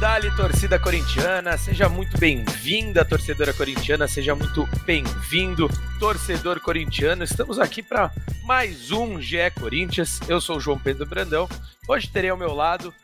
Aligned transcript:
Dali, 0.00 0.30
torcida 0.36 0.78
corintiana, 0.78 1.58
seja 1.58 1.88
muito 1.88 2.16
bem-vinda, 2.18 3.04
torcedora 3.04 3.52
corintiana, 3.52 4.06
seja 4.06 4.32
muito 4.32 4.64
bem-vindo, 4.86 5.68
torcedor 5.98 6.60
corintiano. 6.60 7.24
Estamos 7.24 7.58
aqui 7.58 7.82
para 7.82 8.12
mais 8.44 8.92
um 8.92 9.20
GE 9.20 9.50
Corinthians. 9.58 10.20
Eu 10.28 10.40
sou 10.40 10.58
o 10.58 10.60
João 10.60 10.78
Pedro 10.78 11.04
Brandão. 11.04 11.48
Hoje 11.88 12.08
terei 12.08 12.30
ao 12.30 12.36
meu 12.36 12.54
lado 12.54 12.94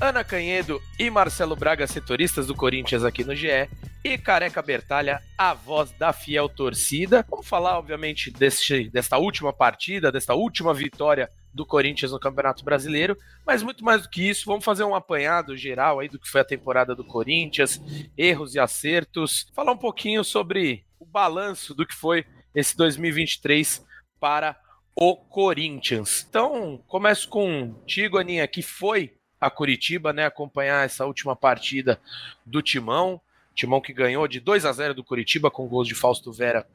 Ana 0.00 0.24
Canhedo 0.24 0.82
e 0.98 1.08
Marcelo 1.08 1.54
Braga, 1.54 1.86
setoristas 1.86 2.48
do 2.48 2.54
Corinthians 2.54 3.04
aqui 3.04 3.22
no 3.22 3.34
GE, 3.34 3.68
e 4.02 4.16
Careca 4.16 4.62
Bertalha, 4.62 5.22
a 5.36 5.52
voz 5.52 5.92
da 5.92 6.12
fiel 6.12 6.48
torcida. 6.48 7.24
Vamos 7.28 7.46
falar, 7.46 7.78
obviamente, 7.78 8.30
deste, 8.30 8.88
desta 8.88 9.18
última 9.18 9.52
partida, 9.52 10.10
desta 10.10 10.34
última 10.34 10.72
vitória 10.72 11.30
do 11.52 11.66
Corinthians 11.66 12.12
no 12.12 12.20
Campeonato 12.20 12.64
Brasileiro, 12.64 13.16
mas 13.44 13.62
muito 13.62 13.84
mais 13.84 14.02
do 14.02 14.08
que 14.08 14.28
isso, 14.28 14.46
vamos 14.46 14.64
fazer 14.64 14.84
um 14.84 14.94
apanhado 14.94 15.56
geral 15.56 15.98
aí 15.98 16.08
do 16.08 16.18
que 16.18 16.28
foi 16.28 16.40
a 16.40 16.44
temporada 16.44 16.94
do 16.94 17.04
Corinthians, 17.04 17.80
erros 18.16 18.54
e 18.54 18.60
acertos, 18.60 19.50
falar 19.52 19.72
um 19.72 19.76
pouquinho 19.76 20.22
sobre 20.22 20.84
o 20.98 21.04
balanço 21.04 21.74
do 21.74 21.86
que 21.86 21.94
foi 21.94 22.24
esse 22.54 22.76
2023 22.76 23.84
para 24.18 24.56
o 24.94 25.16
Corinthians. 25.16 26.26
Então, 26.28 26.80
começo 26.86 27.28
com 27.28 27.74
Tigo 27.86 28.18
Aninha, 28.18 28.46
que 28.46 28.62
foi 28.62 29.14
a 29.40 29.50
Curitiba, 29.50 30.12
né, 30.12 30.26
acompanhar 30.26 30.84
essa 30.84 31.06
última 31.06 31.34
partida 31.34 31.98
do 32.44 32.62
Timão, 32.62 33.20
Timão 33.60 33.80
que 33.80 33.92
ganhou 33.92 34.26
de 34.26 34.40
2 34.40 34.64
a 34.64 34.72
0 34.72 34.94
do 34.94 35.04
Curitiba 35.04 35.50
com 35.50 35.68
gols 35.68 35.86
de 35.86 35.94
Fausto 35.94 36.32
Vera 36.32 36.66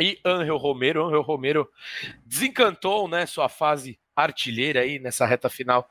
e 0.00 0.20
Angel 0.24 0.56
Romero. 0.56 1.04
Angel 1.04 1.20
Romero 1.20 1.68
desencantou, 2.24 3.08
né, 3.08 3.26
sua 3.26 3.48
fase 3.48 3.98
artilheira 4.14 4.82
aí 4.82 5.00
nessa 5.00 5.26
reta 5.26 5.48
final 5.48 5.88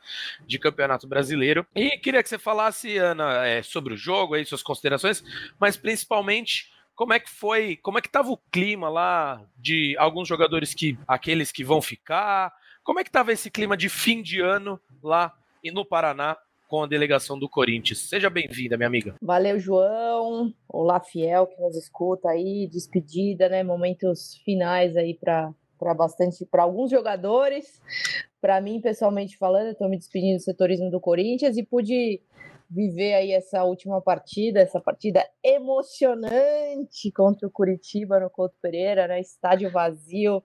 de 0.47 0.57
Campeonato 0.57 1.05
Brasileiro. 1.05 1.67
E 1.75 1.97
queria 1.97 2.23
que 2.23 2.29
você 2.29 2.37
falasse, 2.37 2.97
Ana, 2.97 3.45
é, 3.45 3.61
sobre 3.61 3.93
o 3.93 3.97
jogo 3.97 4.35
aí, 4.35 4.45
suas 4.45 4.63
considerações, 4.63 5.21
mas 5.59 5.75
principalmente 5.75 6.71
como 6.95 7.11
é 7.11 7.19
que 7.19 7.29
foi, 7.29 7.75
como 7.77 7.97
é 7.97 8.01
que 8.01 8.07
estava 8.07 8.29
o 8.29 8.37
clima 8.37 8.87
lá 8.87 9.43
de 9.57 9.97
alguns 9.97 10.29
jogadores 10.29 10.73
que 10.73 10.97
aqueles 11.07 11.51
que 11.51 11.63
vão 11.63 11.81
ficar, 11.81 12.53
como 12.83 12.99
é 12.99 13.03
que 13.03 13.09
estava 13.09 13.33
esse 13.33 13.51
clima 13.51 13.75
de 13.75 13.89
fim 13.89 14.21
de 14.21 14.39
ano 14.39 14.79
lá 15.03 15.33
no 15.73 15.83
Paraná 15.83 16.37
com 16.71 16.83
a 16.83 16.87
delegação 16.87 17.37
do 17.37 17.49
Corinthians. 17.49 17.99
Seja 17.99 18.29
bem-vinda, 18.29 18.77
minha 18.77 18.87
amiga. 18.87 19.15
Valeu, 19.21 19.59
João. 19.59 20.53
Olá, 20.69 21.01
Fiel, 21.01 21.45
que 21.45 21.61
nos 21.61 21.75
escuta 21.75 22.29
aí, 22.29 22.65
despedida, 22.65 23.49
né? 23.49 23.61
Momentos 23.61 24.37
finais 24.45 24.95
aí 24.95 25.13
para 25.13 25.53
para 25.77 25.93
bastante, 25.93 26.45
para 26.45 26.63
alguns 26.63 26.89
jogadores. 26.89 27.81
Para 28.39 28.61
mim, 28.61 28.79
pessoalmente 28.79 29.35
falando, 29.35 29.65
eu 29.65 29.71
estou 29.73 29.89
me 29.89 29.97
despedindo 29.97 30.37
do 30.37 30.43
setorismo 30.43 30.89
do 30.89 31.01
Corinthians 31.01 31.57
e 31.57 31.63
pude 31.63 32.21
viver 32.69 33.15
aí 33.15 33.31
essa 33.33 33.65
última 33.65 33.99
partida, 33.99 34.61
essa 34.61 34.79
partida 34.79 35.27
emocionante 35.43 37.11
contra 37.13 37.49
o 37.49 37.51
Curitiba 37.51 38.17
no 38.17 38.29
Couto 38.29 38.55
Pereira, 38.61 39.07
né? 39.07 39.19
Estádio 39.19 39.69
vazio, 39.69 40.41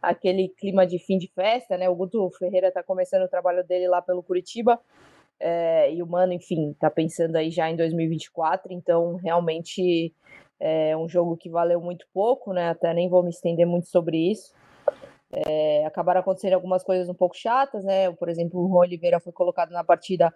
aquele 0.00 0.48
clima 0.48 0.86
de 0.86 0.98
fim 0.98 1.18
de 1.18 1.30
festa, 1.34 1.76
né? 1.76 1.86
O 1.86 1.94
Guto 1.94 2.30
Ferreira 2.38 2.68
está 2.68 2.82
começando 2.82 3.24
o 3.24 3.28
trabalho 3.28 3.62
dele 3.62 3.88
lá 3.88 4.00
pelo 4.00 4.22
Curitiba. 4.22 4.80
É, 5.38 5.92
e 5.92 6.02
o 6.02 6.06
Mano, 6.06 6.32
enfim, 6.32 6.74
tá 6.78 6.90
pensando 6.90 7.36
aí 7.36 7.50
já 7.50 7.70
em 7.70 7.76
2024, 7.76 8.72
então 8.72 9.16
realmente 9.16 10.14
é 10.58 10.96
um 10.96 11.08
jogo 11.08 11.36
que 11.36 11.50
valeu 11.50 11.80
muito 11.80 12.06
pouco, 12.12 12.52
né? 12.52 12.70
Até 12.70 12.94
nem 12.94 13.08
vou 13.08 13.22
me 13.22 13.30
estender 13.30 13.66
muito 13.66 13.88
sobre 13.88 14.30
isso. 14.30 14.54
É, 15.32 15.84
acabaram 15.84 16.20
acontecendo 16.20 16.54
algumas 16.54 16.82
coisas 16.82 17.08
um 17.08 17.14
pouco 17.14 17.36
chatas, 17.36 17.84
né? 17.84 18.10
Por 18.12 18.28
exemplo, 18.28 18.60
o 18.60 18.68
Juan 18.68 18.80
Oliveira 18.80 19.20
foi 19.20 19.32
colocado 19.32 19.70
na 19.70 19.84
partida 19.84 20.32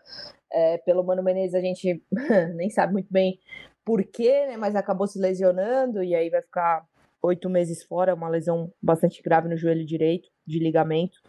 é, 0.52 0.78
pelo 0.78 1.04
Mano 1.04 1.22
Menezes, 1.22 1.54
a 1.54 1.60
gente 1.60 2.02
nem 2.54 2.68
sabe 2.68 2.92
muito 2.92 3.10
bem 3.10 3.38
por 3.84 4.04
quê, 4.04 4.46
né? 4.46 4.56
Mas 4.56 4.74
acabou 4.74 5.06
se 5.06 5.18
lesionando 5.18 6.02
e 6.02 6.14
aí 6.14 6.28
vai 6.28 6.42
ficar 6.42 6.84
oito 7.22 7.48
meses 7.48 7.82
fora, 7.82 8.14
uma 8.14 8.28
lesão 8.28 8.72
bastante 8.82 9.22
grave 9.22 9.48
no 9.48 9.56
joelho 9.56 9.86
direito 9.86 10.28
de 10.50 10.58
ligamento. 10.58 11.20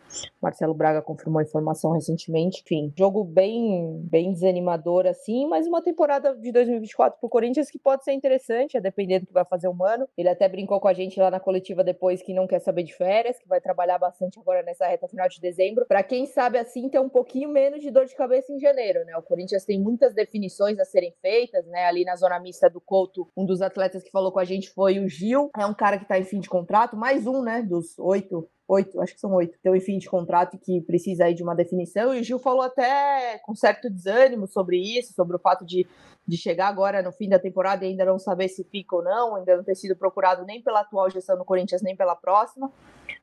Marcelo 0.41 0.73
Braga 0.73 1.01
confirmou 1.01 1.39
a 1.39 1.43
informação 1.43 1.91
recentemente. 1.91 2.61
Enfim, 2.65 2.93
jogo 2.97 3.23
bem, 3.23 4.01
bem 4.03 4.33
desanimador 4.33 5.05
assim, 5.05 5.47
mas 5.47 5.67
uma 5.67 5.81
temporada 5.81 6.35
de 6.35 6.51
2024 6.51 7.19
pro 7.19 7.29
Corinthians 7.29 7.69
que 7.69 7.79
pode 7.79 8.03
ser 8.03 8.13
interessante, 8.13 8.77
a 8.77 8.81
depender 8.81 9.19
do 9.19 9.27
que 9.27 9.33
vai 9.33 9.45
fazer 9.45 9.67
o 9.67 9.73
Mano. 9.73 10.07
Ele 10.17 10.29
até 10.29 10.49
brincou 10.49 10.79
com 10.79 10.87
a 10.87 10.93
gente 10.93 11.19
lá 11.19 11.31
na 11.31 11.39
coletiva 11.39 11.83
depois 11.83 12.21
que 12.21 12.33
não 12.33 12.47
quer 12.47 12.59
saber 12.59 12.83
de 12.83 12.93
férias, 12.93 13.37
que 13.39 13.47
vai 13.47 13.61
trabalhar 13.61 13.97
bastante 13.97 14.39
agora 14.39 14.63
nessa 14.63 14.87
reta 14.87 15.07
final 15.07 15.27
de 15.29 15.39
dezembro, 15.39 15.85
para 15.87 16.03
quem 16.03 16.25
sabe 16.25 16.57
assim 16.57 16.89
ter 16.89 16.99
um 16.99 17.09
pouquinho 17.09 17.49
menos 17.49 17.81
de 17.81 17.91
dor 17.91 18.05
de 18.05 18.15
cabeça 18.15 18.51
em 18.51 18.59
janeiro, 18.59 19.05
né? 19.05 19.15
O 19.17 19.21
Corinthians 19.21 19.65
tem 19.65 19.79
muitas 19.79 20.13
definições 20.13 20.79
a 20.79 20.85
serem 20.85 21.13
feitas, 21.21 21.65
né? 21.67 21.85
Ali 21.85 22.03
na 22.03 22.15
zona 22.15 22.39
mista 22.39 22.69
do 22.69 22.81
Couto, 22.81 23.27
um 23.35 23.45
dos 23.45 23.61
atletas 23.61 24.03
que 24.03 24.11
falou 24.11 24.31
com 24.31 24.39
a 24.39 24.45
gente 24.45 24.69
foi 24.69 24.99
o 24.99 25.07
Gil, 25.07 25.49
é 25.57 25.65
um 25.65 25.73
cara 25.73 25.97
que 25.97 26.07
tá 26.07 26.17
em 26.17 26.23
fim 26.23 26.39
de 26.39 26.49
contrato, 26.49 26.97
mais 26.97 27.27
um, 27.27 27.41
né, 27.41 27.61
dos 27.61 27.97
oito 27.99 28.49
oito, 28.71 29.01
acho 29.01 29.13
que 29.13 29.19
são 29.19 29.33
oito, 29.33 29.57
tem 29.61 29.71
um 29.71 29.79
fim 29.79 29.97
de 29.97 30.09
contrato 30.09 30.57
que 30.57 30.81
precisa 30.81 31.25
aí 31.25 31.33
de 31.33 31.43
uma 31.43 31.55
definição, 31.55 32.13
e 32.13 32.21
o 32.21 32.23
Gil 32.23 32.39
falou 32.39 32.61
até 32.61 33.37
com 33.39 33.53
certo 33.53 33.89
desânimo 33.89 34.47
sobre 34.47 34.77
isso, 34.77 35.13
sobre 35.13 35.35
o 35.35 35.39
fato 35.39 35.65
de, 35.65 35.85
de 36.25 36.37
chegar 36.37 36.67
agora 36.67 37.01
no 37.01 37.11
fim 37.11 37.27
da 37.27 37.37
temporada 37.37 37.85
e 37.85 37.89
ainda 37.89 38.05
não 38.05 38.17
saber 38.17 38.47
se 38.47 38.63
fica 38.63 38.95
ou 38.95 39.03
não, 39.03 39.35
ainda 39.35 39.57
não 39.57 39.63
ter 39.63 39.75
sido 39.75 39.95
procurado 39.95 40.45
nem 40.45 40.61
pela 40.61 40.81
atual 40.81 41.09
gestão 41.09 41.37
do 41.37 41.43
Corinthians, 41.43 41.81
nem 41.81 41.95
pela 41.95 42.15
próxima, 42.15 42.71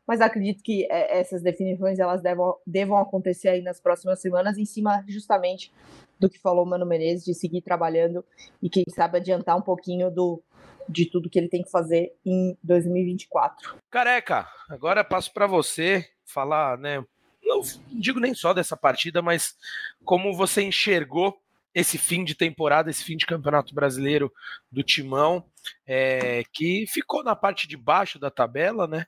mas 0.07 0.21
acredito 0.21 0.63
que 0.63 0.87
é, 0.91 1.19
essas 1.19 1.43
definições 1.43 1.99
elas 1.99 2.23
devam, 2.23 2.57
devam 2.67 2.99
acontecer 2.99 3.49
aí 3.49 3.63
nas 3.63 3.81
próximas 3.81 4.21
semanas, 4.21 4.59
em 4.59 4.65
cima 4.67 5.03
justamente 5.09 5.73
do 6.19 6.29
que 6.29 6.39
falou 6.39 6.65
o 6.65 6.67
Mano 6.67 6.85
Menezes, 6.85 7.25
de 7.25 7.35
seguir 7.35 7.63
trabalhando 7.63 8.25
e 8.61 8.69
quem 8.69 8.85
sabe 8.91 9.19
adiantar 9.19 9.57
um 9.57 9.63
pouquinho 9.63 10.11
do, 10.11 10.43
de 10.89 11.07
tudo 11.07 11.29
que 11.29 11.39
ele 11.39 11.49
tem 11.49 11.63
que 11.63 11.71
fazer 11.71 12.15
em 12.25 12.57
2024. 12.63 13.77
Careca, 13.91 14.49
agora 14.69 15.05
passo 15.05 15.33
para 15.33 15.47
você 15.47 16.09
falar, 16.25 16.79
né? 16.79 17.05
Não 17.43 17.61
digo 17.89 18.21
nem 18.21 18.35
só 18.35 18.53
dessa 18.53 18.77
partida, 18.77 19.23
mas 19.23 19.57
como 20.05 20.35
você 20.35 20.63
enxergou 20.63 21.39
esse 21.75 21.99
fim 21.99 22.25
de 22.25 22.35
temporada, 22.35 22.91
esse 22.91 23.05
fim 23.05 23.17
de 23.17 23.27
campeonato 23.27 23.75
brasileiro 23.75 24.33
do 24.71 24.83
Timão, 24.83 25.45
é, 25.87 26.43
que 26.53 26.87
ficou 26.89 27.23
na 27.23 27.37
parte 27.37 27.69
de 27.69 27.77
baixo 27.77 28.19
da 28.19 28.31
tabela, 28.31 28.87
né? 28.87 29.07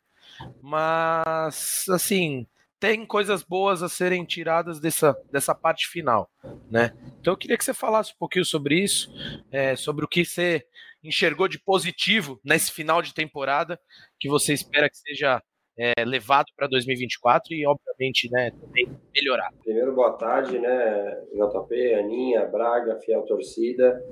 Mas, 0.62 1.84
assim, 1.88 2.46
tem 2.78 3.04
coisas 3.04 3.42
boas 3.42 3.82
a 3.82 3.88
serem 3.88 4.24
tiradas 4.24 4.80
dessa, 4.80 5.16
dessa 5.30 5.54
parte 5.54 5.86
final, 5.86 6.30
né? 6.70 6.94
Então 7.20 7.34
eu 7.34 7.36
queria 7.36 7.58
que 7.58 7.64
você 7.64 7.74
falasse 7.74 8.12
um 8.12 8.18
pouquinho 8.18 8.44
sobre 8.44 8.82
isso, 8.82 9.12
é, 9.50 9.76
sobre 9.76 10.04
o 10.04 10.08
que 10.08 10.24
você 10.24 10.66
enxergou 11.02 11.48
de 11.48 11.58
positivo 11.58 12.40
nesse 12.44 12.72
final 12.72 13.02
de 13.02 13.14
temporada 13.14 13.80
que 14.18 14.28
você 14.28 14.52
espera 14.52 14.88
que 14.88 14.96
seja 14.96 15.42
é, 15.80 16.04
levado 16.04 16.46
para 16.54 16.66
2024 16.66 17.54
e, 17.54 17.66
obviamente, 17.66 18.28
né, 18.30 18.50
também 18.60 18.86
melhorar. 19.16 19.50
Primeiro, 19.64 19.94
boa 19.94 20.12
tarde, 20.12 20.58
né, 20.58 21.22
JP, 21.32 21.94
Aninha, 21.94 22.44
Braga, 22.44 22.96
fiel 23.00 23.22
torcida. 23.22 24.04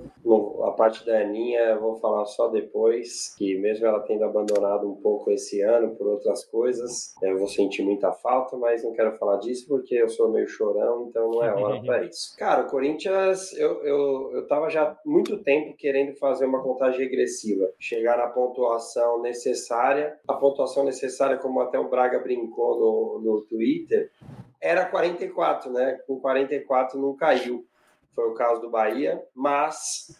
a 0.65 0.71
parte 0.71 1.05
da 1.05 1.21
Aninha 1.21 1.61
eu 1.61 1.81
vou 1.81 1.97
falar 1.97 2.25
só 2.25 2.49
depois, 2.49 3.35
que 3.37 3.59
mesmo 3.59 3.87
ela 3.87 4.01
tendo 4.01 4.25
abandonado 4.25 4.91
um 4.91 4.97
pouco 4.97 5.31
esse 5.31 5.61
ano 5.61 5.95
por 5.95 6.07
outras 6.07 6.45
coisas, 6.45 7.15
eu 7.23 7.39
vou 7.39 7.49
sentir 7.49 7.83
muita 7.83 8.13
falta, 8.13 8.57
mas 8.57 8.83
não 8.83 8.93
quero 8.93 9.17
falar 9.19 9.37
disso 9.39 9.67
porque 9.69 9.95
eu 9.95 10.09
sou 10.09 10.31
meio 10.31 10.49
chorão, 10.49 11.09
então 11.09 11.31
não 11.31 11.45
é 11.45 11.53
hora 11.53 11.83
para 11.83 12.05
isso. 12.09 12.35
Cara, 12.39 12.63
o 12.63 12.71
Corinthians, 12.71 13.53
eu, 13.59 13.85
eu, 13.85 14.31
eu 14.33 14.47
tava 14.47 14.71
já 14.71 14.97
muito 15.05 15.43
tempo 15.43 15.77
querendo 15.77 16.17
fazer 16.17 16.47
uma 16.47 16.63
contagem 16.63 17.01
regressiva, 17.01 17.71
chegar 17.79 18.17
na 18.17 18.29
pontuação 18.29 19.21
necessária, 19.21 20.19
a 20.27 20.35
pontuação 20.35 20.85
necessária 20.85 21.37
como 21.37 21.58
como 21.59 21.63
até 21.63 21.79
o 21.79 21.89
Braga 21.89 22.21
brincou 22.21 22.79
no, 22.79 23.21
no 23.21 23.41
Twitter, 23.43 24.13
era 24.61 24.87
44, 24.87 25.73
né? 25.73 25.99
Com 26.07 26.21
44 26.21 27.01
não 27.01 27.17
caiu. 27.17 27.67
Foi 28.15 28.29
o 28.29 28.35
caso 28.35 28.61
do 28.61 28.71
Bahia, 28.71 29.25
mas 29.35 30.17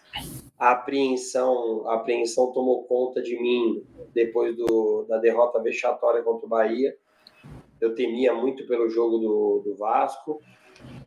a 0.59 0.73
apreensão, 0.73 1.89
a 1.89 1.95
apreensão 1.95 2.53
tomou 2.53 2.85
conta 2.85 3.23
de 3.23 3.41
mim 3.41 3.85
depois 4.13 4.57
do, 4.57 5.05
da 5.09 5.19
derrota 5.19 5.61
vexatória 5.61 6.23
contra 6.23 6.47
o 6.47 6.49
Bahia. 6.49 6.97
Eu 7.81 7.95
temia 7.95 8.35
muito 8.35 8.67
pelo 8.67 8.89
jogo 8.89 9.19
do, 9.19 9.63
do 9.65 9.77
Vasco, 9.77 10.41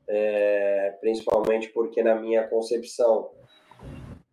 é, 0.08 0.98
principalmente 1.02 1.70
porque 1.70 2.02
na 2.04 2.16
minha 2.16 2.48
concepção, 2.48 3.32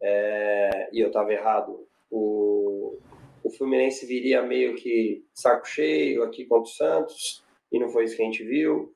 é, 0.01 0.91
e 0.93 1.01
eu 1.01 1.09
estava 1.09 1.33
errado, 1.33 1.87
o, 2.11 2.99
o 3.43 3.51
Fluminense 3.51 4.07
viria 4.07 4.43
meio 4.43 4.75
que 4.75 5.25
saco 5.33 5.67
cheio 5.67 6.23
aqui 6.23 6.45
contra 6.45 6.71
o 6.71 6.75
Santos, 6.75 7.45
e 7.71 7.79
não 7.79 7.89
foi 7.89 8.05
isso 8.05 8.17
que 8.17 8.23
a 8.23 8.25
gente 8.25 8.45
viu. 8.45 8.95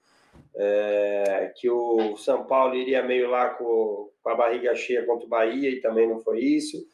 É, 0.55 1.53
que 1.57 1.71
o 1.71 2.17
São 2.17 2.45
Paulo 2.45 2.75
iria 2.75 3.03
meio 3.03 3.29
lá 3.31 3.51
com, 3.51 4.11
com, 4.23 4.31
a 4.31 4.35
barriga 4.35 4.75
cheia 4.75 5.05
contra 5.05 5.27
o 5.27 5.29
Bahia, 5.29 5.71
e 5.71 5.81
também 5.81 6.09
não 6.09 6.21
foi 6.21 6.41
isso. 6.41 6.87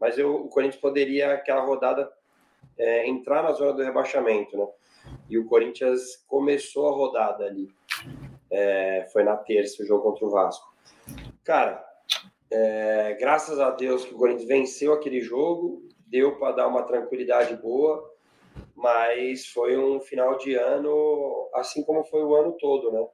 Mas 0.00 0.18
eu, 0.18 0.34
o 0.34 0.48
Corinthians 0.48 0.80
poderia, 0.80 1.32
aquela 1.32 1.62
rodada, 1.62 2.10
é, 2.78 3.08
entrar 3.08 3.42
na 3.42 3.52
zona 3.52 3.72
do 3.72 3.82
rebaixamento, 3.82 4.56
né? 4.56 4.66
E 5.30 5.38
o 5.38 5.46
Corinthians 5.46 6.24
começou 6.26 6.88
a 6.88 6.92
rodada 6.92 7.44
ali. 7.44 7.68
É, 8.50 9.08
foi 9.12 9.24
na 9.24 9.36
terça 9.36 9.82
o 9.82 9.86
jogo 9.86 10.02
contra 10.02 10.26
o 10.26 10.30
Vasco. 10.30 10.74
Cara, 11.44 11.84
É, 12.48 13.16
graças 13.18 13.58
a 13.58 13.70
Deus 13.70 14.04
que 14.04 14.14
o 14.14 14.18
Corinthians 14.18 14.46
venceu 14.46 14.92
aquele 14.92 15.20
jogo, 15.20 15.82
deu 16.06 16.38
para 16.38 16.56
dar 16.56 16.68
uma 16.68 16.82
tranquilidade 16.82 17.56
boa, 17.56 18.08
mas 18.74 19.46
foi 19.46 19.76
um 19.76 20.00
final 20.00 20.38
de 20.38 20.54
ano, 20.54 21.50
assim 21.54 21.82
como 21.84 22.04
foi 22.04 22.22
o 22.22 22.34
ano 22.34 22.56
todo, 22.58 22.92
né? 22.92 23.06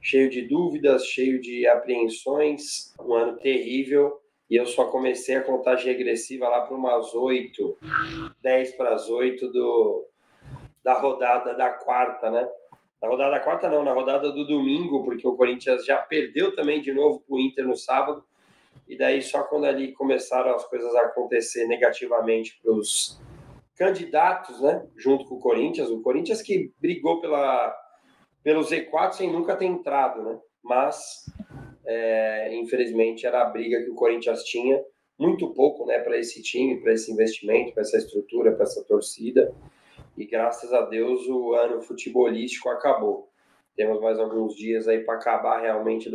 Cheio 0.00 0.28
de 0.28 0.42
dúvidas, 0.42 1.06
cheio 1.06 1.40
de 1.40 1.66
apreensões, 1.66 2.94
um 3.00 3.14
ano 3.14 3.38
terrível. 3.38 4.20
E 4.50 4.56
eu 4.56 4.66
só 4.66 4.84
comecei 4.86 5.36
a 5.36 5.42
contagem 5.42 5.86
regressiva 5.86 6.48
lá 6.48 6.60
para 6.60 6.76
umas 6.76 7.14
8, 7.14 7.78
10 8.42 8.76
para 8.76 8.94
as 8.94 9.08
8 9.08 9.50
do, 9.50 10.06
da 10.82 10.92
rodada 10.92 11.54
da 11.54 11.70
quarta, 11.70 12.30
né? 12.30 12.46
Na 13.00 13.08
rodada 13.08 13.30
da 13.32 13.40
quarta, 13.40 13.68
não, 13.68 13.82
na 13.82 13.92
rodada 13.92 14.30
do 14.30 14.46
domingo, 14.46 15.02
porque 15.04 15.26
o 15.26 15.36
Corinthians 15.36 15.84
já 15.84 15.98
perdeu 15.98 16.54
também 16.54 16.80
de 16.80 16.92
novo 16.92 17.20
para 17.20 17.36
o 17.36 17.40
Inter 17.40 17.66
no 17.66 17.76
sábado. 17.76 18.24
E 18.88 18.96
daí, 18.96 19.22
só 19.22 19.42
quando 19.44 19.64
ali 19.64 19.92
começaram 19.92 20.54
as 20.54 20.64
coisas 20.66 20.94
a 20.94 21.02
acontecer 21.02 21.66
negativamente 21.66 22.58
para 22.62 22.72
os 22.72 23.20
candidatos, 23.76 24.60
né? 24.60 24.86
Junto 24.96 25.24
com 25.24 25.36
o 25.36 25.40
Corinthians. 25.40 25.88
O 25.90 26.02
Corinthians 26.02 26.42
que 26.42 26.72
brigou 26.80 27.20
pela, 27.20 27.74
pelo 28.42 28.60
Z4 28.60 29.12
sem 29.12 29.32
nunca 29.32 29.56
ter 29.56 29.66
entrado, 29.66 30.22
né? 30.22 30.38
Mas, 30.62 31.24
é, 31.86 32.54
infelizmente, 32.54 33.26
era 33.26 33.42
a 33.42 33.50
briga 33.50 33.82
que 33.82 33.90
o 33.90 33.94
Corinthians 33.94 34.42
tinha. 34.44 34.82
Muito 35.16 35.54
pouco, 35.54 35.86
né, 35.86 36.00
para 36.00 36.18
esse 36.18 36.42
time, 36.42 36.80
para 36.80 36.92
esse 36.92 37.12
investimento, 37.12 37.72
para 37.72 37.82
essa 37.82 37.96
estrutura, 37.96 38.50
para 38.50 38.64
essa 38.64 38.82
torcida 38.82 39.54
e 40.16 40.24
graças 40.26 40.72
a 40.72 40.82
Deus 40.82 41.26
o 41.26 41.54
ano 41.54 41.82
futebolístico 41.82 42.68
acabou. 42.68 43.28
Temos 43.76 44.00
mais 44.00 44.18
alguns 44.18 44.54
dias 44.54 44.86
aí 44.86 45.00
para 45.00 45.14
acabar 45.14 45.60
realmente 45.60 46.08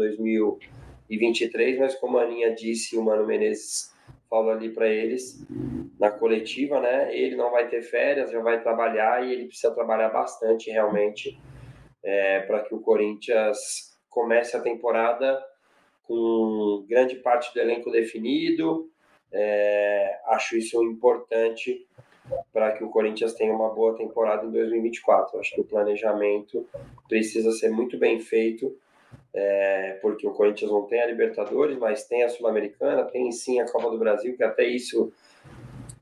2023, 1.09 1.79
mas 1.79 1.95
como 1.95 2.17
a 2.17 2.23
Aninha 2.23 2.53
disse, 2.53 2.97
o 2.97 3.03
Mano 3.03 3.25
Menezes 3.25 3.93
falou 4.29 4.51
ali 4.51 4.69
para 4.69 4.87
eles 4.87 5.43
na 5.99 6.11
coletiva, 6.11 6.79
né? 6.79 7.15
Ele 7.15 7.35
não 7.35 7.51
vai 7.51 7.67
ter 7.67 7.81
férias, 7.81 8.31
já 8.31 8.39
vai 8.39 8.61
trabalhar 8.61 9.25
e 9.25 9.33
ele 9.33 9.45
precisa 9.47 9.73
trabalhar 9.73 10.09
bastante 10.09 10.69
realmente 10.69 11.37
é, 12.03 12.41
para 12.41 12.61
que 12.61 12.73
o 12.73 12.79
Corinthians 12.79 13.97
comece 14.09 14.55
a 14.55 14.61
temporada 14.61 15.43
com 16.03 16.85
grande 16.87 17.15
parte 17.15 17.53
do 17.53 17.59
elenco 17.59 17.91
definido. 17.91 18.89
É, 19.31 20.19
acho 20.25 20.57
isso 20.57 20.83
importante 20.83 21.87
para 22.53 22.71
que 22.71 22.83
o 22.83 22.89
Corinthians 22.89 23.33
tenha 23.33 23.53
uma 23.53 23.69
boa 23.69 23.95
temporada 23.95 24.45
em 24.45 24.51
2024. 24.51 25.39
Acho 25.39 25.55
que 25.55 25.61
o 25.61 25.65
planejamento 25.65 26.67
precisa 27.07 27.51
ser 27.51 27.69
muito 27.69 27.97
bem 27.97 28.19
feito, 28.19 28.75
é, 29.33 29.99
porque 30.01 30.27
o 30.27 30.33
Corinthians 30.33 30.71
não 30.71 30.87
tem 30.87 31.01
a 31.01 31.07
Libertadores, 31.07 31.77
mas 31.77 32.05
tem 32.05 32.23
a 32.23 32.29
Sul-Americana, 32.29 33.05
tem 33.05 33.31
sim 33.31 33.59
a 33.59 33.71
Copa 33.71 33.89
do 33.89 33.97
Brasil, 33.97 34.35
que 34.35 34.43
até 34.43 34.63
isso 34.65 35.11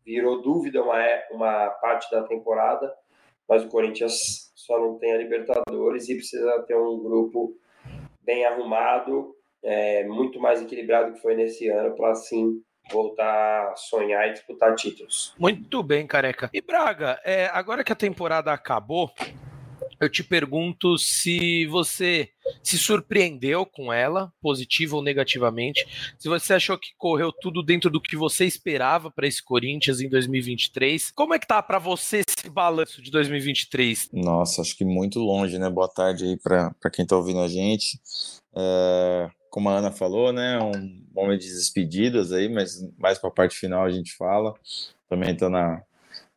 virou 0.05 0.41
dúvida 0.41 0.81
uma, 0.81 0.97
uma 1.31 1.69
parte 1.69 2.09
da 2.09 2.23
temporada, 2.23 2.93
mas 3.47 3.63
o 3.63 3.67
Corinthians 3.67 4.51
só 4.55 4.79
não 4.79 4.97
tem 4.97 5.13
a 5.13 5.17
Libertadores 5.17 6.07
e 6.09 6.15
precisa 6.15 6.63
ter 6.63 6.75
um 6.75 6.99
grupo 6.99 7.55
bem 8.23 8.45
arrumado, 8.45 9.35
é, 9.63 10.05
muito 10.05 10.39
mais 10.39 10.61
equilibrado 10.61 11.13
que 11.13 11.21
foi 11.21 11.35
nesse 11.35 11.67
ano, 11.69 11.95
para 11.95 12.11
assim 12.11 12.61
voltar 12.89 13.71
a 13.71 13.75
sonhar 13.75 14.29
e 14.29 14.33
disputar 14.33 14.75
títulos. 14.75 15.35
Muito 15.37 15.83
bem, 15.83 16.07
careca. 16.07 16.49
E 16.53 16.61
Braga, 16.61 17.19
é, 17.23 17.47
agora 17.47 17.83
que 17.83 17.91
a 17.91 17.95
temporada 17.95 18.51
acabou, 18.51 19.11
eu 19.99 20.09
te 20.09 20.23
pergunto 20.23 20.97
se 20.97 21.65
você 21.67 22.29
se 22.63 22.77
surpreendeu 22.77 23.65
com 23.65 23.91
ela, 23.91 24.31
positivo 24.41 24.97
ou 24.97 25.03
negativamente, 25.03 25.85
se 26.17 26.29
você 26.29 26.53
achou 26.53 26.77
que 26.77 26.89
correu 26.97 27.31
tudo 27.31 27.63
dentro 27.63 27.89
do 27.89 28.01
que 28.01 28.15
você 28.15 28.45
esperava 28.45 29.11
para 29.11 29.27
esse 29.27 29.43
Corinthians 29.43 29.99
em 29.99 30.09
2023. 30.09 31.11
Como 31.11 31.33
é 31.33 31.39
que 31.39 31.47
tá 31.47 31.61
para 31.61 31.79
você 31.79 32.21
esse 32.27 32.49
balanço 32.49 33.01
de 33.01 33.11
2023? 33.11 34.09
Nossa, 34.13 34.61
acho 34.61 34.77
que 34.77 34.85
muito 34.85 35.19
longe, 35.19 35.57
né? 35.57 35.69
Boa 35.69 35.89
tarde 35.89 36.25
aí 36.25 36.37
para 36.37 36.91
quem 36.91 37.05
tá 37.05 37.15
ouvindo 37.15 37.39
a 37.39 37.47
gente. 37.47 37.99
É, 38.55 39.29
como 39.49 39.69
a 39.69 39.77
Ana 39.77 39.91
falou, 39.91 40.31
né? 40.31 40.59
Um 40.59 41.03
momento 41.13 41.41
de 41.41 41.53
despedidas 41.53 42.31
aí, 42.31 42.47
mas 42.47 42.79
mais 42.97 43.17
para 43.17 43.29
a 43.29 43.33
parte 43.33 43.57
final 43.57 43.83
a 43.83 43.91
gente 43.91 44.15
fala. 44.15 44.53
Também 45.09 45.31
estou 45.31 45.49
na, 45.49 45.81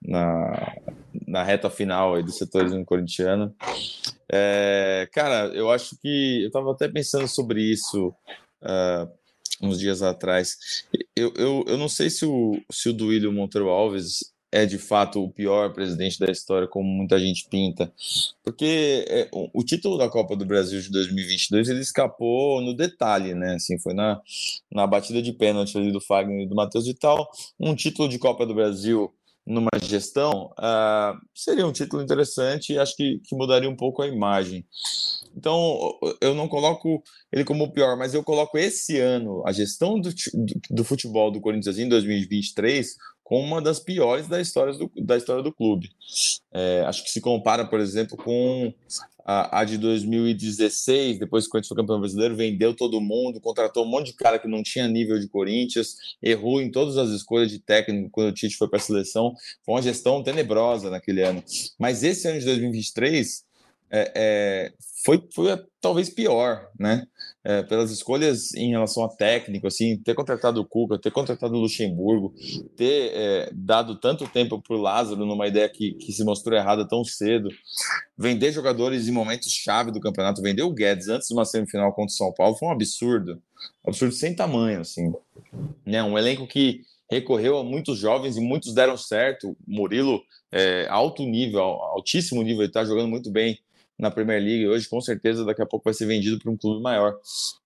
na, 0.02 0.76
na 1.26 1.42
reta 1.42 1.68
final 1.68 2.14
aí 2.14 2.22
do 2.22 2.32
setorismo 2.32 2.84
corintiano. 2.84 3.54
É, 4.32 5.08
cara, 5.12 5.46
eu 5.54 5.70
acho 5.70 5.96
que 6.00 6.42
eu 6.42 6.46
estava 6.46 6.72
até 6.72 6.88
pensando 6.88 7.28
sobre 7.28 7.62
isso 7.62 8.14
uh, 8.62 9.10
uns 9.62 9.78
dias 9.78 10.02
atrás. 10.02 10.86
Eu, 11.16 11.32
eu, 11.36 11.64
eu 11.66 11.76
não 11.76 11.88
sei 11.88 12.08
se 12.08 12.24
o, 12.24 12.60
se 12.70 12.88
o 12.88 12.92
Duílio 12.92 13.32
Monteiro 13.32 13.68
Alves 13.68 14.32
é 14.52 14.66
de 14.66 14.78
fato 14.78 15.22
o 15.22 15.30
pior 15.30 15.72
presidente 15.72 16.18
da 16.18 16.30
história, 16.30 16.66
como 16.66 16.88
muita 16.88 17.18
gente 17.18 17.46
pinta. 17.48 17.92
Porque 18.42 19.04
é, 19.08 19.28
o, 19.32 19.62
título 19.62 19.96
da 19.96 20.08
Copa 20.08 20.34
do 20.34 20.44
Brasil 20.44 20.80
de 20.80 20.90
2022 20.90 21.68
ele 21.68 21.80
escapou 21.80 22.60
no 22.60 22.74
detalhe, 22.74 23.34
né? 23.34 23.54
Assim, 23.54 23.78
foi 23.78 23.94
na, 23.94 24.20
na 24.70 24.86
batida 24.86 25.22
de 25.22 25.32
pênalti 25.32 25.78
ali 25.78 25.92
do 25.92 26.00
Fagner 26.00 26.42
e 26.42 26.48
do 26.48 26.56
Matheus 26.56 26.86
e 26.88 26.94
tal. 26.94 27.30
Um 27.60 27.74
título 27.74 28.08
de 28.08 28.18
Copa 28.18 28.44
do 28.44 28.54
Brasil 28.54 29.12
numa 29.50 29.68
gestão 29.82 30.52
uh, 30.58 31.18
seria 31.34 31.66
um 31.66 31.72
título 31.72 32.02
interessante 32.02 32.72
e 32.72 32.78
acho 32.78 32.96
que, 32.96 33.20
que 33.24 33.34
mudaria 33.34 33.68
um 33.68 33.76
pouco 33.76 34.00
a 34.00 34.06
imagem. 34.06 34.64
Então, 35.36 35.98
eu 36.20 36.34
não 36.34 36.48
coloco 36.48 37.02
ele 37.32 37.44
como 37.44 37.64
o 37.64 37.72
pior, 37.72 37.96
mas 37.96 38.14
eu 38.14 38.22
coloco 38.22 38.56
esse 38.56 38.98
ano, 38.98 39.42
a 39.46 39.52
gestão 39.52 40.00
do, 40.00 40.10
do, 40.10 40.60
do 40.70 40.84
futebol 40.84 41.30
do 41.30 41.40
Corinthians 41.40 41.78
em 41.78 41.88
2023, 41.88 42.96
como 43.30 43.46
uma 43.46 43.62
das 43.62 43.78
piores 43.78 44.26
da 44.26 44.40
história 44.40 44.72
do, 44.72 44.90
da 44.96 45.16
história 45.16 45.40
do 45.40 45.52
clube. 45.52 45.92
É, 46.52 46.82
acho 46.84 47.04
que 47.04 47.10
se 47.12 47.20
compara, 47.20 47.64
por 47.64 47.78
exemplo, 47.78 48.16
com 48.16 48.74
a, 49.24 49.60
a, 49.60 49.64
de 49.64 49.78
2016, 49.78 51.20
depois 51.20 51.44
que 51.44 51.48
o 51.48 51.52
Corinthians 51.52 51.68
foi 51.68 51.76
campeão 51.76 52.00
brasileiro, 52.00 52.34
vendeu 52.34 52.74
todo 52.74 53.00
mundo, 53.00 53.40
contratou 53.40 53.84
um 53.84 53.88
monte 53.88 54.06
de 54.06 54.14
cara 54.14 54.36
que 54.36 54.48
não 54.48 54.64
tinha 54.64 54.88
nível 54.88 55.16
de 55.16 55.28
Corinthians, 55.28 55.94
errou 56.20 56.60
em 56.60 56.72
todas 56.72 56.98
as 56.98 57.10
escolhas 57.10 57.52
de 57.52 57.60
técnico 57.60 58.10
quando 58.10 58.30
o 58.30 58.34
Tite 58.34 58.56
foi 58.56 58.68
para 58.68 58.80
a 58.80 58.82
seleção. 58.82 59.32
Foi 59.64 59.76
uma 59.76 59.82
gestão 59.82 60.24
tenebrosa 60.24 60.90
naquele 60.90 61.22
ano. 61.22 61.40
Mas 61.78 62.02
esse 62.02 62.26
ano 62.26 62.40
de 62.40 62.46
2023 62.46 63.44
é, 63.90 64.12
é, 64.14 64.72
foi, 65.04 65.22
foi 65.34 65.58
talvez 65.80 66.08
pior, 66.08 66.68
né? 66.78 67.06
É, 67.42 67.62
pelas 67.62 67.90
escolhas 67.90 68.54
em 68.54 68.70
relação 68.70 69.02
a 69.02 69.08
técnico, 69.08 69.66
assim, 69.66 69.96
ter 69.96 70.14
contratado 70.14 70.60
o 70.60 70.64
Cuca, 70.64 70.98
ter 70.98 71.10
contratado 71.10 71.54
o 71.54 71.60
Luxemburgo, 71.60 72.34
ter 72.76 73.12
é, 73.14 73.50
dado 73.52 73.98
tanto 73.98 74.28
tempo 74.28 74.60
para 74.60 74.76
o 74.76 74.80
Lázaro 74.80 75.24
numa 75.24 75.48
ideia 75.48 75.68
que, 75.68 75.92
que 75.94 76.12
se 76.12 76.22
mostrou 76.22 76.56
errada 76.56 76.86
tão 76.86 77.02
cedo, 77.02 77.48
vender 78.16 78.52
jogadores 78.52 79.08
em 79.08 79.12
momentos 79.12 79.50
chave 79.50 79.90
do 79.90 80.00
campeonato, 80.00 80.42
vender 80.42 80.62
o 80.62 80.72
Guedes 80.72 81.08
antes 81.08 81.28
de 81.28 81.34
uma 81.34 81.46
semifinal 81.46 81.92
contra 81.92 82.12
o 82.12 82.16
São 82.16 82.32
Paulo 82.32 82.56
foi 82.56 82.68
um 82.68 82.72
absurdo, 82.72 83.42
absurdo 83.84 84.14
sem 84.14 84.36
tamanho, 84.36 84.80
assim, 84.80 85.10
né? 85.84 86.02
Um 86.02 86.18
elenco 86.18 86.46
que 86.46 86.82
recorreu 87.10 87.58
a 87.58 87.64
muitos 87.64 87.98
jovens 87.98 88.36
e 88.36 88.40
muitos 88.40 88.74
deram 88.74 88.96
certo. 88.96 89.56
Murilo, 89.66 90.22
é, 90.52 90.86
alto 90.90 91.24
nível, 91.24 91.62
altíssimo 91.62 92.42
nível, 92.42 92.60
ele 92.60 92.68
está 92.68 92.84
jogando 92.84 93.08
muito 93.08 93.30
bem 93.30 93.58
na 94.00 94.10
Premier 94.10 94.42
League 94.42 94.66
hoje, 94.66 94.88
com 94.88 95.00
certeza 95.00 95.44
daqui 95.44 95.60
a 95.60 95.66
pouco 95.66 95.84
vai 95.84 95.92
ser 95.92 96.06
vendido 96.06 96.38
para 96.38 96.50
um 96.50 96.56
clube 96.56 96.82
maior. 96.82 97.18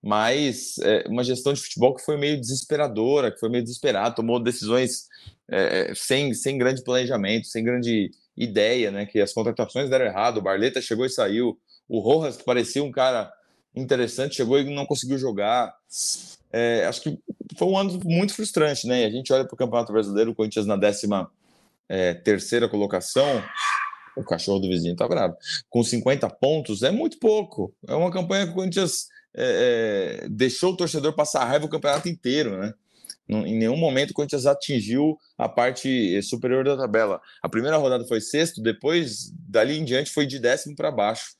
Mas 0.02 0.76
é, 0.78 1.04
uma 1.08 1.22
gestão 1.22 1.52
de 1.52 1.60
futebol 1.60 1.94
que 1.94 2.04
foi 2.04 2.16
meio 2.16 2.40
desesperadora, 2.40 3.30
que 3.30 3.38
foi 3.38 3.48
meio 3.48 3.62
desesperada, 3.62 4.16
tomou 4.16 4.40
decisões 4.40 5.06
é, 5.48 5.92
sem, 5.94 6.34
sem 6.34 6.58
grande 6.58 6.82
planejamento, 6.82 7.46
sem 7.46 7.62
grande 7.62 8.10
ideia, 8.36 8.90
né? 8.90 9.06
Que 9.06 9.20
as 9.20 9.32
contratações 9.32 9.88
deram 9.88 10.06
errado, 10.06 10.38
o 10.38 10.42
Barleta 10.42 10.80
chegou 10.82 11.06
e 11.06 11.10
saiu, 11.10 11.56
o 11.88 12.00
Rojas, 12.00 12.36
que 12.36 12.44
parecia 12.44 12.82
um 12.82 12.90
cara 12.90 13.32
interessante, 13.74 14.34
chegou 14.34 14.58
e 14.58 14.74
não 14.74 14.86
conseguiu 14.86 15.18
jogar. 15.18 15.72
É, 16.52 16.84
acho 16.86 17.00
que 17.00 17.18
foi 17.56 17.68
um 17.68 17.78
ano 17.78 18.00
muito 18.04 18.34
frustrante, 18.34 18.88
né? 18.88 19.04
A 19.04 19.10
gente 19.10 19.32
olha 19.32 19.44
para 19.44 19.54
o 19.54 19.58
Campeonato 19.58 19.92
Brasileiro, 19.92 20.32
o 20.32 20.34
Corinthians 20.34 20.66
na 20.66 20.76
décima 20.76 21.30
é, 21.88 22.14
terceira 22.14 22.68
colocação, 22.68 23.42
o 24.16 24.24
cachorro 24.24 24.60
do 24.60 24.68
vizinho 24.68 24.96
tá 24.96 25.06
bravo. 25.08 25.36
Com 25.68 25.82
50 25.82 26.28
pontos 26.30 26.82
é 26.82 26.90
muito 26.90 27.18
pouco. 27.18 27.74
É 27.86 27.94
uma 27.94 28.10
campanha 28.10 28.46
que 28.46 28.52
o 28.52 28.54
Corinthians 28.54 29.06
é, 29.36 30.22
é, 30.24 30.28
deixou 30.28 30.72
o 30.72 30.76
torcedor 30.76 31.12
passar 31.14 31.44
raiva 31.44 31.66
o 31.66 31.68
campeonato 31.68 32.08
inteiro, 32.08 32.56
né? 32.58 32.72
Em 33.26 33.56
nenhum 33.56 33.76
momento 33.76 34.10
o 34.10 34.14
Corinthians 34.14 34.44
atingiu 34.44 35.18
a 35.38 35.48
parte 35.48 36.20
superior 36.22 36.62
da 36.62 36.76
tabela. 36.76 37.20
A 37.42 37.48
primeira 37.48 37.78
rodada 37.78 38.04
foi 38.04 38.20
sexto, 38.20 38.62
depois, 38.62 39.32
dali 39.48 39.78
em 39.78 39.84
diante, 39.84 40.10
foi 40.10 40.26
de 40.26 40.38
décimo 40.38 40.76
para 40.76 40.90
baixo. 40.90 41.34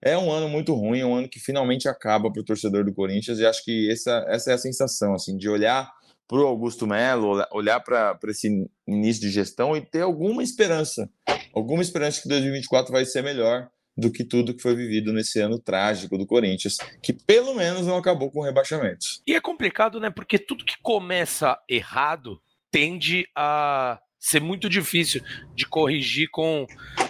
É 0.00 0.16
um 0.16 0.32
ano 0.32 0.48
muito 0.48 0.74
ruim, 0.74 1.00
é 1.00 1.06
um 1.06 1.14
ano 1.14 1.28
que 1.28 1.38
finalmente 1.38 1.88
acaba 1.88 2.32
para 2.32 2.40
o 2.40 2.44
torcedor 2.44 2.84
do 2.84 2.94
Corinthians, 2.94 3.38
e 3.38 3.44
acho 3.44 3.62
que 3.64 3.90
essa, 3.90 4.24
essa 4.28 4.50
é 4.50 4.54
a 4.54 4.58
sensação, 4.58 5.14
assim, 5.14 5.36
de 5.36 5.48
olhar 5.48 5.92
para 6.28 6.38
o 6.38 6.46
Augusto 6.46 6.86
Melo, 6.86 7.44
olhar 7.52 7.80
para 7.80 8.18
esse 8.28 8.68
início 8.86 9.22
de 9.22 9.30
gestão 9.30 9.76
e 9.76 9.80
ter 9.80 10.02
alguma 10.02 10.42
esperança, 10.42 11.08
alguma 11.54 11.82
esperança 11.82 12.20
que 12.20 12.28
2024 12.28 12.92
vai 12.92 13.04
ser 13.04 13.22
melhor 13.22 13.68
do 13.96 14.10
que 14.10 14.24
tudo 14.24 14.54
que 14.54 14.62
foi 14.62 14.74
vivido 14.74 15.12
nesse 15.12 15.40
ano 15.40 15.58
trágico 15.58 16.18
do 16.18 16.26
Corinthians, 16.26 16.76
que 17.02 17.12
pelo 17.12 17.54
menos 17.54 17.86
não 17.86 17.96
acabou 17.96 18.30
com 18.30 18.40
o 18.40 18.44
rebaixamento. 18.44 19.06
E 19.26 19.34
é 19.34 19.40
complicado, 19.40 19.98
né? 19.98 20.10
Porque 20.10 20.38
tudo 20.38 20.64
que 20.64 20.76
começa 20.82 21.58
errado 21.68 22.40
tende 22.70 23.26
a 23.34 23.98
ser 24.18 24.40
muito 24.40 24.68
difícil 24.68 25.22
de 25.54 25.66
corrigir 25.66 26.28
com, 26.30 26.66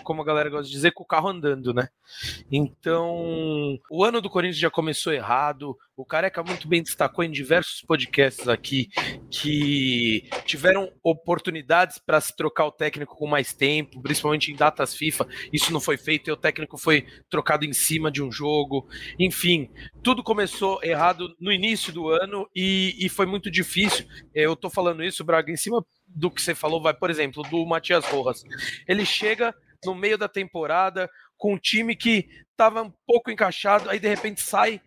como 0.07 0.23
a 0.23 0.25
galera 0.25 0.49
gosta 0.49 0.67
de 0.67 0.71
dizer, 0.71 0.93
com 0.93 1.03
o 1.03 1.07
carro 1.07 1.29
andando, 1.29 1.75
né? 1.75 1.89
Então, 2.51 3.77
o 3.91 4.05
ano 4.05 4.21
do 4.21 4.31
Corinthians 4.31 4.61
já 4.61 4.71
começou 4.71 5.13
errado. 5.13 5.77
O 5.97 6.05
Careca 6.05 6.45
muito 6.45 6.69
bem 6.69 6.81
destacou 6.81 7.25
em 7.25 7.31
diversos 7.31 7.83
podcasts 7.83 8.47
aqui 8.47 8.89
que 9.29 10.29
tiveram 10.45 10.93
oportunidades 11.03 11.99
para 11.99 12.21
se 12.21 12.37
trocar 12.37 12.67
o 12.67 12.71
técnico 12.71 13.17
com 13.17 13.27
mais 13.27 13.53
tempo, 13.53 14.01
principalmente 14.01 14.53
em 14.53 14.57
datas 14.57 14.95
FIFA. 14.95 15.27
Isso 15.53 15.73
não 15.73 15.81
foi 15.81 15.97
feito 15.97 16.31
e 16.31 16.33
o 16.33 16.37
técnico 16.37 16.79
foi 16.79 17.05
trocado 17.29 17.65
em 17.65 17.73
cima 17.73 18.09
de 18.09 18.23
um 18.23 18.31
jogo. 18.31 18.87
Enfim, 19.19 19.69
tudo 20.05 20.23
começou 20.23 20.79
errado 20.85 21.35
no 21.41 21.51
início 21.51 21.93
do 21.93 22.09
ano 22.11 22.49
e, 22.55 22.95
e 23.01 23.09
foi 23.09 23.27
muito 23.27 23.51
difícil. 23.51 24.07
Eu 24.33 24.55
tô 24.55 24.71
falando 24.71 25.03
isso, 25.03 25.25
Braga, 25.25 25.51
em 25.51 25.57
cima 25.57 25.85
do 26.07 26.31
que 26.31 26.41
você 26.41 26.55
falou, 26.55 26.81
vai, 26.81 26.95
por 26.95 27.11
exemplo, 27.11 27.43
do 27.43 27.67
Matias 27.67 28.05
Rojas. 28.05 28.45
Ele 28.87 29.05
chega 29.05 29.53
no 29.85 29.95
meio 29.95 30.18
da 30.18 30.28
temporada 30.28 31.09
com 31.37 31.54
um 31.54 31.59
time 31.59 31.95
que 31.95 32.28
estava 32.50 32.83
um 32.83 32.92
pouco 33.06 33.30
encaixado, 33.30 33.90
aí 33.90 33.99
de 33.99 34.09
repente 34.09 34.40
sai 34.40 34.80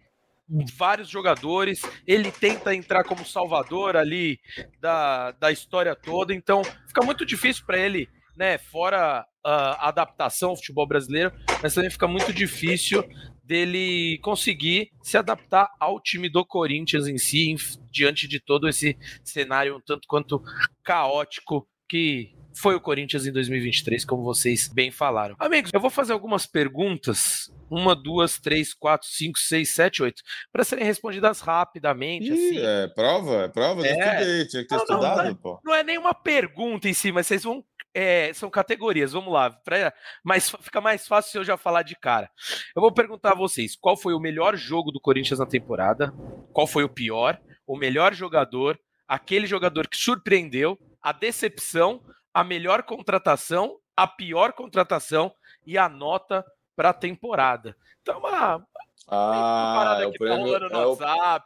vários 0.75 1.07
jogadores, 1.07 1.81
ele 2.07 2.31
tenta 2.31 2.73
entrar 2.73 3.03
como 3.03 3.23
salvador 3.23 3.95
ali 3.95 4.39
da, 4.79 5.31
da 5.31 5.51
história 5.51 5.95
toda, 5.95 6.33
então 6.33 6.63
fica 6.63 7.05
muito 7.05 7.23
difícil 7.25 7.63
para 7.65 7.77
ele, 7.77 8.09
né, 8.35 8.57
fora 8.57 9.25
a 9.43 9.89
adaptação 9.89 10.49
ao 10.49 10.55
futebol 10.55 10.87
brasileiro, 10.87 11.31
mas 11.61 11.73
também 11.73 11.89
fica 11.89 12.07
muito 12.07 12.33
difícil 12.33 13.03
dele 13.43 14.19
conseguir 14.21 14.91
se 15.01 15.17
adaptar 15.17 15.69
ao 15.79 15.99
time 15.99 16.29
do 16.29 16.45
Corinthians 16.45 17.07
em 17.07 17.17
si, 17.17 17.55
diante 17.91 18.27
de 18.27 18.39
todo 18.39 18.67
esse 18.67 18.97
cenário 19.23 19.77
um 19.77 19.81
tanto 19.81 20.07
quanto 20.07 20.41
caótico 20.83 21.67
que 21.87 22.35
foi 22.59 22.75
o 22.75 22.81
Corinthians 22.81 23.25
em 23.25 23.31
2023, 23.31 24.03
como 24.03 24.23
vocês 24.23 24.67
bem 24.67 24.91
falaram. 24.91 25.35
Amigos, 25.39 25.71
eu 25.73 25.79
vou 25.79 25.89
fazer 25.89 26.11
algumas 26.11 26.45
perguntas, 26.45 27.51
uma, 27.69 27.95
duas, 27.95 28.37
três, 28.37 28.73
quatro, 28.73 29.07
cinco, 29.07 29.39
seis, 29.39 29.69
sete, 29.69 30.03
oito, 30.03 30.21
para 30.51 30.63
serem 30.63 30.83
respondidas 30.83 31.39
rapidamente. 31.39 32.27
Ih, 32.27 32.33
assim. 32.33 32.59
É 32.59 32.87
prova? 32.89 33.43
É 33.43 33.47
prova? 33.47 33.87
É. 33.87 33.91
Estudei, 33.91 34.45
tinha 34.47 34.63
que 34.63 34.69
ter 34.69 34.75
não, 34.75 34.81
estudado, 34.81 35.27
não, 35.29 35.35
pô. 35.35 35.59
Não 35.63 35.73
é 35.73 35.83
nenhuma 35.83 36.13
pergunta 36.13 36.89
em 36.89 36.93
si, 36.93 37.11
mas 37.11 37.27
vocês 37.27 37.43
vão 37.43 37.63
é, 37.93 38.31
são 38.33 38.49
categorias, 38.49 39.13
vamos 39.13 39.33
lá. 39.33 39.49
Pra, 39.49 39.93
mas 40.23 40.49
fica 40.49 40.81
mais 40.81 41.07
fácil 41.07 41.31
se 41.31 41.37
eu 41.37 41.43
já 41.43 41.57
falar 41.57 41.83
de 41.83 41.95
cara. 41.95 42.29
Eu 42.75 42.81
vou 42.81 42.91
perguntar 42.91 43.31
a 43.31 43.35
vocês: 43.35 43.75
qual 43.75 43.97
foi 43.97 44.13
o 44.13 44.19
melhor 44.19 44.55
jogo 44.55 44.91
do 44.91 44.99
Corinthians 44.99 45.39
na 45.39 45.45
temporada? 45.45 46.13
Qual 46.53 46.67
foi 46.67 46.83
o 46.83 46.89
pior? 46.89 47.39
O 47.65 47.77
melhor 47.77 48.13
jogador? 48.13 48.79
Aquele 49.07 49.47
jogador 49.47 49.87
que 49.87 49.97
surpreendeu? 49.97 50.77
A 51.01 51.11
decepção? 51.11 52.01
A 52.33 52.43
melhor 52.43 52.83
contratação, 52.83 53.77
a 53.95 54.07
pior 54.07 54.53
contratação 54.53 55.33
e 55.65 55.77
a 55.77 55.89
nota 55.89 56.45
para 56.75 56.89
a 56.89 56.93
temporada. 56.93 57.75
Então, 58.01 58.19
uma, 58.19 58.65
ah, 59.07 59.97
uma 59.97 60.03
é 60.03 60.07
o 60.07 60.11
prêmio, 60.11 60.69
tá 60.69 60.77
é 60.77 60.85
o, 60.85 60.97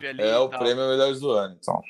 ali. 0.10 0.22
É 0.22 0.38
o 0.38 0.50
prêmio 0.50 0.88
Melhores 0.90 1.20
do 1.22 1.32
Ano, 1.32 1.58
então. 1.60 1.82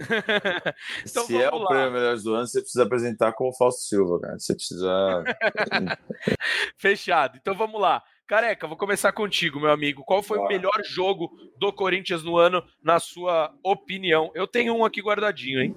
então 1.06 1.24
Se 1.24 1.40
é 1.40 1.50
o 1.50 1.58
lá. 1.58 1.68
prêmio 1.68 1.92
Melhores 1.92 2.22
do 2.22 2.34
Ano, 2.34 2.46
você 2.46 2.60
precisa 2.60 2.84
apresentar 2.84 3.32
como 3.32 3.52
Fausto 3.52 3.82
Silva, 3.82 4.20
cara. 4.20 4.38
Você 4.38 4.54
precisa. 4.54 5.24
Fechado. 6.76 7.38
Então 7.40 7.54
vamos 7.54 7.80
lá. 7.80 8.02
Careca, 8.26 8.66
vou 8.66 8.76
começar 8.76 9.12
contigo, 9.12 9.60
meu 9.60 9.70
amigo. 9.70 10.02
Qual 10.04 10.22
foi 10.22 10.38
o 10.38 10.46
melhor 10.46 10.82
jogo 10.84 11.30
do 11.58 11.72
Corinthians 11.72 12.22
no 12.22 12.36
ano, 12.36 12.62
na 12.82 12.98
sua 12.98 13.54
opinião? 13.62 14.30
Eu 14.34 14.46
tenho 14.46 14.74
um 14.74 14.84
aqui 14.84 15.00
guardadinho, 15.00 15.62
hein? 15.62 15.76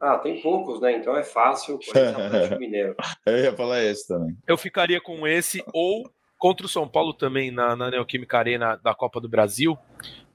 Ah, 0.00 0.18
tem 0.18 0.40
poucos, 0.40 0.80
né? 0.80 0.96
Então 0.96 1.16
é 1.16 1.22
fácil. 1.22 1.78
Atlético 1.88 2.60
Mineiro. 2.60 2.94
Eu 3.24 3.38
ia 3.38 3.52
falar 3.52 3.82
esse 3.82 4.06
também. 4.06 4.36
Eu 4.46 4.56
ficaria 4.56 5.00
com 5.00 5.26
esse 5.26 5.64
ou 5.72 6.10
contra 6.38 6.66
o 6.66 6.68
São 6.68 6.86
Paulo 6.86 7.14
também 7.14 7.50
na, 7.50 7.74
na 7.74 7.90
Neoquímica 7.90 8.38
Arena 8.38 8.76
da 8.76 8.94
Copa 8.94 9.20
do 9.20 9.28
Brasil. 9.28 9.76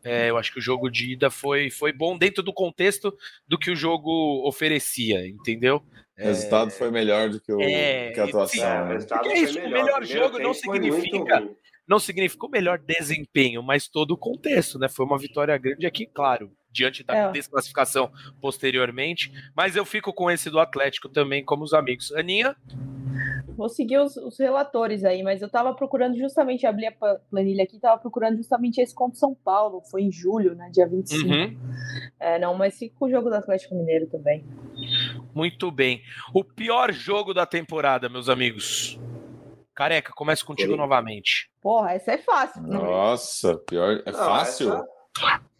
É, 0.03 0.31
eu 0.31 0.37
acho 0.37 0.51
que 0.51 0.57
o 0.57 0.61
jogo 0.61 0.89
de 0.89 1.13
ida 1.13 1.29
foi, 1.29 1.69
foi 1.69 1.93
bom 1.93 2.17
dentro 2.17 2.41
do 2.41 2.51
contexto 2.51 3.15
do 3.47 3.57
que 3.57 3.69
o 3.69 3.75
jogo 3.75 4.41
oferecia, 4.47 5.27
entendeu? 5.27 5.83
O 6.17 6.23
resultado 6.23 6.69
é... 6.69 6.71
foi 6.71 6.89
melhor 6.89 7.29
do 7.29 7.39
que, 7.39 7.53
o, 7.53 7.61
é... 7.61 8.11
que 8.11 8.19
a 8.19 8.23
atuação. 8.23 8.65
É, 8.65 8.97
né? 8.97 8.97
o 8.97 9.27
é 9.27 9.37
isso, 9.37 9.59
o 9.59 9.69
melhor 9.69 10.03
jogo 10.03 10.39
não 10.39 10.55
significa 10.55 11.47
não 11.87 11.99
significa 11.99 12.45
o 12.45 12.49
melhor 12.49 12.79
desempenho, 12.79 13.61
mas 13.61 13.89
todo 13.89 14.11
o 14.11 14.17
contexto, 14.17 14.79
né? 14.79 14.87
Foi 14.87 15.05
uma 15.05 15.17
vitória 15.17 15.57
grande 15.57 15.85
aqui, 15.85 16.05
claro, 16.05 16.49
diante 16.71 17.03
da 17.03 17.15
é. 17.15 17.31
desclassificação 17.31 18.11
posteriormente. 18.39 19.31
Mas 19.55 19.75
eu 19.75 19.85
fico 19.85 20.13
com 20.13 20.29
esse 20.29 20.49
do 20.49 20.59
Atlético 20.59 21.09
também, 21.09 21.43
como 21.43 21.63
os 21.63 21.73
amigos. 21.73 22.11
Aninha? 22.13 22.55
Vou 23.55 23.69
seguir 23.69 23.99
os, 23.99 24.17
os 24.17 24.39
relatores 24.39 25.03
aí, 25.03 25.21
mas 25.21 25.41
eu 25.41 25.49
tava 25.49 25.73
procurando 25.73 26.17
justamente, 26.17 26.65
abrir 26.65 26.87
a 26.87 27.15
planilha 27.29 27.63
aqui, 27.63 27.79
tava 27.79 27.99
procurando 27.99 28.37
justamente 28.37 28.79
esse 28.81 28.95
contra 28.95 29.19
São 29.19 29.35
Paulo, 29.35 29.81
foi 29.81 30.01
em 30.03 30.11
julho, 30.11 30.55
né, 30.55 30.69
dia 30.71 30.87
25. 30.87 31.29
Uhum. 31.29 31.57
É, 32.19 32.39
não, 32.39 32.55
mas 32.55 32.79
fico 32.79 32.95
com 32.97 33.05
o 33.05 33.09
jogo 33.11 33.29
do 33.29 33.35
Atlético 33.35 33.75
Mineiro 33.75 34.07
também. 34.07 34.43
Muito 35.33 35.69
bem. 35.69 36.01
O 36.33 36.43
pior 36.43 36.91
jogo 36.91 37.33
da 37.33 37.45
temporada, 37.45 38.09
meus 38.09 38.29
amigos. 38.29 38.99
Careca, 39.75 40.11
começa 40.13 40.45
contigo 40.45 40.75
novamente. 40.75 41.49
Porra, 41.61 41.93
essa 41.93 42.13
é 42.13 42.17
fácil. 42.17 42.63
Nossa, 42.63 43.57
pior. 43.57 44.01
É 44.05 44.11
não, 44.11 44.19
fácil? 44.19 44.73
Essa, 44.73 44.87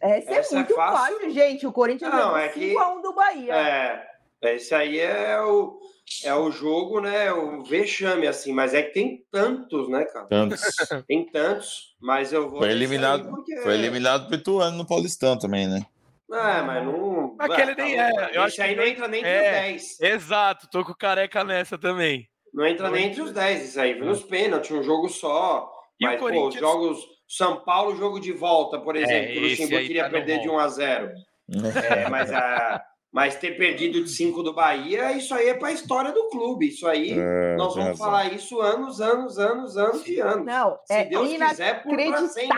essa 0.00 0.30
é 0.30 0.34
essa 0.34 0.54
é 0.54 0.58
muito 0.58 0.72
é 0.72 0.76
fácil. 0.76 1.14
fácil. 1.14 1.30
gente. 1.30 1.66
O 1.66 1.72
Corinthians 1.72 2.12
não, 2.12 2.36
é 2.36 2.52
5x1 2.52 3.02
do 3.02 3.14
Bahia. 3.14 3.54
É, 3.54 4.54
esse 4.54 4.74
aí 4.74 4.98
é 4.98 5.40
o, 5.40 5.78
é 6.24 6.34
o 6.34 6.50
jogo, 6.50 7.00
né? 7.00 7.32
O 7.32 7.62
vexame, 7.62 8.26
assim, 8.26 8.52
mas 8.52 8.74
é 8.74 8.82
que 8.82 8.92
tem 8.92 9.24
tantos, 9.30 9.88
né, 9.88 10.04
cara? 10.04 10.26
Tantos. 10.26 10.60
tem 11.06 11.24
tantos, 11.26 11.94
mas 12.00 12.32
eu 12.32 12.48
vou. 12.48 12.58
Foi 12.58 12.70
eliminado, 12.70 13.28
porque... 13.28 13.56
foi 13.58 13.74
eliminado 13.74 14.26
pro 14.26 14.36
Ituano 14.36 14.76
no 14.76 14.86
Paulistão 14.86 15.38
também, 15.38 15.68
né? 15.68 15.80
É, 16.32 16.62
mas 16.62 16.84
não. 16.84 17.36
Aquele 17.38 17.74
nem 17.74 18.00
é. 18.00 18.30
Eu 18.32 18.42
acho 18.42 18.56
que 18.56 18.62
aí 18.62 18.74
não 18.74 18.84
entra 18.84 19.06
nem 19.06 19.20
entre 19.20 19.30
é, 19.30 19.76
os 19.76 19.98
10. 19.98 20.00
Exato, 20.00 20.68
tô 20.70 20.84
com 20.84 20.92
o 20.92 20.96
careca 20.96 21.44
nessa 21.44 21.76
também. 21.76 22.26
Não 22.52 22.66
entra 22.66 22.90
nem 22.90 23.06
entre 23.06 23.22
os 23.22 23.32
10 23.32 23.68
isso 23.68 23.80
aí. 23.80 23.98
Nos 23.98 24.22
pênaltis, 24.22 24.70
um 24.70 24.82
jogo 24.82 25.08
só. 25.08 25.70
E 26.00 26.04
mas, 26.04 26.18
pô, 26.18 26.48
os 26.48 26.54
jogos. 26.54 27.11
São 27.32 27.64
Paulo, 27.64 27.96
jogo 27.96 28.20
de 28.20 28.30
volta, 28.30 28.78
por 28.78 28.94
exemplo, 28.94 29.34
é, 29.34 29.38
o 29.38 29.40
Luxemburgo 29.40 29.86
queria 29.86 30.04
tá 30.04 30.10
perder 30.10 30.40
de 30.40 30.50
1 30.50 30.58
a 30.58 30.68
0 30.68 31.12
é, 31.90 32.08
mas, 32.10 32.30
a, 32.30 32.84
mas 33.10 33.36
ter 33.36 33.56
perdido 33.56 34.04
de 34.04 34.10
5 34.10 34.42
do 34.42 34.52
Bahia, 34.52 35.12
isso 35.12 35.34
aí 35.34 35.48
é 35.48 35.54
para 35.54 35.68
a 35.68 35.72
história 35.72 36.12
do 36.12 36.28
clube. 36.28 36.68
Isso 36.68 36.86
aí, 36.86 37.18
é, 37.18 37.56
nós 37.56 37.74
vamos 37.74 37.96
falar 37.96 38.30
isso 38.34 38.60
anos, 38.60 39.00
anos, 39.00 39.38
anos, 39.38 39.78
anos 39.78 40.06
e 40.06 40.20
anos. 40.20 40.44
Não, 40.44 40.78
Se 40.84 40.92
é 40.92 41.04
Deus 41.06 41.26
quiser, 41.32 41.82
por 41.82 41.98
sempre. 42.28 42.48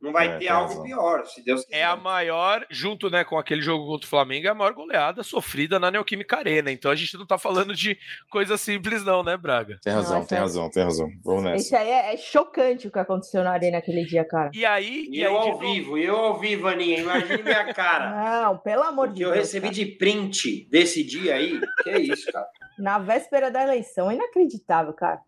Não 0.00 0.12
vai 0.12 0.28
é, 0.28 0.38
ter 0.38 0.48
algo 0.48 0.82
pior, 0.82 1.24
se 1.26 1.42
Deus 1.42 1.64
quiser. 1.64 1.78
É 1.78 1.84
a 1.84 1.96
maior, 1.96 2.66
junto 2.70 3.08
né, 3.08 3.24
com 3.24 3.38
aquele 3.38 3.62
jogo 3.62 3.86
contra 3.86 4.06
o 4.06 4.10
Flamengo, 4.10 4.46
é 4.46 4.50
a 4.50 4.54
maior 4.54 4.72
goleada 4.74 5.22
sofrida 5.22 5.78
na 5.78 5.90
Neoquímica 5.90 6.36
Arena. 6.36 6.70
Então 6.70 6.90
a 6.90 6.94
gente 6.94 7.16
não 7.16 7.26
tá 7.26 7.38
falando 7.38 7.74
de 7.74 7.98
coisa 8.30 8.56
simples, 8.56 9.04
não, 9.04 9.22
né, 9.22 9.36
Braga? 9.36 9.78
Tem 9.82 9.92
razão, 9.92 10.24
tem 10.24 10.38
razão, 10.38 10.70
tem 10.70 10.82
razão. 10.82 11.08
Vamos 11.24 11.44
nessa. 11.44 11.56
Isso 11.56 11.76
aí 11.76 11.88
é, 11.88 12.14
é, 12.14 12.16
chocante 12.16 12.88
o 12.88 12.90
que 12.90 12.98
aconteceu 12.98 13.42
na 13.42 13.52
Arena 13.52 13.78
aquele 13.78 14.04
dia, 14.04 14.24
cara. 14.24 14.50
E 14.52 14.64
aí. 14.64 15.06
E, 15.10 15.18
e 15.18 15.22
eu 15.22 15.30
aí, 15.30 15.48
ao 15.48 15.58
vivo, 15.58 15.98
eu 15.98 16.16
ao 16.16 16.38
vivo, 16.38 16.68
Aninha, 16.68 17.00
imagine 17.00 17.42
minha 17.42 17.72
cara. 17.72 18.42
Não, 18.44 18.58
pelo 18.58 18.82
amor 18.82 19.08
de 19.08 19.20
Deus. 19.20 19.32
Que 19.32 19.38
eu 19.38 19.42
recebi 19.42 19.68
cara. 19.68 19.74
de 19.74 19.86
print 19.86 20.68
desse 20.70 21.02
dia 21.02 21.34
aí. 21.34 21.60
Que 21.82 21.90
é 21.90 21.98
isso, 21.98 22.30
cara. 22.30 22.46
Na 22.78 22.98
véspera 22.98 23.50
da 23.50 23.62
eleição, 23.62 24.12
inacreditável, 24.12 24.92
cara. 24.92 25.20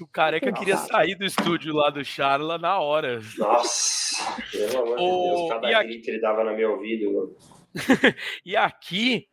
O 0.00 0.06
careca 0.06 0.50
Nossa. 0.50 0.58
queria 0.58 0.76
sair 0.76 1.14
do 1.14 1.24
estúdio 1.24 1.74
lá 1.74 1.90
do 1.90 2.04
Charla 2.04 2.58
na 2.58 2.78
hora. 2.78 3.20
Nossa, 3.38 4.42
pelo 4.50 4.82
amor 4.82 4.96
de 4.96 5.04
Deus, 5.04 5.48
cada 5.48 5.78
aqui... 5.78 6.02
ele 6.06 6.20
dava 6.20 6.44
no 6.44 6.56
meu 6.56 6.72
ouvido. 6.72 7.36
e 8.44 8.56
aqui 8.56 9.28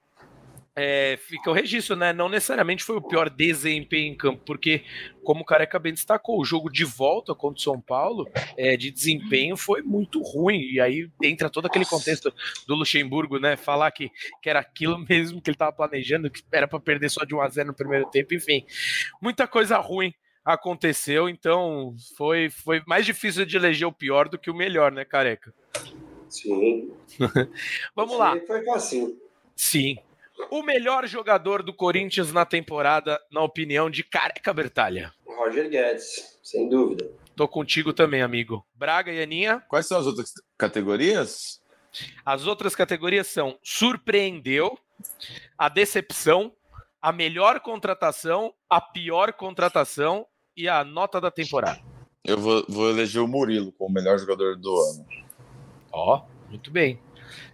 é, 0.75 1.17
fica 1.17 1.51
o 1.51 1.53
registro, 1.53 1.95
né? 1.95 2.11
Não 2.11 2.27
necessariamente 2.27 2.83
foi 2.83 2.97
o 2.97 3.01
pior 3.01 3.29
desempenho 3.29 4.11
em 4.11 4.15
campo, 4.15 4.41
porque, 4.43 4.83
como 5.23 5.41
o 5.41 5.45
Careca 5.45 5.77
bem 5.77 5.93
destacou, 5.93 6.39
o 6.39 6.45
jogo 6.45 6.69
de 6.69 6.83
volta 6.83 7.35
contra 7.35 7.59
o 7.59 7.61
São 7.61 7.79
Paulo 7.79 8.27
é, 8.57 8.75
de 8.75 8.89
desempenho 8.89 9.55
foi 9.55 9.83
muito 9.83 10.21
ruim. 10.21 10.61
E 10.61 10.79
aí 10.79 11.09
entra 11.21 11.49
todo 11.49 11.67
aquele 11.67 11.85
contexto 11.85 12.33
do 12.67 12.75
Luxemburgo, 12.75 13.39
né? 13.39 13.55
Falar 13.55 13.91
que, 13.91 14.09
que 14.41 14.49
era 14.49 14.59
aquilo 14.59 14.97
mesmo 14.97 15.41
que 15.41 15.49
ele 15.51 15.55
estava 15.55 15.71
planejando, 15.71 16.29
que 16.29 16.41
era 16.51 16.67
para 16.67 16.79
perder 16.79 17.09
só 17.09 17.23
de 17.23 17.35
1 17.35 17.41
a 17.41 17.49
0 17.49 17.67
no 17.67 17.75
primeiro 17.75 18.09
tempo, 18.09 18.33
enfim. 18.33 18.65
Muita 19.21 19.47
coisa 19.47 19.77
ruim 19.77 20.13
aconteceu, 20.43 21.29
então 21.29 21.95
foi, 22.17 22.49
foi 22.49 22.81
mais 22.85 23.05
difícil 23.05 23.45
de 23.45 23.55
eleger 23.55 23.87
o 23.87 23.93
pior 23.93 24.27
do 24.27 24.37
que 24.37 24.51
o 24.51 24.55
melhor, 24.55 24.91
né, 24.91 25.05
careca? 25.05 25.53
Sim. 26.29 26.91
Vamos 27.95 28.17
lá. 28.17 28.35
Foi 28.45 28.63
fácil. 28.65 29.21
Sim. 29.55 29.97
O 30.49 30.63
melhor 30.63 31.07
jogador 31.07 31.61
do 31.61 31.73
Corinthians 31.73 32.33
na 32.33 32.45
temporada, 32.45 33.19
na 33.31 33.41
opinião 33.41 33.89
de 33.89 34.03
Careca 34.03 34.53
Bertalha. 34.53 35.13
Roger 35.25 35.69
Guedes, 35.69 36.39
sem 36.43 36.67
dúvida. 36.67 37.09
Tô 37.35 37.47
contigo 37.47 37.93
também, 37.93 38.21
amigo. 38.21 38.65
Braga 38.75 39.11
e 39.11 39.21
Aninha. 39.21 39.63
Quais 39.67 39.87
são 39.87 39.99
as 39.99 40.05
outras 40.05 40.31
categorias? 40.57 41.61
As 42.25 42.47
outras 42.47 42.75
categorias 42.75 43.27
são 43.27 43.57
surpreendeu, 43.63 44.77
a 45.57 45.69
decepção, 45.69 46.51
a 47.01 47.11
melhor 47.11 47.59
contratação, 47.59 48.53
a 48.69 48.81
pior 48.81 49.33
contratação 49.33 50.25
e 50.55 50.69
a 50.69 50.83
nota 50.83 51.19
da 51.19 51.31
temporada. 51.31 51.79
Eu 52.23 52.37
vou, 52.37 52.65
vou 52.69 52.89
eleger 52.89 53.21
o 53.21 53.27
Murilo 53.27 53.71
como 53.73 53.89
o 53.89 53.93
melhor 53.93 54.17
jogador 54.17 54.55
do 54.55 54.69
ano. 54.69 55.05
Ó, 55.91 56.17
oh, 56.17 56.49
muito 56.49 56.71
bem. 56.71 56.99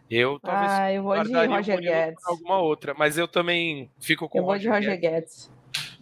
Eu 0.10 0.40
talvez 0.40 0.72
ah, 0.72 0.94
eu 0.94 1.04
vou 1.04 1.24
de 1.24 1.32
Roger 1.32 1.80
Guedes. 1.80 2.26
alguma 2.26 2.58
outra, 2.60 2.96
mas 2.96 3.18
eu 3.18 3.28
também 3.28 3.92
fico 4.00 4.28
com 4.28 4.40
Eu 4.40 4.44
vou 4.44 4.54
Roger 4.54 4.72
de 4.72 4.78
Roger 4.78 5.00
Guedes. 5.00 5.50
Guedes. 5.50 5.60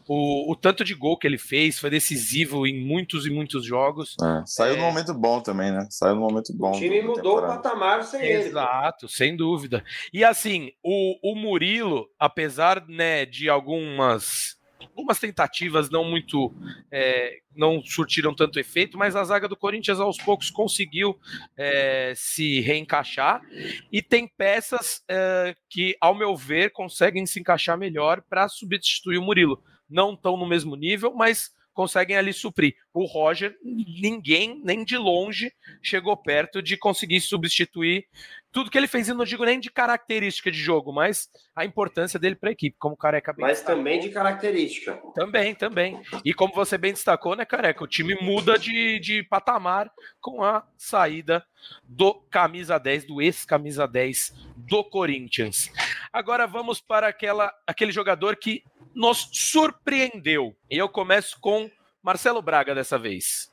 O, 0.07 0.49
o, 0.49 0.55
tanto 0.55 0.85
de 0.85 0.93
gol 0.93 1.17
que 1.17 1.27
ele 1.27 1.37
fez 1.37 1.77
foi 1.77 1.89
decisivo 1.89 2.65
em 2.65 2.79
muitos 2.79 3.25
e 3.25 3.29
muitos 3.29 3.65
jogos. 3.65 4.15
É, 4.21 4.43
saiu 4.45 4.75
é... 4.75 4.77
num 4.77 4.85
momento 4.85 5.13
bom 5.13 5.41
também, 5.41 5.69
né? 5.69 5.85
Saiu 5.89 6.15
num 6.15 6.21
momento 6.21 6.53
bom. 6.53 6.71
O 6.71 6.79
time 6.79 7.01
mudou 7.01 7.39
o 7.39 7.41
patamar 7.41 8.05
sem 8.05 8.21
Exato, 8.21 8.39
ele. 8.39 8.47
Exato, 8.47 9.09
sem 9.09 9.35
dúvida. 9.35 9.83
E 10.13 10.23
assim, 10.23 10.71
o, 10.81 11.33
o 11.33 11.35
Murilo, 11.35 12.09
apesar 12.17 12.85
né, 12.87 13.25
de 13.25 13.49
algumas 13.49 14.57
algumas 14.79 15.19
tentativas 15.19 15.89
não 15.89 16.03
muito 16.03 16.53
é, 16.91 17.39
não 17.55 17.81
surtiram 17.83 18.33
tanto 18.33 18.59
efeito, 18.59 18.97
mas 18.97 19.15
a 19.15 19.23
zaga 19.23 19.47
do 19.47 19.55
Corinthians 19.55 19.99
aos 19.99 20.17
poucos 20.17 20.49
conseguiu 20.49 21.19
é, 21.55 22.13
se 22.15 22.61
reencaixar 22.61 23.41
e 23.91 24.01
tem 24.01 24.27
peças 24.27 25.03
é, 25.07 25.55
que, 25.69 25.95
ao 25.99 26.15
meu 26.15 26.35
ver, 26.35 26.71
conseguem 26.71 27.25
se 27.25 27.39
encaixar 27.39 27.77
melhor 27.77 28.21
para 28.21 28.47
substituir 28.47 29.17
o 29.17 29.23
Murilo. 29.23 29.63
Não 29.89 30.13
estão 30.13 30.35
no 30.37 30.47
mesmo 30.47 30.75
nível, 30.75 31.13
mas 31.13 31.55
conseguem 31.77 32.17
ali 32.17 32.33
suprir. 32.33 32.75
O 32.91 33.05
Roger, 33.05 33.55
ninguém, 33.63 34.59
nem 34.63 34.83
de 34.83 34.97
longe, 34.97 35.53
chegou 35.79 36.17
perto 36.17 36.59
de 36.59 36.75
conseguir 36.75 37.21
substituir 37.21 38.07
tudo 38.51 38.71
que 38.71 38.77
ele 38.79 38.87
fez. 38.87 39.07
E 39.07 39.13
não 39.13 39.23
digo 39.23 39.45
nem 39.45 39.59
de 39.59 39.69
característica 39.69 40.49
de 40.49 40.57
jogo, 40.57 40.91
mas 40.91 41.29
a 41.55 41.63
importância 41.63 42.19
dele 42.19 42.33
para 42.35 42.49
a 42.49 42.51
equipe, 42.51 42.75
como 42.79 42.95
o 42.95 42.97
Careca 42.97 43.31
bem 43.31 43.45
Mas 43.45 43.59
destacou. 43.59 43.75
também 43.75 43.99
de 43.99 44.09
característica. 44.09 44.99
Também, 45.13 45.53
também. 45.53 46.01
E 46.25 46.33
como 46.33 46.51
você 46.51 46.79
bem 46.79 46.93
destacou, 46.93 47.35
né, 47.35 47.45
Careca? 47.45 47.83
O 47.83 47.87
time 47.87 48.15
muda 48.19 48.57
de, 48.57 48.99
de 48.99 49.21
patamar 49.21 49.91
com 50.19 50.43
a 50.43 50.65
saída 50.75 51.45
do 51.83 52.15
camisa 52.31 52.79
10, 52.79 53.05
do 53.05 53.21
ex-camisa 53.21 53.87
10 53.87 54.33
do 54.55 54.83
Corinthians. 54.83 55.71
Agora 56.11 56.47
vamos 56.47 56.81
para 56.81 57.07
aquela, 57.07 57.53
aquele 57.67 57.91
jogador 57.91 58.35
que 58.35 58.63
nos 58.97 59.29
surpreendeu. 59.31 60.55
E 60.71 60.75
eu 60.75 60.89
começo 60.89 61.37
com 61.39 61.69
Marcelo 62.01 62.41
Braga 62.41 62.73
dessa 62.73 62.97
vez. 62.97 63.47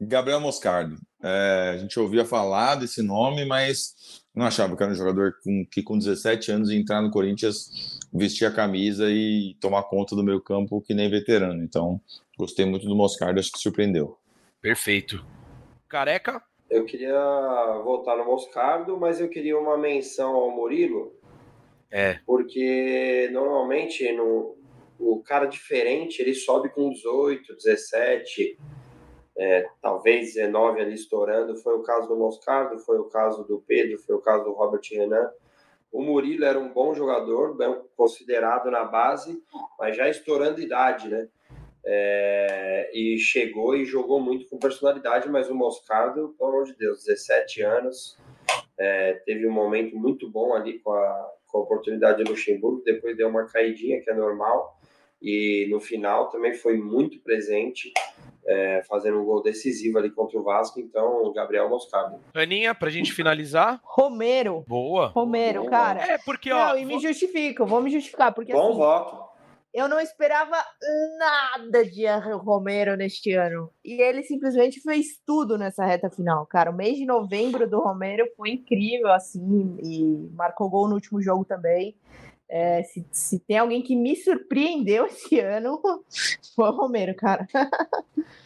Gabriel 0.00 0.40
Moscardo. 0.40 0.96
É, 1.22 1.74
a 1.74 1.78
gente 1.78 1.98
ouvia 2.00 2.24
falar 2.24 2.74
desse 2.74 3.00
nome, 3.00 3.44
mas 3.44 4.24
não 4.34 4.44
achava 4.44 4.76
que 4.76 4.82
era 4.82 4.90
um 4.90 4.96
jogador 4.96 5.34
com, 5.42 5.64
que 5.70 5.84
com 5.84 5.96
17 5.96 6.50
anos 6.50 6.70
ia 6.70 6.78
entrar 6.78 7.00
no 7.00 7.12
Corinthians, 7.12 8.00
vestir 8.12 8.44
a 8.44 8.52
camisa 8.52 9.08
e 9.08 9.56
tomar 9.60 9.84
conta 9.84 10.16
do 10.16 10.24
meio 10.24 10.40
campo 10.40 10.80
que 10.80 10.94
nem 10.94 11.08
veterano. 11.08 11.62
Então, 11.62 12.00
gostei 12.36 12.66
muito 12.66 12.86
do 12.86 12.96
Moscardo, 12.96 13.38
acho 13.38 13.52
que 13.52 13.58
surpreendeu. 13.60 14.18
Perfeito. 14.60 15.24
Careca? 15.88 16.42
Eu 16.68 16.84
queria 16.84 17.14
voltar 17.84 18.16
no 18.16 18.24
Moscardo, 18.24 18.98
mas 18.98 19.20
eu 19.20 19.28
queria 19.28 19.56
uma 19.56 19.78
menção 19.78 20.34
ao 20.34 20.50
Murilo. 20.50 21.16
É. 21.90 22.18
Porque 22.26 23.30
normalmente 23.32 24.12
no, 24.12 24.57
o 24.98 25.22
cara 25.22 25.46
diferente 25.46 26.20
ele 26.20 26.34
sobe 26.34 26.68
com 26.70 26.90
18, 26.90 27.54
17 27.54 28.58
é, 29.38 29.68
talvez 29.80 30.34
19 30.34 30.80
ali 30.80 30.94
estourando. 30.94 31.56
Foi 31.56 31.74
o 31.74 31.82
caso 31.82 32.08
do 32.08 32.16
Moscardo, 32.16 32.78
foi 32.80 32.98
o 32.98 33.04
caso 33.04 33.44
do 33.44 33.62
Pedro, 33.66 33.98
foi 33.98 34.16
o 34.16 34.20
caso 34.20 34.44
do 34.44 34.52
Robert 34.52 34.82
Renan. 34.90 35.30
O 35.92 36.02
Murilo 36.02 36.44
era 36.44 36.58
um 36.58 36.72
bom 36.72 36.92
jogador, 36.92 37.56
bem 37.56 37.74
considerado 37.96 38.70
na 38.70 38.84
base, 38.84 39.40
mas 39.78 39.96
já 39.96 40.08
estourando 40.08 40.60
idade, 40.60 41.08
né? 41.08 41.28
É, 41.90 42.90
e 42.92 43.16
chegou 43.18 43.74
e 43.74 43.86
jogou 43.86 44.20
muito 44.20 44.46
com 44.48 44.58
personalidade, 44.58 45.28
mas 45.30 45.48
o 45.48 45.54
Moscardo, 45.54 46.34
pelo 46.36 46.50
amor 46.50 46.64
de 46.64 46.76
Deus, 46.76 47.04
17 47.04 47.62
anos, 47.62 48.18
é, 48.76 49.14
teve 49.24 49.46
um 49.46 49.52
momento 49.52 49.96
muito 49.96 50.28
bom 50.28 50.52
ali 50.52 50.80
com 50.80 50.92
a, 50.92 51.32
com 51.46 51.58
a 51.58 51.60
oportunidade 51.62 52.22
de 52.22 52.30
Luxemburgo, 52.30 52.82
depois 52.84 53.16
deu 53.16 53.28
uma 53.28 53.46
caidinha, 53.46 54.02
que 54.02 54.10
é 54.10 54.14
normal, 54.14 54.77
e 55.20 55.66
no 55.70 55.80
final 55.80 56.28
também 56.28 56.54
foi 56.54 56.76
muito 56.76 57.20
presente 57.20 57.92
é, 58.46 58.82
fazendo 58.88 59.20
um 59.20 59.24
gol 59.24 59.42
decisivo 59.42 59.98
ali 59.98 60.10
contra 60.10 60.38
o 60.38 60.42
Vasco, 60.42 60.80
então 60.80 61.24
o 61.24 61.32
Gabriel 61.32 61.68
Moscardo. 61.68 62.18
Aninha, 62.34 62.74
pra 62.74 62.88
gente 62.88 63.12
finalizar. 63.12 63.78
Romero. 63.82 64.64
Boa. 64.66 65.08
Romero, 65.08 65.66
cara. 65.66 66.00
É, 66.00 66.18
porque, 66.18 66.50
ó. 66.50 66.68
Não, 66.68 66.78
e 66.78 66.84
me 66.84 66.98
justifico, 66.98 67.66
vou 67.66 67.82
me 67.82 67.90
justificar, 67.90 68.32
porque 68.32 68.52
Bom 68.52 68.70
assim, 68.70 68.78
voto. 68.78 69.28
Eu 69.74 69.86
não 69.86 70.00
esperava 70.00 70.56
nada 71.18 71.84
de 71.84 72.06
Romero 72.38 72.96
neste 72.96 73.34
ano. 73.34 73.70
E 73.84 74.00
ele 74.00 74.22
simplesmente 74.22 74.80
fez 74.80 75.20
tudo 75.26 75.58
nessa 75.58 75.84
reta 75.84 76.08
final, 76.08 76.46
cara. 76.46 76.70
O 76.70 76.74
mês 76.74 76.96
de 76.96 77.04
novembro 77.04 77.68
do 77.68 77.78
Romero 77.78 78.26
foi 78.34 78.50
incrível, 78.50 79.12
assim, 79.12 79.76
e 79.82 80.30
marcou 80.34 80.70
gol 80.70 80.88
no 80.88 80.94
último 80.94 81.20
jogo 81.20 81.44
também. 81.44 81.94
É, 82.50 82.82
se, 82.82 83.06
se, 83.12 83.38
tem 83.40 83.58
alguém 83.58 83.82
que 83.82 83.94
me 83.94 84.16
surpreendeu 84.16 85.04
esse 85.06 85.38
ano, 85.40 85.80
foi 86.56 86.68
o 86.68 86.72
Romero, 86.72 87.14
cara. 87.14 87.46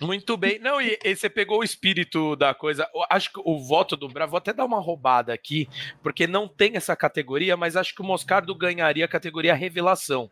Muito 0.01 0.37
bem. 0.37 0.59
Não, 0.59 0.81
e, 0.81 0.99
e, 1.05 1.15
você 1.15 1.31
pegou 1.31 1.61
o 1.61 1.65
espírito 1.65 2.35
da 2.35 2.53
coisa. 2.53 2.89
Eu 2.93 3.05
acho 3.09 3.33
que 3.33 3.41
o 3.45 3.61
voto 3.61 3.97
do 3.97 4.09
Bravo, 4.09 4.33
vou 4.33 4.39
até 4.39 4.53
dar 4.53 4.65
uma 4.65 4.81
roubada 4.81 5.33
aqui, 5.33 5.69
porque 6.03 6.27
não 6.27 6.49
tem 6.49 6.77
essa 6.77 6.97
categoria, 6.97 7.57
mas 7.57 7.77
acho 7.77 7.95
que 7.95 8.03
o 8.03 8.05
Moscardo 8.05 8.55
ganharia 8.55 9.05
a 9.05 9.09
categoria 9.09 9.55
revelação. 9.55 10.31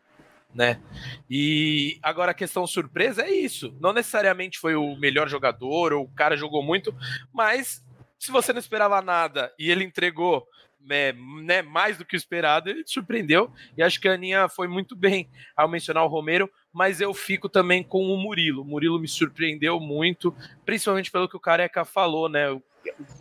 Né? 0.53 0.81
E 1.29 1.97
agora 2.03 2.31
a 2.31 2.35
questão 2.35 2.67
surpresa 2.67 3.21
é 3.21 3.31
isso. 3.31 3.73
Não 3.79 3.93
necessariamente 3.93 4.59
foi 4.59 4.75
o 4.75 4.97
melhor 4.97 5.29
jogador 5.29 5.93
ou 5.93 6.03
o 6.03 6.11
cara 6.11 6.35
jogou 6.35 6.61
muito, 6.61 6.93
mas 7.33 7.81
se 8.19 8.31
você 8.33 8.51
não 8.51 8.59
esperava 8.59 9.01
nada 9.01 9.53
e 9.57 9.71
ele 9.71 9.85
entregou 9.85 10.45
é, 10.89 11.13
né, 11.43 11.61
mais 11.61 11.97
do 11.97 12.05
que 12.05 12.15
o 12.15 12.17
esperado, 12.17 12.69
ele 12.69 12.83
surpreendeu. 12.85 13.51
E 13.77 13.83
acho 13.83 13.99
que 13.99 14.07
a 14.07 14.13
Aninha 14.13 14.47
foi 14.49 14.67
muito 14.67 14.95
bem 14.95 15.29
ao 15.55 15.67
mencionar 15.67 16.03
o 16.03 16.07
Romero, 16.07 16.49
mas 16.73 17.01
eu 17.01 17.13
fico 17.13 17.49
também 17.49 17.83
com 17.83 18.03
o 18.03 18.17
Murilo. 18.17 18.61
O 18.61 18.65
Murilo 18.65 18.99
me 18.99 19.07
surpreendeu 19.07 19.79
muito, 19.79 20.35
principalmente 20.65 21.11
pelo 21.11 21.27
que 21.27 21.37
o 21.37 21.39
Careca 21.39 21.85
falou, 21.85 22.29
né? 22.29 22.49
O 22.51 22.61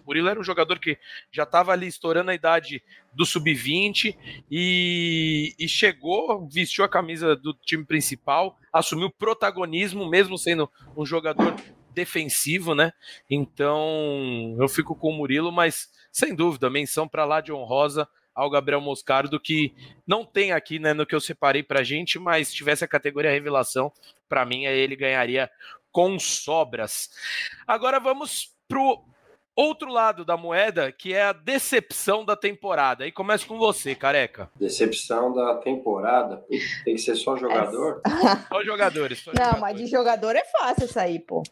Murilo 0.06 0.28
era 0.28 0.40
um 0.40 0.44
jogador 0.44 0.78
que 0.78 0.98
já 1.30 1.42
estava 1.42 1.72
ali 1.72 1.86
estourando 1.86 2.30
a 2.30 2.34
idade 2.34 2.82
do 3.12 3.26
sub-20 3.26 4.16
e, 4.50 5.54
e, 5.58 5.68
chegou, 5.68 6.48
vestiu 6.48 6.84
a 6.84 6.88
camisa 6.88 7.36
do 7.36 7.52
time 7.52 7.84
principal, 7.84 8.58
assumiu 8.72 9.10
protagonismo, 9.10 10.08
mesmo 10.08 10.38
sendo 10.38 10.70
um 10.96 11.04
jogador 11.04 11.54
defensivo, 12.00 12.74
né? 12.74 12.92
Então 13.28 14.56
eu 14.58 14.68
fico 14.68 14.96
com 14.96 15.10
o 15.10 15.12
Murilo, 15.12 15.52
mas 15.52 15.88
sem 16.10 16.34
dúvida, 16.34 16.70
menção 16.70 17.06
para 17.06 17.26
lá 17.26 17.40
de 17.42 17.52
honrosa 17.52 18.08
ao 18.34 18.48
Gabriel 18.48 18.80
Moscardo, 18.80 19.38
que 19.38 19.74
não 20.06 20.24
tem 20.24 20.52
aqui 20.52 20.78
né, 20.78 20.94
no 20.94 21.04
que 21.04 21.14
eu 21.14 21.20
separei 21.20 21.62
para 21.62 21.82
gente, 21.82 22.18
mas 22.18 22.48
se 22.48 22.54
tivesse 22.54 22.82
a 22.82 22.88
categoria 22.88 23.30
revelação, 23.30 23.92
para 24.28 24.46
mim 24.46 24.64
ele 24.64 24.96
ganharia 24.96 25.50
com 25.92 26.18
sobras. 26.18 27.10
Agora 27.66 28.00
vamos 28.00 28.54
pro 28.66 29.04
outro 29.54 29.92
lado 29.92 30.24
da 30.24 30.36
moeda, 30.36 30.90
que 30.90 31.12
é 31.12 31.24
a 31.24 31.32
decepção 31.32 32.24
da 32.24 32.34
temporada. 32.34 33.06
E 33.06 33.12
começa 33.12 33.46
com 33.46 33.58
você, 33.58 33.94
careca. 33.94 34.48
Decepção 34.56 35.34
da 35.34 35.56
temporada? 35.56 36.42
Tem 36.84 36.94
que 36.94 37.02
ser 37.02 37.16
só 37.16 37.36
jogador? 37.36 38.00
É... 38.06 38.48
Só 38.48 38.64
jogadores. 38.64 39.18
Só 39.18 39.32
não, 39.32 39.44
jogadores. 39.44 39.60
mas 39.60 39.76
de 39.76 39.86
jogador 39.86 40.36
é 40.36 40.44
fácil 40.44 40.88
sair, 40.88 41.18
pô. 41.20 41.42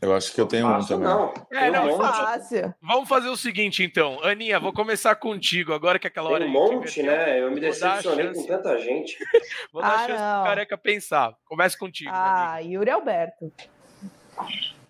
Eu 0.00 0.14
acho 0.14 0.32
que 0.32 0.40
eu 0.40 0.46
tenho 0.46 0.66
fácil, 0.66 0.96
um 0.96 1.00
também. 1.00 1.14
Não, 1.14 1.34
é, 1.52 1.70
não, 1.70 1.94
um 1.94 1.98
fácil. 1.98 2.74
Vamos 2.80 3.08
fazer 3.08 3.28
o 3.28 3.36
seguinte, 3.36 3.82
então. 3.82 4.18
Aninha, 4.24 4.58
vou 4.58 4.72
começar 4.72 5.14
contigo 5.14 5.74
agora 5.74 5.98
que 5.98 6.06
aquela 6.06 6.30
hora. 6.30 6.44
Tem 6.44 6.48
um 6.48 6.52
monte, 6.52 7.02
né? 7.02 7.40
Eu 7.40 7.50
me 7.50 7.60
decepcionei 7.60 8.32
com 8.32 8.46
tanta 8.46 8.78
gente. 8.78 9.18
vou 9.70 9.82
dar 9.82 9.94
ah, 9.94 10.06
chance 10.06 10.22
não. 10.22 10.34
pro 10.36 10.44
careca 10.44 10.78
pensar. 10.78 11.34
Começa 11.44 11.76
contigo. 11.76 12.10
Ah, 12.12 12.58
Yuri 12.60 12.90
Alberto. 12.90 13.52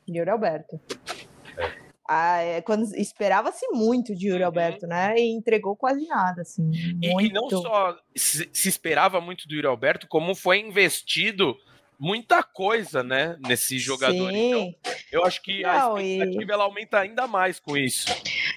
Yuri 0.09 0.31
Alberto. 0.31 0.81
É. 1.59 1.91
Ah, 2.09 2.39
é, 2.39 2.61
quando 2.61 2.85
esperava-se 2.97 3.67
muito 3.73 4.15
de 4.17 4.29
Yuri 4.29 4.41
uhum. 4.41 4.47
Alberto, 4.47 4.87
né? 4.87 5.15
E 5.17 5.33
entregou 5.33 5.77
quase 5.77 6.07
nada, 6.07 6.43
assim. 6.43 6.71
E, 7.01 7.09
e, 7.09 7.33
não 7.33 7.49
só 7.51 7.97
se, 8.17 8.49
se, 8.53 8.69
esperava 8.69 9.21
muito 9.21 9.47
do 9.47 9.55
Yuri 9.55 9.67
Alberto, 9.67 10.07
como 10.09 10.35
foi 10.35 10.59
investido 10.59 11.57
muita 12.01 12.43
coisa, 12.43 13.03
né, 13.03 13.37
nesse 13.47 13.79
jogador. 13.79 14.33
Sim. 14.33 14.49
Então, 14.49 14.75
eu 15.13 15.25
acho 15.25 15.43
que 15.43 15.61
não, 15.63 15.97
a 15.97 16.03
expectativa 16.03 16.51
e... 16.51 16.55
ela 16.55 16.65
aumenta 16.65 16.99
ainda 16.99 17.27
mais 17.27 17.61
com 17.61 17.77
isso. 17.77 18.07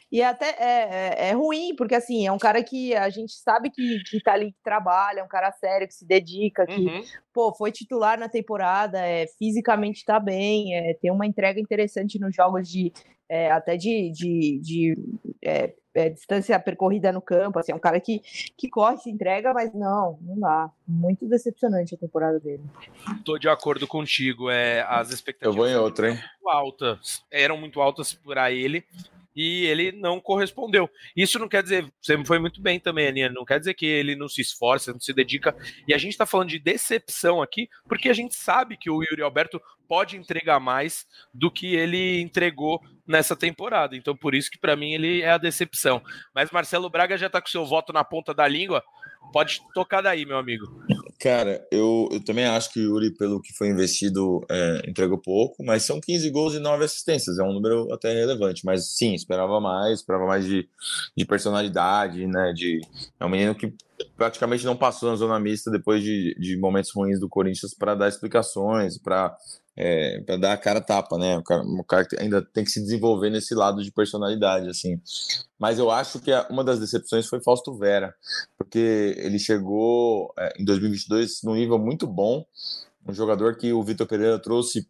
E 0.10 0.21
até 0.23 0.49
é, 0.60 0.89
é, 1.19 1.29
é, 1.29 1.32
ruim, 1.34 1.75
porque 1.75 1.95
assim, 1.95 2.25
é 2.25 2.32
um 2.32 2.38
cara 2.38 2.63
que 2.63 2.95
a 2.95 3.10
gente 3.10 3.34
sabe 3.34 3.69
que, 3.69 4.01
que 4.03 4.21
tá 4.21 4.34
ali, 4.34 4.53
que 4.53 4.63
trabalha, 4.63 5.19
é 5.19 5.23
um 5.23 5.27
cara 5.27 5.51
sério, 5.51 5.88
que 5.88 5.93
se 5.93 6.08
dedica, 6.08 6.65
que, 6.65 6.86
uhum. 6.86 7.03
pô, 7.34 7.53
foi 7.53 7.71
titular 7.71 8.17
na 8.17 8.29
temporada, 8.29 8.99
é, 8.99 9.27
fisicamente 9.38 10.06
tá 10.06 10.19
bem, 10.19 10.75
é, 10.75 10.93
tem 10.93 11.12
uma 11.12 11.25
entrega 11.25 11.60
interessante 11.60 12.19
nos 12.19 12.34
jogos 12.34 12.69
de. 12.69 12.93
É, 13.29 13.49
até 13.51 13.75
de, 13.77 14.12
de, 14.12 14.60
de 14.62 14.97
é, 15.43 15.73
é, 15.93 16.10
distância 16.10 16.60
percorrida 16.60 17.12
no 17.12 17.21
campo, 17.21 17.60
assim, 17.60 17.71
é 17.71 17.75
um 17.75 17.79
cara 17.79 17.99
que, 17.99 18.21
que 18.58 18.69
corre, 18.69 18.97
se 18.97 19.10
entrega, 19.10 19.53
mas 19.53 19.73
não, 19.73 20.17
não 20.21 20.39
dá. 20.39 20.69
Muito 20.88 21.27
decepcionante 21.27 21.95
a 21.95 21.97
temporada 21.97 22.39
dele. 22.39 22.63
Tô 23.23 23.38
de 23.38 23.47
acordo 23.47 23.88
contigo, 23.88 24.49
é, 24.49 24.82
as 24.82 25.12
expectativas 25.12 25.56
Eu 25.56 25.62
vou 25.62 25.69
em 25.69 25.75
outra, 25.75 26.10
hein? 26.10 26.15
Muito 26.15 26.49
altas, 26.49 27.23
eram 27.32 27.58
muito 27.58 27.82
altas 27.82 28.13
para 28.13 28.51
ele, 28.51 28.84
e 29.36 29.65
ele 29.65 29.91
não 29.91 30.19
correspondeu. 30.19 30.89
Isso 31.15 31.39
não 31.39 31.48
quer 31.48 31.63
dizer, 31.63 31.91
você 32.02 32.24
foi 32.26 32.39
muito 32.39 32.62
bem 32.62 32.80
também, 32.80 33.08
Aninha, 33.08 33.30
não 33.30 33.46
quer 33.46 33.60
dizer 33.60 33.74
que 33.74 33.86
ele 33.86 34.15
não 34.15 34.28
se 34.28 34.41
esforça, 34.41 34.93
não 34.93 35.00
se 35.00 35.13
dedica. 35.13 35.56
E 35.88 35.93
a 35.93 35.98
gente 35.98 36.12
está 36.12 36.26
falando 36.26 36.50
de 36.50 36.60
decepção 36.60 37.41
aqui, 37.41 37.69
porque 37.88 38.10
a 38.10 38.13
gente 38.13 38.36
sabe 38.36 38.78
que 38.78 38.89
o 38.89 39.04
Yuri 39.04 39.22
Alberto 39.22 39.62
pode 39.88 40.17
entregar 40.17 40.60
mais 40.60 41.06
do 41.34 41.52
que 41.52 41.76
ele 41.76 42.22
entregou 42.22 42.82
nessa 43.06 43.36
temporada. 43.36 43.96
Então, 43.96 44.15
por 44.15 44.34
isso 44.34 44.50
que 44.50 44.58
para 44.58 44.76
mim 44.76 44.93
ele 44.93 45.22
é 45.22 45.32
a 45.32 45.38
decepção. 45.38 46.02
Mas 46.34 46.52
Marcelo 46.52 46.89
Braga 46.89 47.17
já 47.17 47.28
está 47.28 47.41
com 47.41 47.48
seu 47.48 47.65
voto 47.65 47.91
na 47.91 48.04
ponta 48.04 48.34
da 48.34 48.48
língua. 48.48 48.84
Pode 49.32 49.62
tocar 49.74 50.02
daí, 50.02 50.26
meu 50.26 50.38
amigo. 50.38 50.66
Cara, 51.20 51.66
eu, 51.72 52.10
eu 52.12 52.24
também 52.24 52.46
acho 52.46 52.72
que 52.72 52.80
o 52.80 52.84
Yuri, 52.84 53.16
pelo 53.16 53.42
que 53.42 53.54
foi 53.54 53.70
investido, 53.70 54.46
é, 54.50 54.84
entregou 54.88 55.18
pouco, 55.18 55.64
mas 55.64 55.84
são 55.84 56.02
15 56.02 56.30
gols 56.30 56.54
e 56.54 56.60
9 56.60 56.84
assistências, 56.84 57.40
é 57.40 57.44
um 57.44 57.54
número 57.54 57.92
até 57.94 58.14
relevante. 58.14 58.66
Mas 58.66 58.92
sim, 58.94 59.14
esperava 59.14 59.60
mais, 59.60 60.00
esperava 60.00 60.26
mais 60.26 60.46
de, 60.46 60.68
de 61.16 61.26
personalidade, 61.26 62.28
né? 62.28 62.54
De, 62.54 62.82
é 63.20 63.26
um 63.26 63.30
menino 63.30 63.56
que 63.56 63.74
praticamente 64.18 64.66
não 64.66 64.76
passou 64.76 65.10
na 65.10 65.16
zona 65.16 65.40
mista 65.40 65.72
depois 65.72 66.04
de, 66.04 66.36
de 66.40 66.58
momentos 66.58 66.92
ruins 66.94 67.20
do 67.20 67.30
Corinthians 67.30 67.74
para 67.74 67.96
dar 67.96 68.10
explicações, 68.10 68.98
para 68.98 69.36
é, 69.76 70.22
para 70.22 70.38
dar 70.38 70.54
a 70.54 70.58
cara 70.58 70.82
tapa, 70.82 71.18
né? 71.18 71.38
O 71.38 71.44
cara, 71.44 71.64
o 71.64 71.84
cara 71.84 72.08
ainda 72.20 72.42
tem 72.42 72.64
que 72.64 72.72
se 72.72 72.82
desenvolver 72.82 73.30
nesse 73.30 73.56
lado 73.56 73.84
de 73.84 73.92
personalidade, 73.92 74.70
assim. 74.70 75.00
Mas 75.58 75.80
eu 75.80 75.90
acho 75.90 76.20
que 76.20 76.32
uma 76.50 76.64
das 76.64 76.80
decepções 76.80 77.28
foi 77.28 77.42
Fausto 77.42 77.76
Vera, 77.76 78.14
porque 78.58 79.16
ele 79.18 79.40
chegou 79.40 80.34
é, 80.38 80.54
em 80.60 80.66
2022 80.66 81.42
num 81.44 81.56
nível 81.56 81.80
muito 81.80 82.06
bom, 82.06 82.46
um 83.08 83.14
jogador 83.14 83.58
que 83.58 83.74
o 83.74 83.84
Vitor 83.84 84.08
Pereira 84.08 84.40
trouxe 84.40 84.88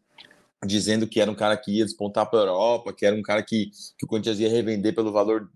dizendo 0.66 1.08
que 1.08 1.20
era 1.20 1.30
um 1.30 1.36
cara 1.36 1.58
que 1.58 1.72
ia 1.72 1.86
despontar 1.86 2.30
para 2.30 2.40
a 2.40 2.44
Europa, 2.44 2.94
que 2.94 3.06
era 3.06 3.16
um 3.16 3.22
cara 3.22 3.44
que, 3.44 3.70
que 3.98 4.06
o 4.06 4.08
Corinthians 4.08 4.40
ia 4.40 4.50
revender 4.50 4.96
pelo 4.96 5.12
valor 5.12 5.50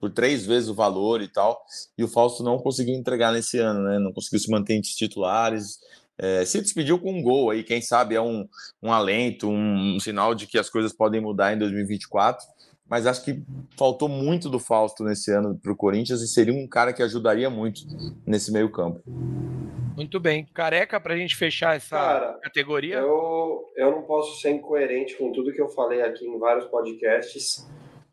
por 0.00 0.10
três 0.10 0.46
vezes 0.46 0.68
o 0.68 0.74
valor 0.74 1.20
e 1.20 1.28
tal, 1.28 1.62
e 1.96 2.02
o 2.02 2.08
Fausto 2.08 2.42
não 2.42 2.58
conseguiu 2.58 2.94
entregar 2.94 3.32
nesse 3.32 3.58
ano, 3.58 3.82
né? 3.82 3.98
Não 3.98 4.12
conseguiu 4.12 4.40
se 4.40 4.50
manter 4.50 4.74
entre 4.74 4.90
titulares, 4.90 5.78
é, 6.22 6.44
se 6.44 6.60
despediu 6.60 6.98
com 6.98 7.12
um 7.12 7.22
gol 7.22 7.50
aí, 7.50 7.64
quem 7.64 7.80
sabe 7.80 8.14
é 8.14 8.20
um, 8.20 8.46
um 8.82 8.92
alento, 8.92 9.48
um, 9.48 9.96
um 9.96 10.00
sinal 10.00 10.34
de 10.34 10.46
que 10.46 10.58
as 10.58 10.68
coisas 10.68 10.92
podem 10.92 11.20
mudar 11.20 11.54
em 11.54 11.58
2024. 11.58 12.46
Mas 12.86 13.06
acho 13.06 13.24
que 13.24 13.40
faltou 13.78 14.08
muito 14.08 14.50
do 14.50 14.58
Fausto 14.58 15.04
nesse 15.04 15.30
ano 15.30 15.56
para 15.56 15.72
o 15.72 15.76
Corinthians 15.76 16.20
e 16.22 16.28
seria 16.28 16.52
um 16.52 16.66
cara 16.66 16.92
que 16.92 17.02
ajudaria 17.02 17.48
muito 17.48 17.82
nesse 18.26 18.52
meio 18.52 18.68
campo. 18.70 19.00
Muito 19.96 20.18
bem. 20.18 20.44
Careca, 20.52 21.00
para 21.00 21.14
a 21.14 21.16
gente 21.16 21.36
fechar 21.36 21.76
essa 21.76 21.96
cara, 21.96 22.38
categoria? 22.42 22.96
Eu, 22.96 23.70
eu 23.76 23.90
não 23.92 24.02
posso 24.02 24.40
ser 24.40 24.50
incoerente 24.50 25.16
com 25.16 25.30
tudo 25.30 25.52
que 25.52 25.60
eu 25.62 25.68
falei 25.68 26.02
aqui 26.02 26.26
em 26.26 26.38
vários 26.38 26.66
podcasts. 26.66 27.66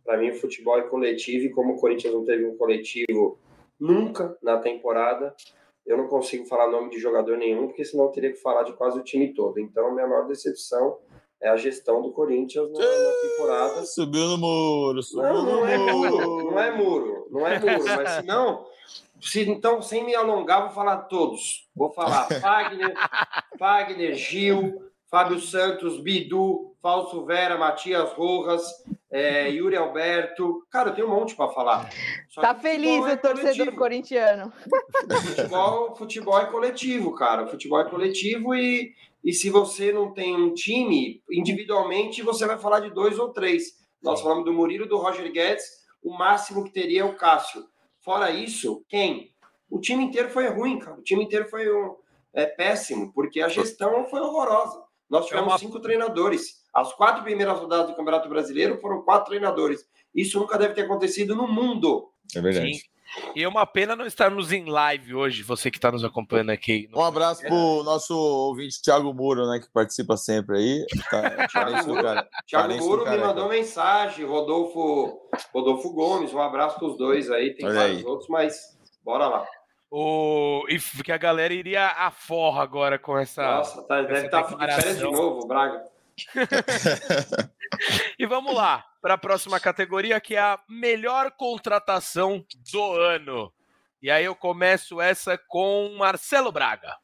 Para 0.05 0.17
mim, 0.17 0.29
o 0.29 0.35
futebol 0.35 0.77
é 0.77 0.83
coletivo 0.83 1.45
e 1.45 1.49
como 1.49 1.73
o 1.73 1.79
Corinthians 1.79 2.13
não 2.13 2.23
teve 2.23 2.45
um 2.45 2.55
coletivo 2.55 3.39
nunca 3.79 4.37
na 4.41 4.59
temporada, 4.59 5.35
eu 5.87 5.97
não 5.97 6.07
consigo 6.07 6.45
falar 6.45 6.69
nome 6.69 6.89
de 6.89 6.99
jogador 6.99 7.37
nenhum, 7.37 7.67
porque 7.67 7.85
senão 7.85 8.05
eu 8.05 8.11
teria 8.11 8.31
que 8.31 8.41
falar 8.41 8.63
de 8.63 8.73
quase 8.73 8.99
o 8.99 9.03
time 9.03 9.33
todo. 9.33 9.57
Então, 9.57 9.87
a 9.87 9.91
minha 9.91 10.05
maior 10.05 10.27
decepção 10.27 10.97
é 11.41 11.47
a 11.47 11.55
gestão 11.55 12.01
do 12.01 12.11
Corinthians 12.11 12.69
na, 12.71 12.79
na 12.79 13.13
temporada. 13.21 13.85
Subiu 13.87 14.27
no 14.27 14.37
muro, 14.37 15.01
subiu 15.01 15.33
não, 15.33 15.43
no 15.43 15.51
não 15.51 15.67
é 15.67 15.77
muro. 15.77 16.51
Não 16.51 16.59
é 16.59 16.71
muro, 16.71 17.27
não 17.31 17.47
é 17.47 17.59
muro, 17.59 17.85
mas 17.85 18.09
se 18.09 18.21
não, 18.23 18.65
se, 19.21 19.49
então, 19.49 19.81
sem 19.81 20.03
me 20.03 20.13
alongar, 20.13 20.63
vou 20.63 20.71
falar 20.71 20.97
todos. 21.03 21.67
Vou 21.75 21.89
falar 21.91 22.27
Fagner, 22.41 22.93
Fagner, 23.57 24.13
Gil, 24.13 24.81
Fábio 25.09 25.39
Santos, 25.39 26.01
Bidu, 26.01 26.75
Falso 26.81 27.25
Vera, 27.25 27.57
Matias 27.57 28.11
Rojas, 28.13 28.83
é, 29.11 29.49
Yuri 29.49 29.75
Alberto. 29.75 30.65
Cara, 30.69 30.89
eu 30.89 30.95
tenho 30.95 31.07
um 31.07 31.11
monte 31.11 31.35
para 31.35 31.49
falar. 31.49 31.89
Só 32.29 32.41
tá 32.41 32.55
feliz 32.55 33.03
o 33.03 33.07
é 33.07 33.15
torcedor 33.15 33.75
coletivo. 33.75 33.77
corintiano. 33.77 34.53
Futebol, 35.25 35.95
futebol 35.95 36.39
é 36.39 36.45
coletivo, 36.45 37.15
cara. 37.15 37.47
Futebol 37.47 37.79
é 37.79 37.89
coletivo 37.89 38.53
e, 38.55 38.93
e 39.23 39.33
se 39.33 39.49
você 39.49 39.91
não 39.91 40.13
tem 40.13 40.35
um 40.35 40.53
time, 40.53 41.21
individualmente 41.29 42.21
você 42.21 42.45
vai 42.45 42.57
falar 42.57 42.81
de 42.81 42.89
dois 42.89 43.17
ou 43.17 43.29
três. 43.29 43.77
Nós 44.01 44.21
falamos 44.21 44.45
do 44.45 44.53
Murilo, 44.53 44.87
do 44.87 44.97
Roger 44.97 45.31
Guedes, 45.31 45.65
o 46.03 46.13
máximo 46.15 46.63
que 46.63 46.71
teria 46.71 47.01
é 47.01 47.05
o 47.05 47.15
Cássio. 47.15 47.65
Fora 47.99 48.29
isso, 48.31 48.85
quem? 48.87 49.31
O 49.69 49.79
time 49.79 50.03
inteiro 50.03 50.29
foi 50.29 50.47
ruim, 50.47 50.79
cara. 50.79 50.97
O 50.97 51.03
time 51.03 51.23
inteiro 51.23 51.49
foi 51.49 51.69
um, 51.69 51.95
é, 52.33 52.45
péssimo, 52.45 53.11
porque 53.13 53.41
a 53.41 53.49
gestão 53.49 54.05
foi 54.05 54.21
horrorosa. 54.21 54.81
Nós 55.09 55.25
tivemos 55.25 55.47
é 55.47 55.51
uma... 55.51 55.57
cinco 55.57 55.79
treinadores. 55.79 56.56
As 56.73 56.93
quatro 56.93 57.23
primeiras 57.23 57.59
rodadas 57.59 57.87
do 57.87 57.95
Campeonato 57.95 58.29
Brasileiro 58.29 58.79
foram 58.79 59.01
quatro 59.01 59.29
treinadores. 59.29 59.85
Isso 60.13 60.39
nunca 60.39 60.57
deve 60.57 60.73
ter 60.73 60.81
acontecido 60.81 61.35
no 61.35 61.47
mundo. 61.47 62.11
É 62.35 62.41
verdade. 62.41 62.75
Sim. 62.75 62.81
E 63.35 63.43
é 63.43 63.47
uma 63.47 63.65
pena 63.65 63.95
não 63.95 64.05
estarmos 64.05 64.51
em 64.51 64.65
live 64.65 65.15
hoje, 65.15 65.41
você 65.41 65.71
que 65.71 65.77
está 65.77 65.91
nos 65.91 66.03
acompanhando 66.03 66.49
aqui. 66.49 66.89
Um 66.93 67.03
abraço 67.03 67.41
para 67.41 67.53
o 67.53 67.83
nosso 67.83 68.15
ouvinte 68.15 68.81
Thiago 68.81 69.13
Muro, 69.13 69.47
né, 69.47 69.59
que 69.59 69.71
participa 69.71 70.17
sempre 70.17 70.57
aí. 70.57 70.85
Tá, 71.09 71.47
Thiago, 71.47 71.87
Muro, 71.87 72.03
Thiago 72.45 72.75
Muro 72.75 73.09
me 73.09 73.17
mandou 73.17 73.47
mensagem, 73.47 74.25
Rodolfo, 74.25 75.29
Rodolfo 75.53 75.93
Gomes, 75.93 76.33
um 76.33 76.41
abraço 76.41 76.77
para 76.77 76.87
os 76.87 76.97
dois 76.97 77.31
aí, 77.31 77.53
tem 77.53 77.65
Olha 77.65 77.75
vários 77.75 77.97
aí. 77.99 78.05
outros, 78.05 78.29
mas 78.29 78.77
bora 79.03 79.27
lá. 79.27 79.47
O... 79.89 80.65
E 80.67 80.77
que 81.01 81.11
a 81.11 81.17
galera 81.17 81.53
iria 81.53 81.87
a 81.87 82.11
forra 82.11 82.61
agora 82.61 82.99
com 82.99 83.17
essa. 83.17 83.41
Nossa, 83.41 83.81
tá, 83.83 84.01
deve 84.01 84.25
estar 84.25 84.43
tá 84.43 84.65
de 84.65 84.75
férias 84.75 84.97
de 84.97 85.03
novo, 85.03 85.47
Braga. 85.47 85.81
e 88.17 88.25
vamos 88.25 88.53
lá 88.53 88.83
para 89.01 89.13
a 89.13 89.17
próxima 89.17 89.59
categoria, 89.59 90.19
que 90.19 90.35
é 90.35 90.39
a 90.39 90.59
melhor 90.69 91.31
contratação 91.31 92.43
do 92.71 92.91
ano. 92.93 93.51
E 94.01 94.09
aí 94.09 94.25
eu 94.25 94.35
começo 94.35 95.01
essa 95.01 95.37
com 95.37 95.95
Marcelo 95.97 96.51
Braga. 96.51 96.95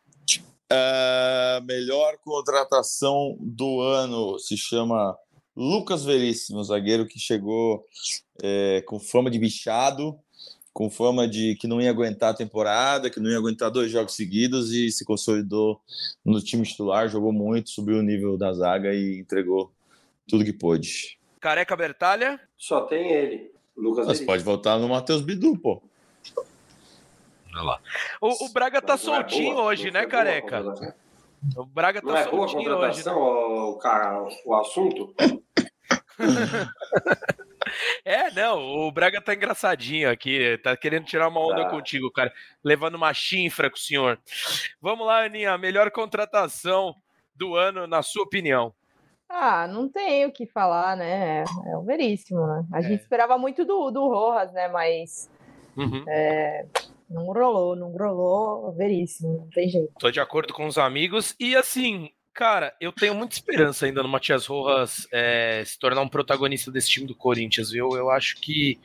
A 0.70 1.62
melhor 1.62 2.18
contratação 2.24 3.38
do 3.40 3.82
ano 3.82 4.40
se 4.40 4.58
chama 4.58 5.16
Lucas 5.56 6.04
Veríssimo, 6.04 6.64
zagueiro 6.64 7.08
que 7.08 7.20
chegou 7.20 7.86
é, 8.42 8.84
com 8.88 9.00
fama 9.00 9.30
de 9.30 9.38
bichado, 9.38 10.18
com 10.74 10.90
fama 10.90 11.28
de 11.28 11.56
que 11.56 11.68
não 11.68 11.80
ia 11.80 11.92
aguentar 11.92 12.32
a 12.32 12.36
temporada, 12.36 13.10
que 13.10 13.20
não 13.20 13.30
ia 13.30 13.38
aguentar 13.38 13.70
dois 13.70 13.92
jogos 13.92 14.16
seguidos 14.16 14.74
e 14.74 14.92
se 14.92 15.06
consolidou 15.06 15.80
no 16.26 16.42
time 16.42 16.64
titular, 16.64 17.08
jogou 17.08 17.32
muito, 17.32 17.70
subiu 17.70 18.00
o 18.00 18.02
nível 18.02 18.36
da 18.38 18.52
zaga 18.52 18.94
e 18.94 19.20
entregou 19.20 19.72
tudo 20.28 20.44
que 20.44 20.52
pôde. 20.52 21.20
Careca 21.40 21.76
Bertalha? 21.76 22.40
Só 22.58 22.82
tem 22.82 23.12
ele, 23.12 23.52
Lucas 23.78 24.08
Você 24.08 24.26
pode 24.26 24.44
voltar 24.44 24.80
no 24.80 24.90
Matheus 24.90 25.22
Bidu, 25.22 25.58
pô. 25.58 25.82
Olha 27.54 27.62
lá. 27.62 27.80
O, 28.20 28.46
o 28.46 28.50
Braga 28.50 28.82
tá 28.82 28.94
não 28.94 28.98
soltinho 28.98 29.52
é 29.52 29.54
boa, 29.54 29.66
hoje, 29.66 29.92
né, 29.92 30.08
Careca? 30.08 30.64
O 31.56 31.66
Braga 31.66 32.02
tá 32.02 32.08
não 32.08 32.18
é 32.18 32.24
soltinho 32.24 32.64
boa 32.64 32.90
hoje. 32.90 33.06
Né? 33.06 33.12
O, 33.12 33.74
cara, 33.76 34.28
o 34.44 34.56
assunto? 34.56 35.14
É, 38.06 38.30
não, 38.32 38.60
o 38.60 38.92
Braga 38.92 39.22
tá 39.22 39.34
engraçadinho 39.34 40.10
aqui, 40.10 40.58
tá 40.64 40.76
querendo 40.76 41.06
tirar 41.06 41.28
uma 41.28 41.40
onda 41.40 41.64
ah. 41.64 41.70
contigo, 41.70 42.12
cara, 42.12 42.34
levando 42.64 42.96
uma 42.96 43.14
chinfra 43.14 43.70
com 43.70 43.78
o 43.78 43.80
senhor. 43.80 44.20
Vamos 44.82 45.08
lá, 45.08 45.26
Aninha, 45.26 45.58
melhor 45.58 45.90
contratação 45.92 46.96
do 47.36 47.56
ano, 47.56 47.88
na 47.88 48.02
sua 48.02 48.24
opinião. 48.24 48.74
Ah, 49.30 49.68
não 49.68 49.90
tem 49.90 50.26
o 50.26 50.32
que 50.32 50.46
falar, 50.46 50.96
né? 50.96 51.44
É 51.66 51.78
o 51.78 51.82
veríssimo, 51.82 52.46
né? 52.46 52.66
A 52.72 52.80
é. 52.80 52.84
gente 52.84 53.02
esperava 53.02 53.38
muito 53.38 53.66
do, 53.66 53.90
do 53.90 54.08
Rojas, 54.08 54.54
né? 54.54 54.68
Mas 54.68 55.30
uhum. 55.76 56.04
é, 56.08 56.68
não 57.10 57.26
rolou, 57.26 57.76
não 57.76 57.92
rolou, 57.92 58.72
veríssimo, 58.74 59.38
não 59.40 59.50
tem 59.50 59.68
jeito. 59.70 59.92
Tô 60.00 60.12
de 60.12 60.20
acordo 60.20 60.54
com 60.54 60.68
os 60.68 60.78
amigos. 60.78 61.36
E 61.40 61.56
assim, 61.56 62.12
Cara, 62.34 62.76
eu 62.82 62.92
tenho 62.92 63.14
muita 63.14 63.36
esperança 63.36 63.86
ainda 63.86 64.02
no 64.02 64.10
Matias 64.10 64.48
Rojas 64.48 65.08
é, 65.12 65.64
se 65.66 65.78
tornar 65.78 66.02
um 66.02 66.10
protagonista 66.10 66.72
desse 66.72 66.90
time 66.90 67.06
do 67.06 67.16
Corinthians, 67.16 67.70
viu? 67.70 67.92
Eu 67.96 68.10
acho 68.10 68.38
que 68.38 68.80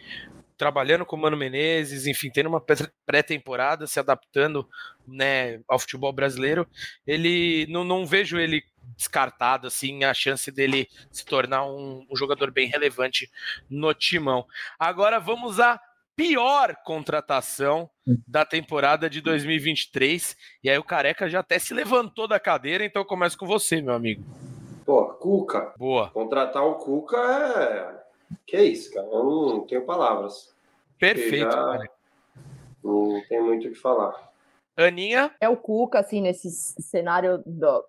trabalhando 0.58 1.06
com 1.06 1.16
o 1.16 1.18
Mano 1.18 1.36
Menezes, 1.36 2.06
enfim, 2.06 2.30
tendo 2.30 2.48
uma 2.48 2.62
pré-temporada, 3.06 3.86
se 3.86 3.98
adaptando 3.98 4.68
né, 5.06 5.60
ao 5.66 5.78
futebol 5.78 6.12
brasileiro, 6.12 6.68
ele 7.06 7.66
não, 7.70 7.84
não 7.84 8.04
vejo 8.04 8.38
ele 8.38 8.62
descartado 8.96 9.66
assim 9.66 10.04
a 10.04 10.12
chance 10.12 10.50
dele 10.50 10.88
se 11.10 11.24
tornar 11.24 11.64
um, 11.64 12.04
um 12.10 12.16
jogador 12.16 12.50
bem 12.50 12.68
relevante 12.68 13.30
no 13.70 13.94
timão. 13.94 14.44
Agora 14.78 15.18
vamos 15.18 15.60
à 15.60 15.80
pior 16.18 16.74
contratação 16.84 17.88
da 18.26 18.44
temporada 18.44 19.08
de 19.08 19.20
2023. 19.20 20.36
E 20.64 20.68
aí 20.68 20.76
o 20.76 20.82
Careca 20.82 21.28
já 21.28 21.38
até 21.38 21.60
se 21.60 21.72
levantou 21.72 22.26
da 22.26 22.40
cadeira, 22.40 22.84
então 22.84 23.02
eu 23.02 23.06
começo 23.06 23.38
com 23.38 23.46
você, 23.46 23.80
meu 23.80 23.94
amigo. 23.94 24.24
Pô, 24.84 25.04
Cuca. 25.14 25.72
Boa. 25.78 26.10
Contratar 26.10 26.64
o 26.64 26.74
Cuca 26.74 27.16
é. 27.16 28.34
Que 28.44 28.56
é 28.56 28.64
isso, 28.64 28.92
cara? 28.92 29.06
Eu 29.06 29.24
não 29.24 29.60
tenho 29.60 29.86
palavras. 29.86 30.52
Perfeito, 30.98 31.52
já... 31.52 31.84
Não 32.82 33.22
tem 33.28 33.40
muito 33.40 33.68
o 33.68 33.70
que 33.70 33.78
falar. 33.78 34.28
Aninha? 34.76 35.30
É 35.40 35.48
o 35.48 35.56
Cuca, 35.56 36.00
assim, 36.00 36.20
nesse 36.20 36.50
cenário 36.50 37.40
do 37.46 37.84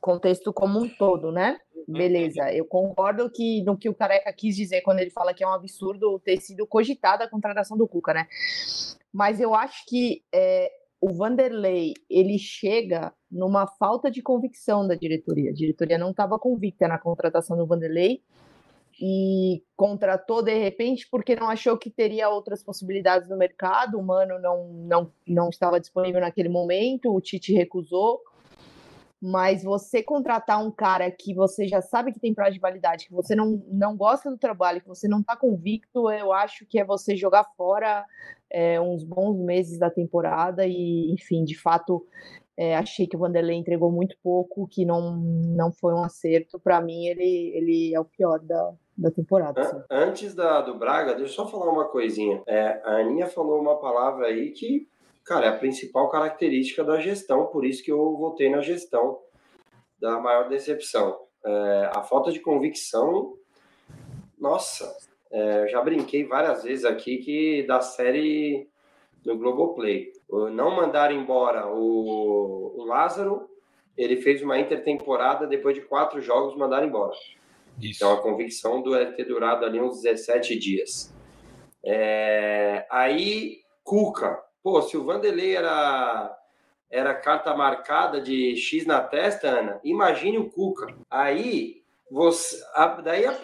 contexto 0.00 0.50
como 0.50 0.80
um 0.80 0.88
todo, 0.88 1.30
né? 1.30 1.60
Beleza, 1.86 2.52
eu 2.52 2.64
concordo 2.64 3.30
que 3.30 3.62
no 3.62 3.76
que 3.76 3.88
o 3.88 3.94
Careca 3.94 4.32
quis 4.32 4.56
dizer 4.56 4.82
quando 4.82 5.00
ele 5.00 5.10
fala 5.10 5.34
que 5.34 5.42
é 5.42 5.46
um 5.46 5.52
absurdo 5.52 6.18
ter 6.20 6.40
sido 6.40 6.66
cogitada 6.66 7.24
a 7.24 7.28
contratação 7.28 7.76
do 7.76 7.88
Cuca, 7.88 8.14
né? 8.14 8.26
Mas 9.12 9.40
eu 9.40 9.54
acho 9.54 9.84
que 9.86 10.22
é, 10.32 10.70
o 11.00 11.12
Vanderlei 11.12 11.94
ele 12.08 12.38
chega 12.38 13.12
numa 13.30 13.66
falta 13.66 14.10
de 14.10 14.22
convicção 14.22 14.86
da 14.86 14.94
diretoria. 14.94 15.50
A 15.50 15.54
diretoria 15.54 15.98
não 15.98 16.10
estava 16.10 16.38
convicta 16.38 16.86
na 16.86 16.98
contratação 16.98 17.56
do 17.56 17.66
Vanderlei 17.66 18.22
e 19.00 19.62
contratou 19.74 20.42
de 20.42 20.58
repente 20.58 21.08
porque 21.10 21.34
não 21.34 21.48
achou 21.48 21.78
que 21.78 21.88
teria 21.88 22.28
outras 22.28 22.62
possibilidades 22.62 23.30
no 23.30 23.36
mercado. 23.36 23.98
O 23.98 24.02
Mano 24.02 24.38
não, 24.38 24.68
não, 24.68 25.12
não 25.26 25.48
estava 25.48 25.80
disponível 25.80 26.20
naquele 26.20 26.50
momento, 26.50 27.14
o 27.14 27.20
Tite 27.20 27.54
recusou. 27.54 28.20
Mas 29.20 29.62
você 29.62 30.02
contratar 30.02 30.64
um 30.64 30.70
cara 30.70 31.10
que 31.10 31.34
você 31.34 31.68
já 31.68 31.82
sabe 31.82 32.12
que 32.12 32.18
tem 32.18 32.32
prazo 32.32 32.54
de 32.54 32.60
validade, 32.60 33.06
que 33.06 33.12
você 33.12 33.34
não, 33.34 33.62
não 33.68 33.94
gosta 33.94 34.30
do 34.30 34.38
trabalho, 34.38 34.80
que 34.80 34.88
você 34.88 35.06
não 35.06 35.20
está 35.20 35.36
convicto, 35.36 36.10
eu 36.10 36.32
acho 36.32 36.64
que 36.66 36.78
é 36.78 36.84
você 36.84 37.14
jogar 37.14 37.44
fora 37.56 38.06
é, 38.50 38.80
uns 38.80 39.04
bons 39.04 39.38
meses 39.38 39.78
da 39.78 39.90
temporada 39.90 40.66
e, 40.66 41.12
enfim, 41.12 41.44
de 41.44 41.58
fato, 41.58 42.06
é, 42.56 42.76
achei 42.76 43.06
que 43.06 43.16
o 43.16 43.18
Vanderlei 43.20 43.56
entregou 43.56 43.90
muito 43.90 44.16
pouco, 44.22 44.66
que 44.66 44.84
não, 44.84 45.16
não 45.16 45.72
foi 45.72 45.94
um 45.94 46.02
acerto. 46.02 46.58
Para 46.58 46.80
mim, 46.80 47.06
ele, 47.06 47.52
ele 47.54 47.94
é 47.94 48.00
o 48.00 48.04
pior 48.04 48.38
da, 48.40 48.74
da 48.96 49.10
temporada. 49.10 49.60
Assim. 49.60 49.82
Antes 49.90 50.34
da, 50.34 50.60
do 50.60 50.78
Braga, 50.78 51.14
deixa 51.14 51.40
eu 51.40 51.44
só 51.44 51.46
falar 51.46 51.70
uma 51.70 51.86
coisinha. 51.86 52.42
É, 52.46 52.80
a 52.84 52.96
Aninha 52.96 53.26
falou 53.26 53.60
uma 53.60 53.78
palavra 53.78 54.26
aí 54.26 54.50
que 54.50 54.86
Cara, 55.24 55.46
é 55.46 55.48
a 55.48 55.56
principal 55.56 56.08
característica 56.10 56.82
da 56.82 56.98
gestão, 56.98 57.46
por 57.46 57.64
isso 57.64 57.82
que 57.82 57.92
eu 57.92 58.16
votei 58.16 58.50
na 58.50 58.60
gestão 58.60 59.18
da 60.00 60.18
maior 60.18 60.48
decepção. 60.48 61.20
É, 61.44 61.90
a 61.94 62.02
falta 62.02 62.32
de 62.32 62.40
convicção, 62.40 63.36
nossa, 64.38 64.96
é, 65.30 65.68
já 65.68 65.80
brinquei 65.82 66.24
várias 66.24 66.64
vezes 66.64 66.84
aqui 66.84 67.18
que 67.18 67.62
da 67.64 67.80
série 67.80 68.68
do 69.22 69.36
Globoplay. 69.36 70.12
Não 70.52 70.70
mandar 70.74 71.12
embora 71.12 71.66
o, 71.66 72.74
o 72.76 72.84
Lázaro, 72.84 73.48
ele 73.96 74.16
fez 74.16 74.42
uma 74.42 74.58
intertemporada, 74.58 75.46
depois 75.46 75.74
de 75.74 75.82
quatro 75.82 76.20
jogos, 76.20 76.56
mandar 76.56 76.84
embora. 76.84 77.14
Isso. 77.80 77.96
Então 78.02 78.12
a 78.12 78.22
convicção 78.22 78.82
do 78.82 78.92
ter 79.14 79.24
durado 79.24 79.64
ali 79.64 79.80
uns 79.80 80.02
17 80.02 80.58
dias. 80.58 81.14
É, 81.84 82.86
aí, 82.90 83.58
Cuca, 83.82 84.42
Pô, 84.62 84.82
se 84.82 84.96
o 84.96 85.04
Vanderlei 85.04 85.56
era, 85.56 86.36
era 86.90 87.14
carta 87.14 87.54
marcada 87.54 88.20
de 88.20 88.54
X 88.56 88.84
na 88.84 89.00
testa, 89.00 89.48
Ana, 89.48 89.80
imagine 89.82 90.38
o 90.38 90.50
Cuca. 90.50 90.94
Aí, 91.10 91.82
você, 92.10 92.62
a, 92.74 92.86
daí 92.86 93.24
a, 93.26 93.38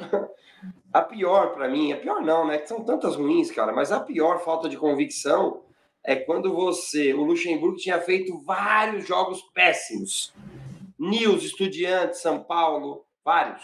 a 0.93 1.03
pior 1.03 1.55
para 1.55 1.69
mim, 1.69 1.93
a 1.93 1.97
pior 1.97 2.21
não, 2.21 2.47
né? 2.47 2.59
Que 2.59 2.69
são 2.69 2.85
tantas 2.85 3.17
ruins, 3.17 3.51
cara, 3.51 3.73
mas 3.73 3.93
a 3.93 4.01
pior 4.01 4.45
falta 4.45 4.69
de 4.69 4.77
convicção 4.77 5.63
é 6.05 6.15
quando 6.17 6.55
você, 6.55 7.13
o 7.15 7.25
Luxemburgo 7.25 7.77
tinha 7.77 8.01
feito 8.01 8.39
vários 8.45 9.07
jogos 9.07 9.43
péssimos. 9.55 10.33
News, 10.99 11.45
Estudiantes, 11.45 12.21
São 12.21 12.43
Paulo, 12.43 13.05
vários. 13.25 13.63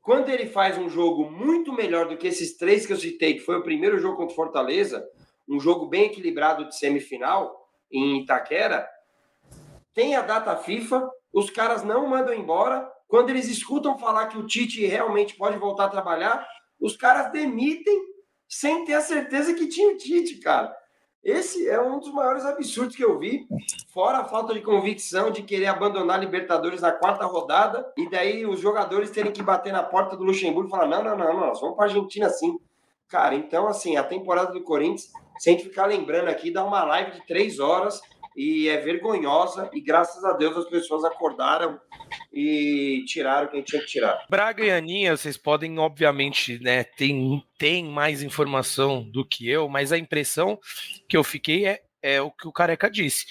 Quando 0.00 0.28
ele 0.28 0.46
faz 0.46 0.78
um 0.78 0.88
jogo 0.88 1.30
muito 1.30 1.72
melhor 1.72 2.08
do 2.08 2.16
que 2.16 2.28
esses 2.28 2.56
três 2.56 2.86
que 2.86 2.92
eu 2.92 2.96
citei, 2.96 3.34
que 3.34 3.40
foi 3.40 3.56
o 3.56 3.62
primeiro 3.62 3.98
jogo 3.98 4.16
contra 4.16 4.32
o 4.32 4.36
Fortaleza, 4.36 5.06
um 5.50 5.58
jogo 5.58 5.86
bem 5.86 6.04
equilibrado 6.04 6.68
de 6.68 6.78
semifinal 6.78 7.68
em 7.90 8.22
Itaquera, 8.22 8.88
tem 9.92 10.14
a 10.14 10.22
data 10.22 10.56
FIFA, 10.56 11.10
os 11.32 11.50
caras 11.50 11.82
não 11.82 12.06
mandam 12.06 12.32
embora. 12.32 12.88
Quando 13.08 13.30
eles 13.30 13.48
escutam 13.48 13.98
falar 13.98 14.28
que 14.28 14.38
o 14.38 14.46
Tite 14.46 14.86
realmente 14.86 15.36
pode 15.36 15.58
voltar 15.58 15.86
a 15.86 15.90
trabalhar, 15.90 16.46
os 16.80 16.96
caras 16.96 17.32
demitem 17.32 18.00
sem 18.48 18.84
ter 18.84 18.94
a 18.94 19.00
certeza 19.00 19.52
que 19.52 19.66
tinha 19.66 19.92
o 19.92 19.96
Tite, 19.96 20.36
cara. 20.36 20.74
Esse 21.22 21.68
é 21.68 21.80
um 21.80 21.98
dos 21.98 22.12
maiores 22.12 22.46
absurdos 22.46 22.96
que 22.96 23.04
eu 23.04 23.18
vi, 23.18 23.46
fora 23.92 24.18
a 24.18 24.24
falta 24.24 24.54
de 24.54 24.62
convicção 24.62 25.30
de 25.30 25.42
querer 25.42 25.66
abandonar 25.66 26.18
Libertadores 26.18 26.80
na 26.80 26.92
quarta 26.92 27.26
rodada 27.26 27.92
e 27.94 28.08
daí 28.08 28.46
os 28.46 28.58
jogadores 28.58 29.10
terem 29.10 29.30
que 29.30 29.42
bater 29.42 29.70
na 29.70 29.82
porta 29.82 30.16
do 30.16 30.24
Luxemburgo 30.24 30.68
e 30.68 30.70
falar: 30.70 30.86
não, 30.86 31.04
não, 31.04 31.16
não, 31.18 31.40
nós 31.40 31.60
vamos 31.60 31.76
para 31.76 31.86
a 31.86 31.88
Argentina 31.88 32.30
sim. 32.30 32.58
Cara, 33.10 33.34
então, 33.34 33.66
assim, 33.66 33.96
a 33.96 34.04
temporada 34.04 34.52
do 34.52 34.62
Corinthians, 34.62 35.10
sem 35.40 35.58
ficar 35.58 35.86
lembrando 35.86 36.28
aqui, 36.28 36.50
dá 36.50 36.64
uma 36.64 36.84
live 36.84 37.10
de 37.10 37.26
três 37.26 37.58
horas 37.58 38.00
e 38.36 38.68
é 38.68 38.76
vergonhosa. 38.76 39.68
E 39.74 39.80
graças 39.80 40.24
a 40.24 40.32
Deus 40.32 40.56
as 40.56 40.70
pessoas 40.70 41.04
acordaram 41.04 41.80
e 42.32 43.02
tiraram 43.06 43.48
quem 43.48 43.62
tinha 43.62 43.82
que 43.82 43.88
tirar. 43.88 44.24
Braga 44.30 44.64
e 44.64 44.70
Aninha, 44.70 45.16
vocês 45.16 45.36
podem, 45.36 45.76
obviamente, 45.80 46.62
né, 46.62 46.84
tem, 46.84 47.44
tem 47.58 47.84
mais 47.84 48.22
informação 48.22 49.02
do 49.02 49.26
que 49.26 49.48
eu, 49.50 49.68
mas 49.68 49.90
a 49.90 49.98
impressão 49.98 50.56
que 51.08 51.16
eu 51.16 51.24
fiquei 51.24 51.66
é, 51.66 51.82
é 52.00 52.22
o 52.22 52.30
que 52.30 52.46
o 52.46 52.52
Careca 52.52 52.88
disse. 52.88 53.26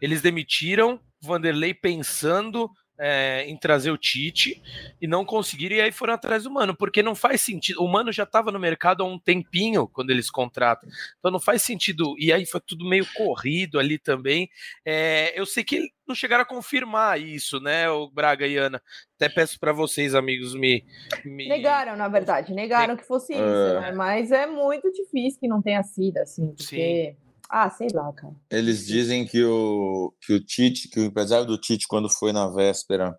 Eles 0.00 0.20
demitiram 0.20 1.00
Vanderlei 1.22 1.72
pensando 1.72 2.68
é, 3.04 3.44
em 3.48 3.56
trazer 3.56 3.90
o 3.90 3.98
Tite 3.98 4.62
e 5.00 5.08
não 5.08 5.24
conseguiram, 5.24 5.74
e 5.74 5.80
aí 5.80 5.90
foram 5.90 6.14
atrás 6.14 6.44
do 6.44 6.50
Mano, 6.52 6.76
porque 6.76 7.02
não 7.02 7.16
faz 7.16 7.40
sentido. 7.40 7.82
O 7.82 7.88
Mano 7.88 8.12
já 8.12 8.22
estava 8.22 8.52
no 8.52 8.60
mercado 8.60 9.02
há 9.02 9.06
um 9.06 9.18
tempinho 9.18 9.88
quando 9.88 10.10
eles 10.10 10.30
contratam, 10.30 10.88
então 11.18 11.32
não 11.32 11.40
faz 11.40 11.62
sentido. 11.62 12.14
E 12.16 12.32
aí 12.32 12.46
foi 12.46 12.60
tudo 12.60 12.88
meio 12.88 13.04
corrido 13.14 13.80
ali 13.80 13.98
também. 13.98 14.48
É, 14.86 15.38
eu 15.38 15.44
sei 15.44 15.64
que 15.64 15.90
não 16.06 16.14
chegaram 16.14 16.42
a 16.42 16.46
confirmar 16.46 17.20
isso, 17.20 17.58
né, 17.58 17.90
o 17.90 18.08
Braga 18.08 18.46
e 18.46 18.56
Ana. 18.56 18.80
Até 19.16 19.28
peço 19.28 19.58
para 19.58 19.72
vocês, 19.72 20.14
amigos, 20.14 20.54
me, 20.54 20.84
me, 21.24 21.48
Negaram, 21.48 21.96
na 21.96 22.06
verdade, 22.06 22.52
negaram 22.52 22.96
que 22.96 23.04
fosse 23.04 23.32
isso, 23.32 23.42
é... 23.42 23.80
né? 23.80 23.92
Mas 23.92 24.30
é 24.30 24.46
muito 24.46 24.92
difícil 24.92 25.40
que 25.40 25.48
não 25.48 25.60
tenha 25.60 25.82
sido 25.82 26.18
assim, 26.18 26.54
porque. 26.56 27.16
Sim. 27.16 27.21
Ah, 27.54 27.68
sei 27.68 27.88
lá, 27.92 28.10
cara. 28.14 28.32
Eles 28.50 28.86
dizem 28.86 29.26
que 29.26 29.44
o, 29.44 30.10
que 30.22 30.32
o 30.32 30.42
Tite, 30.42 30.88
que 30.88 30.98
o 30.98 31.04
empresário 31.04 31.44
do 31.44 31.58
Tite, 31.58 31.86
quando 31.86 32.08
foi 32.08 32.32
na 32.32 32.48
véspera 32.48 33.14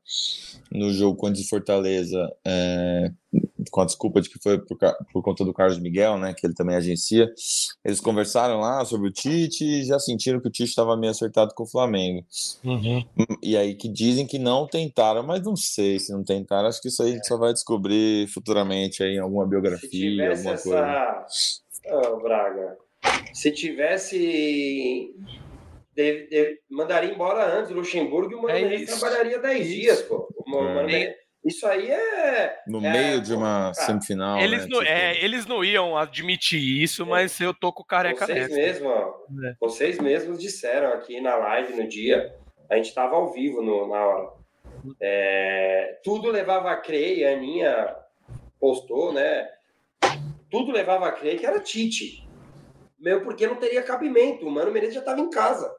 no 0.71 0.91
jogo 0.91 1.15
contra 1.15 1.39
o 1.39 1.47
Fortaleza, 1.47 2.35
é, 2.43 3.11
com 3.69 3.81
a 3.81 3.85
desculpa 3.85 4.19
de 4.19 4.31
que 4.31 4.41
foi 4.41 4.57
por, 4.57 4.75
por, 5.11 5.21
conta 5.21 5.45
do 5.45 5.53
Carlos 5.53 5.77
Miguel, 5.77 6.17
né, 6.17 6.33
que 6.33 6.47
ele 6.47 6.55
também 6.55 6.75
agencia, 6.75 7.31
eles 7.85 7.99
conversaram 7.99 8.59
lá 8.59 8.83
sobre 8.85 9.09
o 9.09 9.13
Tite 9.13 9.63
e 9.63 9.85
já 9.85 9.99
sentiram 9.99 10.41
que 10.41 10.47
o 10.47 10.51
Tite 10.51 10.71
estava 10.71 10.97
meio 10.97 11.11
acertado 11.11 11.53
com 11.53 11.61
o 11.61 11.69
Flamengo. 11.69 12.25
Uhum. 12.63 13.05
E 13.39 13.55
aí 13.55 13.75
que 13.75 13.87
dizem 13.87 14.25
que 14.25 14.39
não 14.39 14.65
tentaram, 14.65 15.21
mas 15.21 15.43
não 15.43 15.55
sei 15.55 15.99
se 15.99 16.11
não 16.11 16.23
tentaram, 16.23 16.67
acho 16.67 16.81
que 16.81 16.87
isso 16.87 17.03
aí 17.03 17.11
a 17.11 17.13
gente 17.13 17.27
só 17.27 17.37
vai 17.37 17.53
descobrir 17.53 18.27
futuramente 18.29 19.03
aí 19.03 19.17
em 19.17 19.19
alguma 19.19 19.45
biografia, 19.45 20.31
alguma 20.31 20.53
essa... 20.53 20.63
coisa. 20.63 21.25
Oh, 21.85 22.17
Braga, 22.17 22.77
se 23.33 23.51
tivesse. 23.51 25.13
Deve, 25.95 26.27
deve, 26.27 26.59
mandaria 26.69 27.13
embora 27.13 27.45
antes 27.45 27.69
o 27.69 27.75
Luxemburgo 27.75 28.31
e 28.31 28.35
o 28.35 28.41
Mano 28.41 28.57
é 28.57 28.85
trabalharia 28.85 29.37
10 29.39 29.67
dias, 29.67 30.01
pô. 30.01 30.27
O 30.35 30.89
é. 30.89 31.15
isso 31.45 31.67
aí 31.67 31.91
é. 31.91 32.57
No 32.67 32.83
é, 32.83 32.91
meio 32.91 33.21
de 33.21 33.33
uma 33.33 33.71
cara, 33.75 33.85
semifinal. 33.85 34.39
Eles, 34.39 34.61
né, 34.63 34.67
não, 34.71 34.79
tipo... 34.79 34.91
é, 34.91 35.23
eles 35.23 35.45
não 35.45 35.63
iam 35.63 35.95
admitir 35.95 36.59
isso, 36.59 37.03
é. 37.03 37.05
mas 37.05 37.39
eu 37.39 37.53
tô 37.53 37.71
com 37.71 37.83
o 37.83 37.85
careca 37.85 38.25
vocês 38.25 38.49
mesmo, 38.49 38.89
ó, 38.89 39.13
é. 39.45 39.55
Vocês 39.59 39.99
mesmos 39.99 40.39
disseram 40.39 40.93
aqui 40.93 41.21
na 41.21 41.35
live 41.35 41.75
no 41.75 41.87
dia. 41.87 42.33
A 42.71 42.75
gente 42.75 42.87
estava 42.87 43.15
ao 43.15 43.31
vivo 43.31 43.61
no, 43.61 43.87
na 43.87 44.03
hora. 44.03 44.29
É, 44.99 45.99
tudo 46.03 46.31
levava 46.31 46.71
a 46.71 46.77
crer, 46.77 47.27
a 47.27 47.33
Aninha 47.33 47.95
postou, 48.59 49.13
né? 49.13 49.47
Tudo 50.49 50.71
levava 50.71 51.07
a 51.07 51.11
crer 51.11 51.39
que 51.39 51.45
era 51.45 51.59
Tite 51.59 52.22
meu, 53.03 53.21
porque 53.21 53.45
não 53.45 53.57
teria 53.57 53.83
cabimento. 53.83 54.47
O 54.47 54.51
Mano 54.51 54.71
Menezes 54.71 54.95
já 54.95 55.01
estava 55.01 55.19
em 55.19 55.29
casa. 55.29 55.75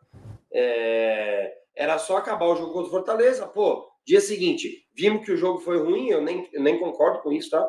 É... 0.52 1.54
Era 1.74 1.98
só 1.98 2.18
acabar 2.18 2.46
o 2.46 2.54
jogo 2.54 2.72
contra 2.72 2.88
o 2.88 2.90
Fortaleza. 2.90 3.46
Pô, 3.46 3.88
dia 4.06 4.20
seguinte, 4.20 4.86
vimos 4.94 5.24
que 5.24 5.32
o 5.32 5.36
jogo 5.36 5.58
foi 5.58 5.78
ruim, 5.78 6.08
eu 6.08 6.20
nem, 6.20 6.48
nem 6.52 6.78
concordo 6.78 7.22
com 7.22 7.32
isso, 7.32 7.50
tá? 7.50 7.68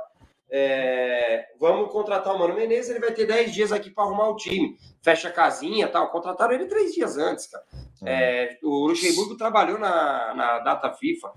É... 0.52 1.46
Vamos 1.58 1.90
contratar 1.92 2.36
o 2.36 2.40
Mano 2.40 2.54
Menezes, 2.54 2.92
ele 2.92 3.00
vai 3.00 3.14
ter 3.14 3.26
10 3.26 3.54
dias 3.54 3.72
aqui 3.72 3.90
para 3.90 4.04
arrumar 4.04 4.30
o 4.30 4.36
time. 4.36 4.76
Fecha 5.02 5.30
a 5.30 5.32
casinha 5.32 5.88
tal. 5.88 6.12
Contrataram 6.12 6.54
ele 6.54 6.68
três 6.68 6.94
dias 6.94 7.18
antes, 7.18 7.48
cara. 7.48 7.64
É, 8.06 8.58
o 8.62 8.88
Luxemburgo 8.88 9.38
trabalhou 9.38 9.80
na, 9.80 10.34
na 10.36 10.60
data 10.60 10.92
FIFA. 10.92 11.32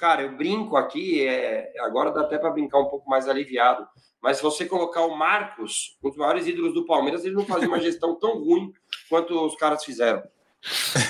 Cara, 0.00 0.22
eu 0.22 0.34
brinco 0.34 0.78
aqui, 0.78 1.28
é, 1.28 1.74
agora 1.80 2.10
dá 2.10 2.22
até 2.22 2.38
para 2.38 2.50
brincar 2.50 2.78
um 2.78 2.88
pouco 2.88 3.08
mais 3.08 3.28
aliviado. 3.28 3.86
Mas 4.22 4.38
se 4.38 4.42
você 4.42 4.64
colocar 4.64 5.02
o 5.04 5.14
Marcos, 5.14 5.98
um 6.02 6.08
dos 6.08 6.16
maiores 6.16 6.46
ídolos 6.46 6.72
do 6.72 6.86
Palmeiras, 6.86 7.22
ele 7.22 7.34
não 7.34 7.44
fazia 7.44 7.68
uma 7.68 7.78
gestão 7.78 8.18
tão 8.18 8.42
ruim 8.42 8.72
quanto 9.10 9.38
os 9.44 9.54
caras 9.56 9.84
fizeram. 9.84 10.22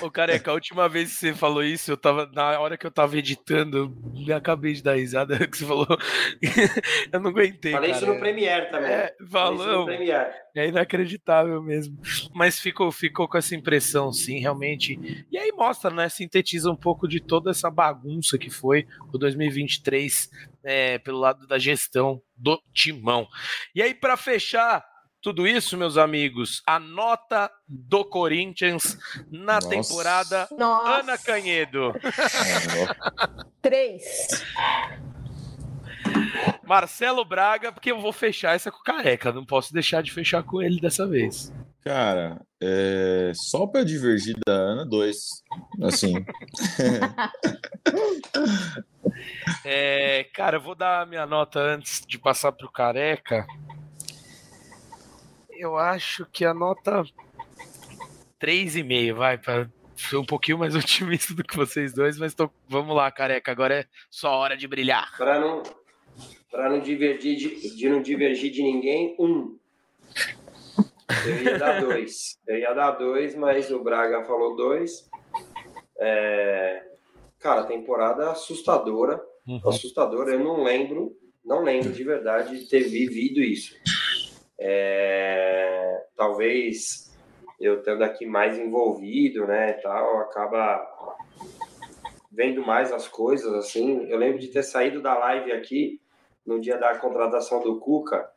Ô, 0.01 0.11
careca, 0.11 0.51
a 0.51 0.55
última 0.55 0.89
vez 0.89 1.13
que 1.13 1.19
você 1.19 1.35
falou 1.35 1.63
isso, 1.63 1.91
eu 1.91 1.97
tava. 1.97 2.31
Na 2.33 2.61
hora 2.61 2.79
que 2.79 2.87
eu 2.87 2.91
tava 2.91 3.17
editando, 3.19 3.97
me 4.15 4.33
acabei 4.33 4.73
de 4.75 4.83
dar 4.83 4.95
risada 4.95 5.37
que 5.47 5.57
você 5.57 5.67
falou. 5.67 5.87
eu 7.13 7.21
não 7.21 7.31
aguentei. 7.31 7.73
Falei 7.73 7.91
cara. 7.91 8.03
isso 8.03 8.13
no 8.13 8.21
Premiere 8.21 8.71
também. 8.71 8.91
É, 8.91 9.15
falou. 9.29 9.89
É 9.91 10.69
inacreditável 10.69 11.61
mesmo. 11.63 11.99
Mas 12.33 12.61
ficou, 12.61 12.93
ficou 12.93 13.29
com 13.29 13.39
essa 13.39 13.55
impressão, 13.55 14.13
sim, 14.13 14.39
realmente. 14.39 15.27
E 15.31 15.37
aí 15.37 15.51
mostra, 15.53 15.91
né? 15.91 16.09
Sintetiza 16.09 16.71
um 16.71 16.77
pouco 16.77 17.09
de 17.09 17.21
toda 17.21 17.51
essa 17.51 17.71
bagunça 17.71 18.39
que 18.39 18.51
foi 18.51 18.87
o 19.13 19.19
2023 19.19 20.29
é, 20.63 20.99
pelo 20.99 21.19
lado 21.19 21.47
da 21.47 21.59
gestão 21.59 22.23
do 22.37 22.61
timão. 22.73 23.27
E 23.75 23.83
aí, 23.83 23.95
para 23.95 24.17
fechar 24.17 24.85
tudo 25.23 25.47
isso, 25.47 25.77
meus 25.77 25.99
amigos, 25.99 26.63
a 26.67 26.79
nota 26.79 27.51
do 27.69 28.05
Corinthians 28.05 28.97
na 29.31 29.55
Nossa. 29.55 29.69
temporada 29.69 30.49
Nossa. 30.57 30.89
Ana 30.89 31.19
Canhedo. 31.19 31.93
Três. 33.61 34.03
Marcelo 36.65 37.25
Braga, 37.25 37.71
porque 37.71 37.93
eu 37.93 38.01
vou 38.01 38.13
fechar 38.13 38.55
essa 38.55 38.71
com 38.71 38.79
o 38.79 38.83
Careca, 38.83 39.33
não 39.33 39.45
posso 39.45 39.75
deixar 39.75 40.03
de 40.03 40.11
fechar 40.11 40.43
com 40.43 40.63
ele 40.63 40.81
dessa 40.81 41.07
vez. 41.07 41.53
Cara, 41.83 42.41
é... 42.61 43.33
só 43.35 43.67
para 43.67 43.85
divergir 43.85 44.37
da 44.47 44.53
Ana, 44.53 44.87
dois. 44.87 45.43
Assim. 45.83 46.15
é, 49.65 50.25
cara, 50.35 50.57
eu 50.57 50.61
vou 50.61 50.75
dar 50.75 51.03
a 51.03 51.07
minha 51.07 51.27
nota 51.27 51.61
antes 51.61 52.03
de 52.07 52.19
passar 52.19 52.53
para 52.53 52.67
o 52.67 52.73
Careca 52.73 53.47
eu 55.61 55.77
acho 55.77 56.27
que 56.33 56.45
a 56.45 56.55
nota 56.55 57.05
3,5 58.41 59.15
vai 59.15 59.39
para 59.39 59.69
ser 59.97 60.17
um 60.17 60.25
pouquinho 60.25 60.59
mais 60.59 60.75
otimista 60.77 61.35
do 61.35 61.45
que 61.45 61.57
vocês 61.57 61.93
dois, 61.93 62.19
mas 62.19 62.35
tô... 62.35 62.51
vamos 62.69 62.97
lá, 62.97 63.11
careca, 63.11 63.53
agora 63.53 63.81
é 63.81 63.87
só 64.11 64.31
hora 64.31 64.57
de 64.57 64.67
brilhar. 64.67 65.17
Para 65.17 65.39
não 65.39 65.63
para 66.51 66.69
não 66.69 66.81
divergir 66.81 67.37
de, 67.37 67.77
de, 67.77 67.89
não 67.89 68.03
divergir 68.03 68.51
de 68.51 68.63
ninguém, 68.63 69.15
um. 69.19 69.57
Eu 71.27 71.43
ia 71.45 71.59
dar 71.59 71.81
dois. 71.81 72.39
Eu 72.47 72.59
ia 72.59 72.73
dar 72.73 72.91
dois, 72.93 73.37
mas 73.37 73.71
o 73.71 73.83
Braga 73.83 74.25
falou 74.25 74.57
dois. 74.57 75.09
É... 75.99 76.83
Cara, 77.39 77.65
temporada 77.65 78.33
assustadora. 78.33 79.23
Uhum. 79.47 79.61
Assustadora. 79.65 80.33
Eu 80.33 80.41
não 80.41 80.65
lembro, 80.65 81.17
não 81.45 81.63
lembro 81.63 81.93
de 81.93 82.03
verdade 82.03 82.59
de 82.59 82.69
ter 82.69 82.83
vivido 82.83 83.41
isso. 83.41 83.77
É, 84.63 86.05
talvez 86.15 87.11
eu 87.59 87.79
estando 87.79 88.03
aqui 88.03 88.27
mais 88.27 88.59
envolvido, 88.59 89.47
né, 89.47 89.73
tal, 89.75 90.19
acaba 90.19 90.87
vendo 92.31 92.65
mais 92.65 92.93
as 92.93 93.09
coisas, 93.09 93.53
assim. 93.55 94.05
Eu 94.09 94.19
lembro 94.19 94.39
de 94.39 94.49
ter 94.49 94.63
saído 94.63 95.01
da 95.01 95.17
live 95.19 95.51
aqui 95.53 96.01
no 96.47 96.61
dia 96.61 96.77
da 96.77 96.95
contratação 96.97 97.63
do 97.63 97.79
Cuca, 97.79 98.31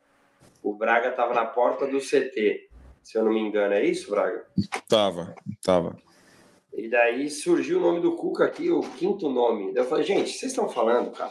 o 0.62 0.74
Braga 0.74 1.10
estava 1.10 1.34
na 1.34 1.44
porta 1.44 1.86
do 1.86 1.98
CT, 1.98 2.68
se 3.02 3.18
eu 3.18 3.24
não 3.24 3.32
me 3.32 3.40
engano, 3.40 3.74
é 3.74 3.84
isso, 3.84 4.10
Braga? 4.10 4.46
Tava, 4.88 5.34
tava. 5.62 5.96
E 6.72 6.88
daí 6.88 7.30
surgiu 7.30 7.78
o 7.78 7.80
nome 7.80 8.00
do 8.00 8.16
Cuca 8.16 8.44
aqui, 8.44 8.70
o 8.70 8.80
quinto 8.80 9.28
nome. 9.28 9.72
Eu 9.76 9.84
falei, 9.84 10.04
gente, 10.04 10.30
vocês 10.30 10.50
estão 10.50 10.68
falando, 10.68 11.12
cara? 11.12 11.30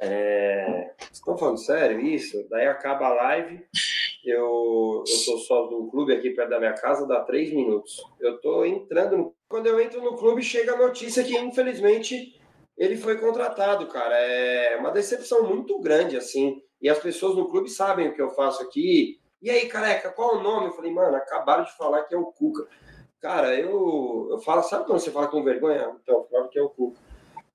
É... 0.00 0.92
Vocês 0.98 1.12
estão 1.12 1.38
falando 1.38 1.58
sério 1.58 2.00
isso? 2.00 2.44
Daí 2.50 2.66
acaba 2.66 3.06
a 3.06 3.14
live, 3.14 3.64
eu, 4.30 5.04
eu 5.06 5.16
sou 5.16 5.38
só 5.38 5.68
um 5.68 5.88
clube 5.88 6.12
aqui 6.12 6.30
perto 6.30 6.50
da 6.50 6.58
minha 6.58 6.74
casa, 6.74 7.06
dá 7.06 7.20
três 7.20 7.52
minutos. 7.52 8.02
Eu 8.20 8.40
tô 8.40 8.64
entrando, 8.64 9.16
no... 9.16 9.34
quando 9.48 9.66
eu 9.66 9.80
entro 9.80 10.02
no 10.02 10.16
clube, 10.16 10.42
chega 10.42 10.74
a 10.74 10.78
notícia 10.78 11.24
que, 11.24 11.36
infelizmente, 11.36 12.40
ele 12.76 12.96
foi 12.96 13.18
contratado, 13.18 13.86
cara. 13.86 14.16
É 14.16 14.76
uma 14.76 14.90
decepção 14.90 15.42
muito 15.42 15.78
grande, 15.78 16.16
assim. 16.16 16.62
E 16.80 16.88
as 16.88 16.98
pessoas 16.98 17.36
no 17.36 17.48
clube 17.48 17.68
sabem 17.68 18.08
o 18.08 18.14
que 18.14 18.20
eu 18.20 18.30
faço 18.30 18.62
aqui. 18.62 19.18
E 19.40 19.50
aí, 19.50 19.66
careca, 19.66 20.10
qual 20.10 20.36
o 20.36 20.42
nome? 20.42 20.66
Eu 20.66 20.72
falei, 20.72 20.92
mano, 20.92 21.16
acabaram 21.16 21.64
de 21.64 21.76
falar 21.76 22.04
que 22.04 22.14
é 22.14 22.18
o 22.18 22.26
Cuca. 22.26 22.66
Cara, 23.20 23.54
eu, 23.54 24.28
eu 24.30 24.38
falo, 24.38 24.62
sabe 24.62 24.84
quando 24.84 25.00
você 25.00 25.10
fala 25.10 25.28
com 25.28 25.42
vergonha? 25.42 25.94
Então, 26.02 26.26
claro 26.28 26.48
que 26.48 26.58
é 26.58 26.62
o 26.62 26.68
Cuca. 26.68 27.00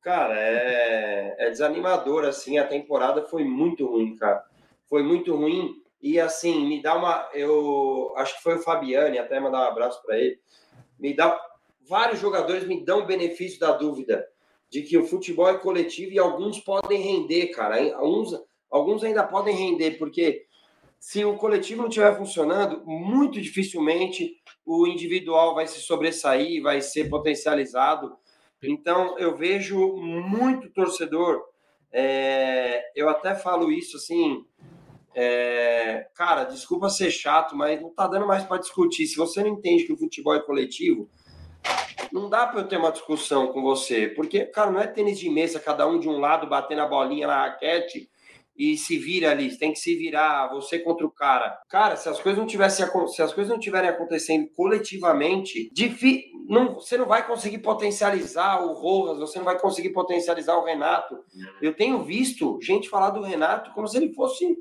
Cara, 0.02 0.36
é, 0.36 1.36
é 1.38 1.50
desanimador, 1.50 2.26
assim, 2.26 2.58
a 2.58 2.66
temporada 2.66 3.24
foi 3.24 3.44
muito 3.44 3.86
ruim, 3.86 4.16
cara. 4.16 4.44
Foi 4.90 5.04
muito 5.04 5.36
ruim 5.36 5.81
e, 6.02 6.20
assim, 6.20 6.68
me 6.68 6.82
dá 6.82 6.96
uma... 6.96 7.30
Eu 7.34 8.14
acho 8.18 8.36
que 8.38 8.44
foi 8.44 8.56
o 8.56 8.62
Fabiane, 8.62 9.20
até 9.20 9.40
mandar 9.40 9.60
um 9.60 9.72
abraço 9.72 10.02
para 10.04 10.18
ele. 10.18 10.40
Me 11.00 11.14
dá... 11.16 11.40
Vários 11.88 12.20
jogadores 12.20 12.66
me 12.66 12.84
dão 12.84 13.00
o 13.00 13.06
benefício 13.06 13.60
da 13.60 13.72
dúvida 13.72 14.26
de 14.70 14.82
que 14.84 14.98
o 14.98 15.06
futebol 15.06 15.50
é 15.50 15.58
coletivo 15.58 16.14
e 16.14 16.20
alguns 16.20 16.60
podem 16.60 17.02
render, 17.02 17.48
cara. 17.48 17.94
Alguns, 17.96 18.32
alguns 18.70 19.04
ainda 19.04 19.24
podem 19.24 19.54
render, 19.54 19.98
porque 19.98 20.46
se 20.98 21.26
o 21.26 21.36
coletivo 21.36 21.82
não 21.82 21.90
estiver 21.90 22.16
funcionando, 22.16 22.82
muito 22.86 23.42
dificilmente 23.42 24.38
o 24.66 24.88
individual 24.88 25.54
vai 25.54 25.68
se 25.68 25.82
sobressair, 25.82 26.62
vai 26.62 26.80
ser 26.80 27.10
potencializado. 27.10 28.16
Então, 28.64 29.18
eu 29.18 29.36
vejo 29.36 29.98
muito 29.98 30.70
torcedor. 30.70 31.42
É, 31.92 32.82
eu 32.96 33.10
até 33.10 33.36
falo 33.36 33.72
isso 33.72 33.98
assim, 33.98 34.46
é, 35.13 36.08
cara, 36.15 36.45
desculpa 36.45 36.89
ser 36.89 37.12
chato, 37.12 37.56
mas 37.56 37.82
não 37.82 37.89
tá 37.89 38.08
dando 38.08 38.28
mais 38.28 38.43
para 38.43 38.62
discutir. 38.62 39.08
Se 39.08 39.17
você 39.17 39.43
não 39.43 39.50
entende 39.50 39.84
que 39.84 39.93
o 39.93 39.97
futebol 39.97 40.36
é 40.36 40.41
coletivo, 40.41 41.10
não 42.12 42.30
dá 42.30 42.47
para 42.47 42.62
eu 42.62 42.67
ter 42.67 42.78
uma 42.78 42.91
discussão 42.91 43.47
com 43.47 43.62
você, 43.62 44.08
porque, 44.08 44.45
cara, 44.45 44.71
não 44.71 44.80
é 44.80 44.88
tênis 44.88 45.19
de 45.19 45.30
mesa, 45.30 45.60
cada 45.60 45.88
um 45.88 46.00
de 46.00 46.10
um 46.10 46.19
lado 46.19 46.47
batendo 46.47 46.82
a 46.82 46.88
bolinha 46.88 47.28
na 47.28 47.43
raquete 47.43 48.10
e 48.58 48.78
se 48.78 48.97
vira 48.97 49.32
ali, 49.32 49.58
tem 49.58 49.71
que 49.71 49.80
se 49.80 49.95
virar, 49.95 50.50
você 50.50 50.78
contra 50.78 51.06
o 51.06 51.12
cara. 51.12 51.58
Cara, 51.69 51.95
se 51.95 52.10
as 52.10 52.19
coisas 52.19 52.38
não 52.38 52.45
tivessem 52.45 52.86
se 53.08 53.21
as 53.21 53.34
coisas 53.34 53.52
não 53.52 53.60
tiverem 53.60 53.89
acontecendo 53.89 54.47
coletivamente, 54.56 55.71
não, 56.47 56.76
você 56.76 56.97
não 56.97 57.06
vai 57.06 57.26
conseguir 57.26 57.60
potencializar 57.60 58.62
o 58.62 58.74
Rojas, 58.74 59.19
você 59.19 59.39
não 59.39 59.45
vai 59.45 59.58
conseguir 59.58 59.91
potencializar 59.91 60.58
o 60.58 60.65
Renato. 60.65 61.17
Eu 61.62 61.74
tenho 61.74 62.04
visto 62.04 62.60
gente 62.62 62.89
falar 62.89 63.12
do 63.12 63.21
Renato 63.21 63.71
como 63.74 63.88
se 63.88 63.97
ele 63.97 64.13
fosse 64.13 64.58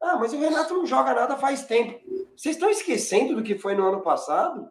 ah, 0.00 0.16
mas 0.16 0.32
o 0.32 0.38
Renato 0.38 0.74
não 0.74 0.86
joga 0.86 1.14
nada 1.14 1.36
faz 1.36 1.64
tempo. 1.64 1.98
Vocês 2.36 2.56
estão 2.56 2.70
esquecendo 2.70 3.34
do 3.34 3.42
que 3.42 3.56
foi 3.56 3.74
no 3.74 3.86
ano 3.86 4.02
passado? 4.02 4.70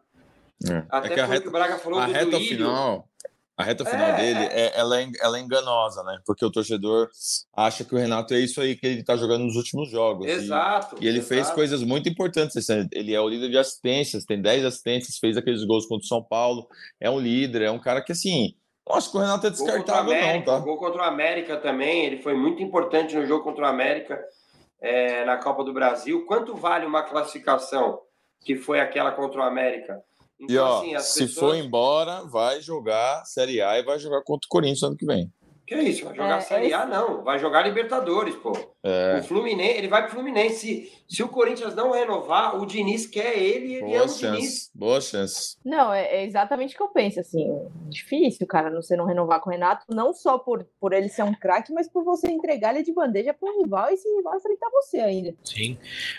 É. 0.70 0.84
Até 0.88 1.08
é 1.08 1.14
que 1.14 1.20
a 1.20 1.26
reta, 1.26 1.42
que 1.42 1.48
o 1.48 1.52
Braga 1.52 1.78
falou 1.78 1.98
a 1.98 2.06
do 2.06 2.12
reta 2.12 2.30
Duílio. 2.30 2.56
final 2.56 3.08
a 3.56 3.64
reta 3.64 3.86
final 3.86 4.08
é, 4.08 4.16
dele, 4.16 4.38
é. 4.38 4.66
é, 4.66 4.72
ela, 4.76 5.00
é, 5.00 5.08
ela 5.18 5.38
é 5.38 5.40
enganosa, 5.40 6.02
né? 6.02 6.18
Porque 6.26 6.44
o 6.44 6.50
torcedor 6.50 7.08
acha 7.56 7.84
que 7.84 7.94
o 7.94 7.98
Renato 7.98 8.34
é 8.34 8.38
isso 8.38 8.60
aí 8.60 8.76
que 8.76 8.86
ele 8.86 9.02
tá 9.02 9.16
jogando 9.16 9.44
nos 9.44 9.56
últimos 9.56 9.88
jogos. 9.88 10.26
Exato. 10.26 10.96
E, 11.00 11.04
e 11.04 11.08
ele 11.08 11.18
exato. 11.18 11.34
fez 11.34 11.50
coisas 11.50 11.82
muito 11.82 12.06
importantes. 12.06 12.68
Ele 12.92 13.14
é 13.14 13.20
o 13.20 13.26
líder 13.26 13.48
de 13.48 13.56
assistências, 13.56 14.26
tem 14.26 14.42
10 14.42 14.66
assistências, 14.66 15.16
fez 15.16 15.38
aqueles 15.38 15.64
gols 15.64 15.86
contra 15.86 16.04
o 16.04 16.08
São 16.08 16.22
Paulo. 16.22 16.68
É 17.00 17.08
um 17.08 17.18
líder, 17.18 17.62
é 17.62 17.70
um 17.70 17.80
cara 17.80 18.02
que, 18.02 18.12
assim, 18.12 18.54
não 18.86 18.94
acho 18.94 19.10
que 19.10 19.16
o 19.16 19.20
Renato 19.20 19.46
é 19.46 19.50
descartável, 19.50 20.12
América, 20.12 20.52
não, 20.52 20.58
tá? 20.58 20.64
Gol 20.64 20.76
contra 20.76 21.00
o 21.00 21.04
América 21.04 21.56
também, 21.56 22.04
ele 22.04 22.22
foi 22.22 22.34
muito 22.34 22.62
importante 22.62 23.16
no 23.16 23.26
jogo 23.26 23.42
contra 23.42 23.64
o 23.64 23.66
América 23.66 24.22
é, 24.80 25.24
na 25.24 25.36
Copa 25.36 25.64
do 25.64 25.72
Brasil. 25.72 26.24
Quanto 26.26 26.54
vale 26.54 26.86
uma 26.86 27.02
classificação 27.02 28.00
que 28.40 28.56
foi 28.56 28.80
aquela 28.80 29.12
contra 29.12 29.40
o 29.40 29.44
América? 29.44 30.02
Então, 30.38 30.84
e 30.84 30.94
ó, 30.94 30.98
assim, 30.98 30.98
se 31.00 31.26
pessoas... 31.26 31.52
for 31.52 31.56
embora, 31.56 32.22
vai 32.24 32.60
jogar 32.60 33.24
Série 33.24 33.62
A 33.62 33.78
e 33.78 33.82
vai 33.82 33.98
jogar 33.98 34.22
contra 34.22 34.46
o 34.46 34.50
Corinthians 34.50 34.82
ano 34.82 34.96
que 34.96 35.06
vem. 35.06 35.32
Que 35.66 35.74
é 35.74 35.82
isso? 35.82 36.04
Vai 36.04 36.14
jogar 36.14 36.38
é, 36.38 36.40
Série 36.40 36.72
A, 36.72 36.86
não. 36.86 37.24
Vai 37.24 37.40
jogar 37.40 37.62
Libertadores, 37.62 38.36
pô. 38.36 38.52
É. 38.84 39.18
O 39.18 39.24
Fluminense, 39.24 39.78
ele 39.78 39.88
vai 39.88 40.02
pro 40.02 40.12
Fluminense. 40.12 40.54
Se, 40.56 40.92
se 41.08 41.22
o 41.24 41.28
Corinthians 41.28 41.74
não 41.74 41.90
renovar, 41.90 42.60
o 42.60 42.64
Diniz 42.64 43.04
quer 43.04 43.36
ele 43.36 43.66
e 43.66 43.74
ele 43.74 43.86
Boa 43.86 44.06
chance. 44.06 44.26
o 44.26 44.30
Diniz. 44.30 44.70
Boa 44.72 45.00
chance. 45.00 45.56
Não, 45.64 45.92
é, 45.92 46.18
é, 46.18 46.24
exatamente 46.24 46.74
o 46.74 46.76
que 46.76 46.82
eu 46.84 46.88
penso, 46.88 47.18
assim. 47.18 47.48
Difícil, 47.88 48.46
cara, 48.46 48.70
você 48.70 48.94
não 48.94 49.06
renovar 49.06 49.40
com 49.40 49.50
o 49.50 49.52
Renato, 49.52 49.84
não 49.88 50.12
só 50.12 50.38
por, 50.38 50.64
por 50.78 50.92
ele 50.92 51.08
ser 51.08 51.24
um 51.24 51.34
craque, 51.34 51.72
mas 51.72 51.88
por 51.88 52.04
você 52.04 52.30
entregar 52.30 52.72
ele 52.72 52.84
de 52.84 52.92
bandeja 52.92 53.34
pro 53.34 53.60
rival 53.60 53.90
e 53.90 53.94
esse 53.94 54.08
rival 54.16 54.36
enfrentar 54.36 54.70
você 54.70 54.98
ainda. 55.00 55.34
Sim. 55.42 55.76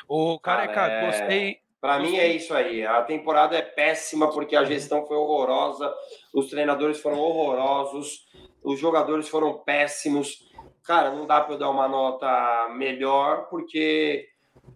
O 0.09 0.37
cara, 0.39 0.67
cara 0.67 0.93
é... 0.93 1.05
gostei 1.05 1.66
para 1.79 1.99
mim 1.99 2.17
é 2.17 2.27
isso 2.27 2.53
aí. 2.53 2.85
A 2.85 3.01
temporada 3.03 3.55
é 3.55 3.61
péssima 3.61 4.31
porque 4.31 4.55
a 4.55 4.65
gestão 4.65 5.05
foi 5.05 5.17
horrorosa, 5.17 5.93
os 6.33 6.49
treinadores 6.49 6.99
foram 6.99 7.19
horrorosos, 7.19 8.27
os 8.63 8.79
jogadores 8.79 9.29
foram 9.29 9.59
péssimos. 9.59 10.47
Cara, 10.83 11.11
não 11.11 11.25
dá 11.25 11.41
para 11.41 11.55
eu 11.55 11.59
dar 11.59 11.69
uma 11.69 11.87
nota 11.87 12.69
melhor 12.75 13.47
porque 13.49 14.27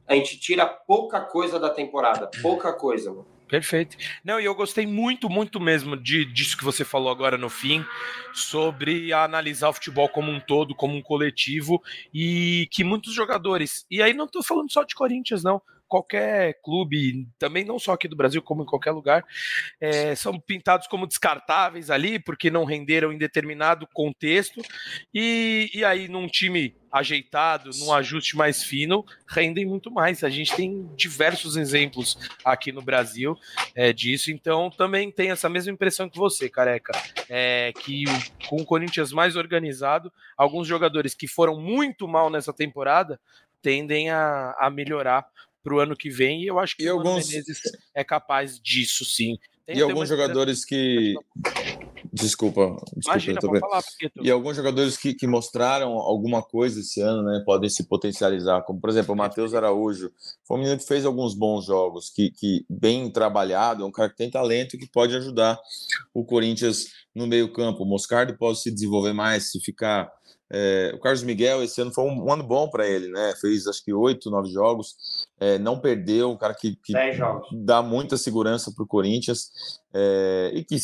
a 0.08 0.16
gente 0.16 0.40
tira 0.40 0.66
pouca 0.66 1.22
coisa 1.22 1.60
da 1.60 1.70
temporada, 1.70 2.30
pouca 2.42 2.74
coisa. 2.74 3.16
Perfeito. 3.48 3.98
Não, 4.24 4.40
e 4.40 4.46
eu 4.46 4.56
gostei 4.56 4.88
muito, 4.88 5.30
muito 5.30 5.60
mesmo 5.60 5.98
de, 5.98 6.24
disso 6.24 6.58
que 6.58 6.64
você 6.64 6.86
falou 6.86 7.12
agora 7.12 7.38
no 7.38 7.50
fim, 7.50 7.84
sobre 8.34 9.12
analisar 9.12 9.68
o 9.68 9.74
futebol 9.74 10.08
como 10.08 10.32
um 10.32 10.40
todo, 10.40 10.74
como 10.74 10.96
um 10.96 11.02
coletivo, 11.02 11.84
e 12.14 12.70
que 12.72 12.82
muitos 12.82 13.14
jogadores, 13.14 13.86
e 13.92 14.02
aí 14.02 14.14
não 14.14 14.24
estou 14.24 14.42
falando 14.42 14.72
só 14.72 14.84
de 14.84 14.96
Corinthians, 14.96 15.44
não, 15.44 15.62
qualquer 15.92 16.54
clube, 16.64 17.28
também 17.38 17.66
não 17.66 17.78
só 17.78 17.92
aqui 17.92 18.08
do 18.08 18.16
Brasil, 18.16 18.42
como 18.42 18.64
em 18.64 18.66
qualquer 18.66 18.92
lugar, 18.92 19.26
é, 19.78 20.16
são 20.16 20.40
pintados 20.40 20.88
como 20.88 21.06
descartáveis 21.06 21.90
ali, 21.90 22.18
porque 22.18 22.50
não 22.50 22.64
renderam 22.64 23.12
em 23.12 23.18
determinado 23.18 23.86
contexto, 23.94 24.62
e, 25.14 25.70
e 25.74 25.84
aí 25.84 26.08
num 26.08 26.28
time 26.28 26.78
ajeitado, 26.90 27.72
num 27.78 27.92
ajuste 27.92 28.38
mais 28.38 28.64
fino, 28.64 29.06
rendem 29.28 29.66
muito 29.66 29.92
mais. 29.92 30.24
A 30.24 30.30
gente 30.30 30.56
tem 30.56 30.90
diversos 30.96 31.58
exemplos 31.58 32.18
aqui 32.44 32.72
no 32.72 32.82
Brasil 32.82 33.38
é, 33.76 33.92
disso, 33.92 34.32
então 34.32 34.70
também 34.70 35.12
tem 35.12 35.30
essa 35.30 35.50
mesma 35.50 35.74
impressão 35.74 36.10
que 36.10 36.18
você, 36.18 36.50
careca, 36.50 36.94
é, 37.30 37.74
que 37.82 38.06
com 38.48 38.62
o 38.62 38.66
Corinthians 38.66 39.12
mais 39.12 39.36
organizado, 39.36 40.12
alguns 40.38 40.68
jogadores 40.68 41.14
que 41.14 41.28
foram 41.28 41.60
muito 41.60 42.08
mal 42.08 42.30
nessa 42.30 42.54
temporada 42.54 43.20
tendem 43.62 44.10
a, 44.10 44.56
a 44.60 44.70
melhorar 44.70 45.26
para 45.64 45.76
o 45.76 45.80
ano 45.80 45.96
que 45.96 46.10
vem, 46.10 46.44
e 46.44 46.48
eu 46.48 46.60
acho 46.60 46.76
que 46.76 46.84
e 46.84 46.90
o 46.90 46.98
alguns... 46.98 47.28
Menezes 47.28 47.62
é 47.96 48.04
capaz 48.04 48.60
disso, 48.60 49.06
sim. 49.06 49.38
Tem, 49.66 49.78
e 49.78 49.82
alguns 49.82 50.10
jogadores 50.10 50.66
que. 50.66 51.16
Desculpa, 52.12 52.76
desculpa 52.94 53.02
Imagina, 53.06 53.40
pode 53.40 53.60
falar, 53.60 53.84
E 54.22 54.32
alguns 54.32 54.56
jogadores 54.56 54.98
que, 54.98 55.14
que 55.14 55.28
mostraram 55.28 55.94
alguma 55.94 56.42
coisa 56.42 56.80
esse 56.82 57.00
ano, 57.00 57.24
né? 57.24 57.42
Podem 57.46 57.70
se 57.70 57.84
potencializar, 57.84 58.64
como 58.64 58.82
por 58.82 58.90
exemplo 58.90 59.14
o 59.14 59.18
Matheus 59.18 59.54
Araújo. 59.54 60.12
Foi 60.46 60.58
um 60.58 60.60
menino 60.62 60.78
que 60.78 60.86
fez 60.86 61.06
alguns 61.06 61.34
bons 61.36 61.66
jogos, 61.66 62.10
que, 62.10 62.32
que 62.32 62.66
bem 62.70 63.10
trabalhado, 63.10 63.84
é 63.84 63.86
um 63.86 63.92
cara 63.92 64.10
que 64.10 64.18
tem 64.18 64.30
talento 64.30 64.76
e 64.76 64.80
que 64.80 64.90
pode 64.90 65.16
ajudar 65.16 65.60
o 66.14 66.26
Corinthians 66.26 66.88
no 67.16 67.28
meio-campo. 67.28 67.84
O 67.84 67.88
Moscardo 67.88 68.36
pode 68.38 68.60
se 68.60 68.72
desenvolver 68.72 69.14
mais, 69.14 69.52
se 69.52 69.62
ficar 69.62 70.12
é, 70.54 70.92
o 70.94 71.00
Carlos 71.00 71.24
Miguel, 71.24 71.64
esse 71.64 71.82
ano 71.82 71.94
foi 71.94 72.04
um, 72.04 72.26
um 72.26 72.32
ano 72.32 72.44
bom 72.44 72.70
para 72.70 72.86
ele, 72.86 73.08
né? 73.08 73.34
Fez 73.40 73.66
acho 73.68 73.84
que 73.84 73.94
oito, 73.94 74.30
nove 74.30 74.52
jogos, 74.52 74.96
é, 75.40 75.58
não 75.58 75.80
perdeu, 75.80 76.30
um 76.30 76.38
cara 76.38 76.54
que, 76.54 76.76
que 76.76 76.94
dá 77.54 77.82
muita 77.82 78.18
segurança 78.18 78.72
para 78.76 78.84
o 78.84 78.88
Corinthians. 78.88 79.50
É, 79.94 80.52
e 80.54 80.64
que 80.64 80.78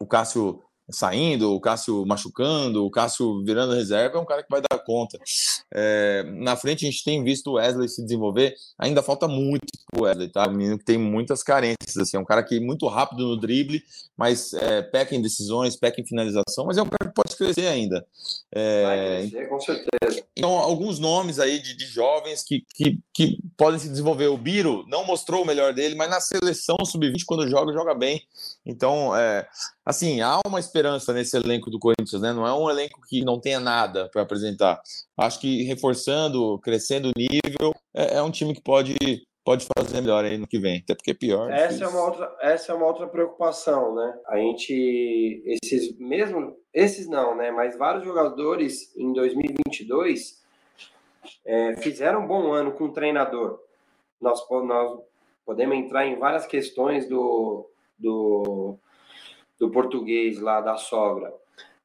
o 0.00 0.06
Cássio 0.06 0.60
saindo, 0.90 1.52
o 1.52 1.60
Cássio 1.60 2.04
machucando, 2.06 2.84
o 2.84 2.90
Cássio 2.90 3.42
virando 3.44 3.74
reserva, 3.74 4.18
é 4.18 4.20
um 4.20 4.24
cara 4.24 4.42
que 4.42 4.50
vai 4.50 4.60
dar 4.60 4.78
conta. 4.78 5.18
É, 5.74 6.22
na 6.38 6.56
frente 6.56 6.86
a 6.86 6.90
gente 6.90 7.02
tem 7.02 7.22
visto 7.24 7.48
o 7.48 7.54
Wesley 7.54 7.88
se 7.88 8.02
desenvolver, 8.02 8.54
ainda 8.78 9.02
falta 9.02 9.26
muito 9.26 9.66
o 9.96 10.02
Wesley, 10.02 10.28
tá? 10.28 10.48
Um 10.48 10.52
menino 10.52 10.78
que 10.78 10.84
tem 10.84 10.98
muitas 10.98 11.42
carências, 11.42 11.96
assim, 11.96 12.16
é 12.16 12.20
um 12.20 12.24
cara 12.24 12.42
que 12.42 12.56
é 12.56 12.60
muito 12.60 12.86
rápido 12.86 13.26
no 13.26 13.36
drible, 13.36 13.82
mas 14.16 14.54
é, 14.54 14.82
peca 14.82 15.14
em 15.14 15.20
decisões, 15.20 15.76
peca 15.76 16.00
em 16.00 16.06
finalização, 16.06 16.64
mas 16.66 16.78
é 16.78 16.82
um 16.82 16.88
cara 16.88 17.10
que 17.10 17.14
pode 17.14 17.36
crescer 17.36 17.66
ainda. 17.66 18.06
É, 18.52 18.82
vai 18.84 19.28
crescer, 19.28 19.48
com 19.48 19.60
certeza. 19.60 20.24
Então, 20.36 20.50
alguns 20.50 20.98
nomes 20.98 21.38
aí 21.38 21.58
de, 21.58 21.74
de 21.74 21.86
jovens 21.86 22.42
que, 22.42 22.64
que, 22.74 22.98
que 23.12 23.38
podem 23.56 23.78
se 23.78 23.88
desenvolver. 23.88 24.26
O 24.26 24.36
Biro 24.36 24.84
não 24.88 25.04
mostrou 25.04 25.42
o 25.42 25.46
melhor 25.46 25.72
dele, 25.72 25.94
mas 25.94 26.10
na 26.10 26.20
seleção 26.20 26.76
sub-20, 26.84 27.24
quando 27.26 27.48
joga, 27.48 27.72
joga 27.72 27.94
bem. 27.94 28.22
Então, 28.64 29.16
é, 29.16 29.48
assim, 29.86 30.20
há 30.20 30.40
uma 30.44 30.58
esperança 30.58 31.12
nesse 31.12 31.36
elenco 31.36 31.70
do 31.70 31.78
Corinthians, 31.78 32.20
né? 32.20 32.32
Não 32.32 32.44
é 32.44 32.52
um 32.52 32.68
elenco 32.68 33.00
que 33.08 33.24
não 33.24 33.40
tenha 33.40 33.60
nada 33.60 34.10
para 34.12 34.22
apresentar. 34.22 34.82
Acho 35.16 35.40
que 35.40 35.62
reforçando, 35.62 36.58
crescendo 36.58 37.08
o 37.08 37.12
nível, 37.16 37.72
é, 37.94 38.16
é, 38.16 38.22
um 38.22 38.30
time 38.30 38.52
que 38.52 38.60
pode, 38.60 38.96
pode 39.44 39.64
fazer 39.78 40.00
melhor 40.00 40.24
aí 40.24 40.36
no 40.36 40.48
que 40.48 40.58
vem, 40.58 40.80
até 40.80 40.96
porque 40.96 41.12
é 41.12 41.14
pior. 41.14 41.48
Essa 41.52 41.84
é, 41.84 41.88
uma 41.88 42.04
outra, 42.04 42.36
essa 42.40 42.72
é 42.72 42.74
uma 42.74 42.86
outra 42.86 43.06
preocupação, 43.06 43.94
né? 43.94 44.18
A 44.26 44.36
gente, 44.38 45.42
esses 45.62 45.96
mesmo, 45.98 46.56
esses 46.74 47.08
não, 47.08 47.36
né? 47.36 47.52
Mas 47.52 47.78
vários 47.78 48.04
jogadores 48.04 48.94
em 48.96 49.12
2022 49.12 50.44
é, 51.44 51.76
fizeram 51.76 52.24
um 52.24 52.26
bom 52.26 52.52
ano 52.52 52.72
com 52.72 52.86
o 52.86 52.92
treinador. 52.92 53.60
Nós, 54.20 54.40
nós 54.50 55.00
podemos 55.44 55.76
entrar 55.76 56.06
em 56.06 56.18
várias 56.18 56.44
questões 56.44 57.08
do, 57.08 57.70
do 57.96 58.78
do 59.58 59.70
português 59.70 60.40
lá 60.40 60.60
da 60.60 60.76
sogra. 60.76 61.32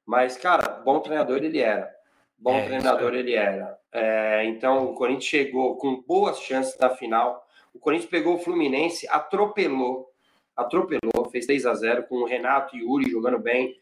Mas, 0.05 0.37
cara, 0.37 0.81
bom 0.83 0.99
treinador 0.99 1.37
ele 1.43 1.59
era. 1.59 1.89
Bom 2.37 2.55
é, 2.55 2.65
treinador 2.65 3.13
ele 3.13 3.33
era. 3.33 3.77
É, 3.93 4.43
então, 4.45 4.91
o 4.91 4.95
Corinthians 4.95 5.25
chegou 5.25 5.77
com 5.77 6.01
boas 6.01 6.39
chances 6.39 6.77
na 6.79 6.89
final. 6.89 7.45
O 7.73 7.79
Corinthians 7.79 8.09
pegou 8.09 8.35
o 8.35 8.39
Fluminense, 8.39 9.07
atropelou. 9.09 10.09
Atropelou, 10.55 11.29
fez 11.31 11.45
3 11.45 11.65
a 11.65 11.73
0 11.73 12.03
com 12.07 12.15
o 12.15 12.25
Renato 12.25 12.75
e 12.75 12.83
o 12.83 12.99
Yuri 12.99 13.09
jogando 13.09 13.39
bem. 13.39 13.77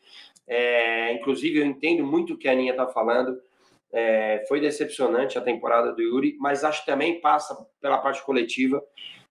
É, 0.48 1.14
inclusive, 1.14 1.60
eu 1.60 1.66
entendo 1.66 2.04
muito 2.04 2.34
o 2.34 2.38
que 2.38 2.48
a 2.48 2.52
Aninha 2.52 2.72
está 2.72 2.88
falando. 2.88 3.40
É, 3.92 4.46
foi 4.48 4.60
decepcionante 4.60 5.38
a 5.38 5.42
temporada 5.42 5.94
do 5.94 6.02
Yuri, 6.02 6.38
mas 6.40 6.64
acho 6.64 6.82
que 6.82 6.92
também 6.92 7.20
passa 7.22 7.68
pela 7.82 7.98
parte 7.98 8.24
coletiva. 8.24 8.84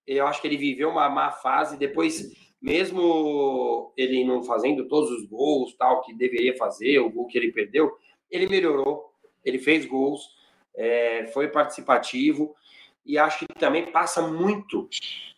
Eu 0.07 0.27
acho 0.27 0.41
que 0.41 0.49
ele 0.49 0.57
viveu 0.57 0.89
uma 0.89 1.09
má 1.09 1.31
fase. 1.31 1.77
Depois 1.77 2.33
mesmo 2.61 3.93
ele 3.97 4.25
não 4.25 4.43
fazendo 4.43 4.87
todos 4.89 5.11
os 5.11 5.27
gols 5.27 5.75
tal 5.77 6.01
que 6.03 6.15
deveria 6.15 6.57
fazer, 6.57 6.99
o 6.99 7.11
gol 7.11 7.27
que 7.27 7.39
ele 7.39 7.53
perdeu, 7.53 7.93
ele 8.31 8.49
melhorou, 8.49 9.13
ele 9.45 9.59
fez 9.59 9.87
gols, 9.87 10.37
é, 10.75 11.27
foi 11.33 11.49
participativo 11.49 12.55
e 13.05 13.17
acho 13.17 13.39
que 13.39 13.47
também 13.55 13.91
passa 13.91 14.21
muito 14.21 14.89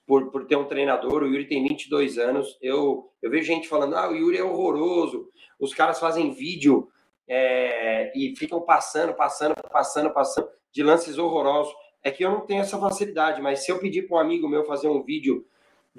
por, 0.07 0.31
por 0.33 0.45
ter 0.45 0.57
um 0.57 0.65
treinador. 0.65 1.23
O 1.23 1.27
Yuri 1.27 1.47
tem 1.47 1.63
22 1.63 2.19
anos. 2.19 2.59
Eu, 2.61 3.09
eu 3.23 3.31
vejo 3.31 3.47
gente 3.47 3.69
falando: 3.69 3.95
ah, 3.95 4.11
o 4.11 4.17
Yuri 4.17 4.39
é 4.39 4.43
horroroso. 4.43 5.29
Os 5.59 5.73
caras 5.73 6.01
fazem 6.01 6.35
vídeo 6.35 6.89
é, 7.29 8.11
e 8.13 8.35
ficam 8.37 8.61
passando, 8.61 9.15
passando, 9.15 9.55
passando, 9.71 10.11
passando 10.11 10.49
de 10.73 10.83
lances 10.83 11.17
horrorosos. 11.17 11.73
É 12.03 12.11
que 12.11 12.25
eu 12.25 12.31
não 12.31 12.41
tenho 12.41 12.63
essa 12.63 12.79
facilidade, 12.79 13.41
mas 13.41 13.61
se 13.61 13.71
eu 13.71 13.79
pedir 13.79 14.09
para 14.09 14.17
um 14.17 14.21
amigo 14.21 14.49
meu 14.49 14.65
fazer 14.65 14.89
um 14.89 15.03
vídeo 15.03 15.47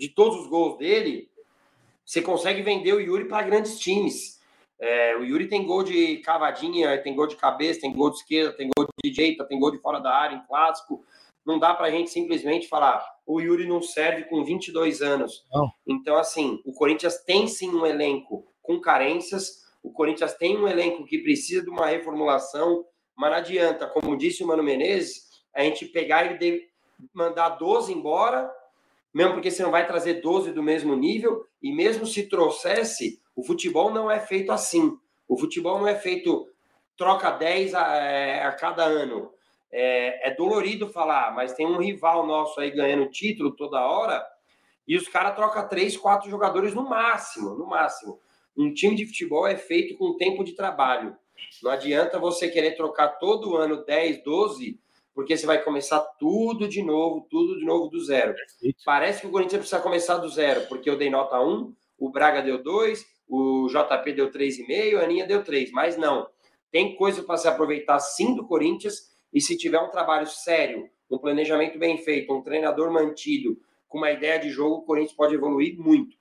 de 0.02 0.10
todos 0.10 0.40
os 0.40 0.48
gols 0.48 0.80
dele, 0.80 1.30
você 2.04 2.24
consegue 2.24 2.64
vender 2.64 2.92
o 2.92 3.00
Yuri 3.00 3.28
para 3.28 3.44
grandes 3.44 3.78
times. 3.78 4.42
É, 4.80 5.16
o 5.16 5.24
Yuri 5.24 5.48
tem 5.48 5.64
gol 5.64 5.84
de 5.84 6.18
cavadinha, 6.18 6.98
tem 7.04 7.16
gol 7.16 7.28
de 7.28 7.36
cabeça, 7.36 7.82
tem 7.82 7.94
gol 7.94 8.10
de 8.10 8.18
esquerda, 8.18 8.52
tem 8.58 8.68
gol 8.76 8.88
de 8.88 9.12
direita, 9.12 9.46
tem 9.46 9.60
gol 9.60 9.70
de 9.70 9.78
fora 9.78 10.00
da 10.00 10.12
área, 10.12 10.36
em 10.36 10.48
clássico. 10.48 11.06
Não 11.46 11.60
dá 11.60 11.76
para 11.76 11.86
a 11.86 11.92
gente 11.92 12.10
simplesmente 12.10 12.68
falar 12.68 13.06
o 13.28 13.40
Yuri 13.40 13.68
não 13.68 13.80
serve 13.80 14.24
com 14.26 14.44
22 14.44 15.04
anos. 15.04 15.46
Não. 15.54 15.72
Então, 15.88 16.18
assim, 16.18 16.60
o 16.66 16.74
Corinthians 16.74 17.24
tem 17.24 17.48
sim 17.48 17.70
um 17.70 17.86
elenco 17.86 18.52
com 18.62 18.82
carências, 18.82 19.62
o 19.84 19.92
Corinthians 19.92 20.34
tem 20.34 20.58
um 20.58 20.68
elenco 20.68 21.06
que 21.06 21.20
precisa 21.20 21.64
de 21.64 21.70
uma 21.70 21.86
reformulação, 21.86 22.84
mas 23.16 23.30
não 23.30 23.38
adianta, 23.38 23.88
como 23.88 24.18
disse 24.18 24.44
o 24.44 24.48
Mano 24.48 24.64
Menezes, 24.64 25.30
a 25.54 25.64
gente 25.64 25.86
pegar 25.86 26.42
e 26.42 26.68
mandar 27.14 27.50
12 27.50 27.94
embora 27.94 28.52
mesmo 29.14 29.34
porque 29.34 29.52
você 29.52 29.64
não 29.64 29.72
vai 29.72 29.86
trazer 29.86 30.22
12 30.22 30.54
do 30.54 30.64
mesmo 30.64 30.96
nível, 30.96 31.46
e 31.62 31.74
mesmo 31.74 32.06
se 32.06 32.28
trouxesse, 32.28 33.22
o 33.36 33.44
futebol 33.44 33.92
não 33.92 34.10
é 34.10 34.20
feito 34.20 34.52
assim. 34.52 34.98
O 35.28 35.38
futebol 35.38 35.80
não 35.80 35.88
é 35.88 35.96
feito 35.96 36.48
troca 36.98 37.32
10 37.32 37.74
a, 37.76 37.96
é, 37.96 38.44
a 38.44 38.52
cada 38.52 38.84
ano. 38.84 39.32
É, 39.72 40.30
é, 40.30 40.36
dolorido 40.36 40.90
falar, 40.90 41.34
mas 41.34 41.54
tem 41.54 41.66
um 41.66 41.78
rival 41.78 42.26
nosso 42.28 42.60
aí 42.60 42.72
ganhando 42.72 43.10
título 43.10 43.56
toda 43.56 43.80
hora, 43.80 44.22
e 44.86 44.98
os 44.98 45.08
caras 45.08 45.34
trocam 45.34 45.66
três, 45.70 45.96
quatro 45.96 46.30
jogadores 46.30 46.74
no 46.74 46.84
máximo, 46.84 47.52
no 47.56 47.66
máximo. 47.66 48.20
Um 48.58 48.74
time 48.74 48.96
de 48.96 49.06
futebol 49.06 49.48
é 49.48 49.56
feito 49.56 49.98
com 49.98 50.18
tempo 50.18 50.44
de 50.44 50.54
trabalho. 50.54 51.16
Não 51.64 51.72
adianta 51.72 52.20
você 52.20 52.50
querer 52.50 52.76
trocar 52.76 53.18
todo 53.18 53.56
ano 53.56 53.86
10, 53.86 54.24
12 54.24 54.80
porque 55.22 55.38
você 55.38 55.46
vai 55.46 55.64
começar 55.64 56.00
tudo 56.20 56.68
de 56.68 56.82
novo, 56.82 57.28
tudo 57.30 57.56
de 57.60 57.64
novo 57.64 57.88
do 57.90 58.04
zero. 58.04 58.34
Parece 58.84 59.22
que 59.22 59.28
o 59.28 59.30
Corinthians 59.30 59.60
precisa 59.60 59.80
começar 59.80 60.18
do 60.18 60.28
zero, 60.28 60.68
porque 60.68 60.90
eu 60.90 60.98
dei 60.98 61.12
nota 61.12 61.40
1, 61.40 61.76
o 62.00 62.10
Braga 62.10 62.42
deu 62.42 62.62
2, 62.64 63.06
o 63.30 63.68
JP 63.68 64.14
deu 64.14 64.32
3,5, 64.32 64.98
a 64.98 65.04
Aninha 65.04 65.28
deu 65.28 65.44
3, 65.44 65.72
mas 65.72 65.96
não. 65.96 66.28
Tem 66.72 66.96
coisa 66.96 67.22
para 67.22 67.38
se 67.38 67.48
aproveitar 67.48 68.00
sim 68.00 68.36
do 68.36 68.48
Corinthians, 68.48 69.12
e 69.32 69.40
se 69.40 69.56
tiver 69.56 69.80
um 69.80 69.92
trabalho 69.92 70.26
sério, 70.26 70.90
um 71.10 71.20
planejamento 71.20 71.78
bem 71.78 72.00
feito, 72.00 72.34
um 72.34 72.42
treinador 72.42 72.92
mantido, 72.92 73.60
com 73.88 74.00
uma 74.00 74.10
ideia 74.10 74.40
de 74.40 74.50
jogo, 74.50 74.78
o 74.78 74.82
Corinthians 74.82 75.16
pode 75.16 75.36
evoluir 75.36 75.78
muito. 75.78 76.18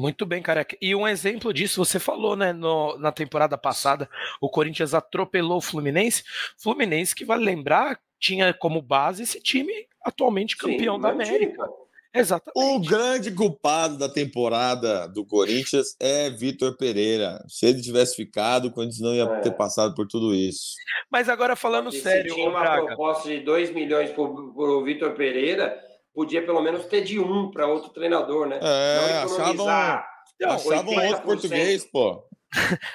Muito 0.00 0.24
bem, 0.24 0.40
careca. 0.40 0.74
E 0.80 0.94
um 0.94 1.06
exemplo 1.06 1.52
disso, 1.52 1.84
você 1.84 1.98
falou, 1.98 2.34
né, 2.34 2.54
no, 2.54 2.96
na 2.98 3.12
temporada 3.12 3.58
passada, 3.58 4.08
o 4.40 4.48
Corinthians 4.48 4.94
atropelou 4.94 5.58
o 5.58 5.60
Fluminense. 5.60 6.24
Fluminense, 6.56 7.14
que 7.14 7.22
vale 7.22 7.44
lembrar, 7.44 8.00
tinha 8.18 8.54
como 8.54 8.80
base 8.80 9.24
esse 9.24 9.42
time 9.42 9.70
atualmente 10.02 10.56
campeão 10.56 10.96
Sim, 10.96 11.02
da 11.02 11.10
América. 11.10 11.68
Exatamente. 12.14 12.74
O 12.74 12.80
grande 12.80 13.30
culpado 13.30 13.98
da 13.98 14.08
temporada 14.08 15.06
do 15.06 15.22
Corinthians 15.22 15.94
é 16.00 16.30
Vitor 16.30 16.78
Pereira. 16.78 17.44
Se 17.46 17.66
ele 17.66 17.82
tivesse 17.82 18.16
ficado, 18.16 18.68
o 18.68 18.72
Corinthians 18.72 19.00
não 19.00 19.14
ia 19.14 19.24
é. 19.24 19.40
ter 19.40 19.52
passado 19.52 19.94
por 19.94 20.08
tudo 20.08 20.34
isso. 20.34 20.76
Mas 21.10 21.28
agora 21.28 21.54
falando 21.54 21.92
sério, 21.92 22.30
se 22.30 22.36
tinha 22.36 22.48
uma 22.48 22.60
Braga. 22.60 22.86
proposta 22.86 23.28
de 23.28 23.40
2 23.40 23.74
milhões 23.74 24.10
por, 24.12 24.54
por 24.54 24.82
Vitor 24.82 25.12
Pereira, 25.12 25.78
podia 26.14 26.44
pelo 26.44 26.60
menos 26.62 26.86
ter 26.86 27.02
de 27.02 27.18
um 27.18 27.50
para 27.50 27.66
outro 27.66 27.90
treinador, 27.90 28.46
né? 28.46 28.58
É, 28.62 29.22
achavam, 29.22 29.68
achavam 29.68 31.06
outro 31.06 31.22
português, 31.22 31.84
pô. 31.84 32.24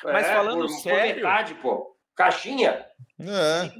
Mas 0.03 0.26
é, 0.28 0.34
falando 0.34 0.68
por, 0.68 0.70
sério. 0.70 1.13
Por 1.16 1.16
metade, 1.16 1.55
pô. 1.55 1.95
Caixinha. 2.16 2.86
É. 3.20 3.72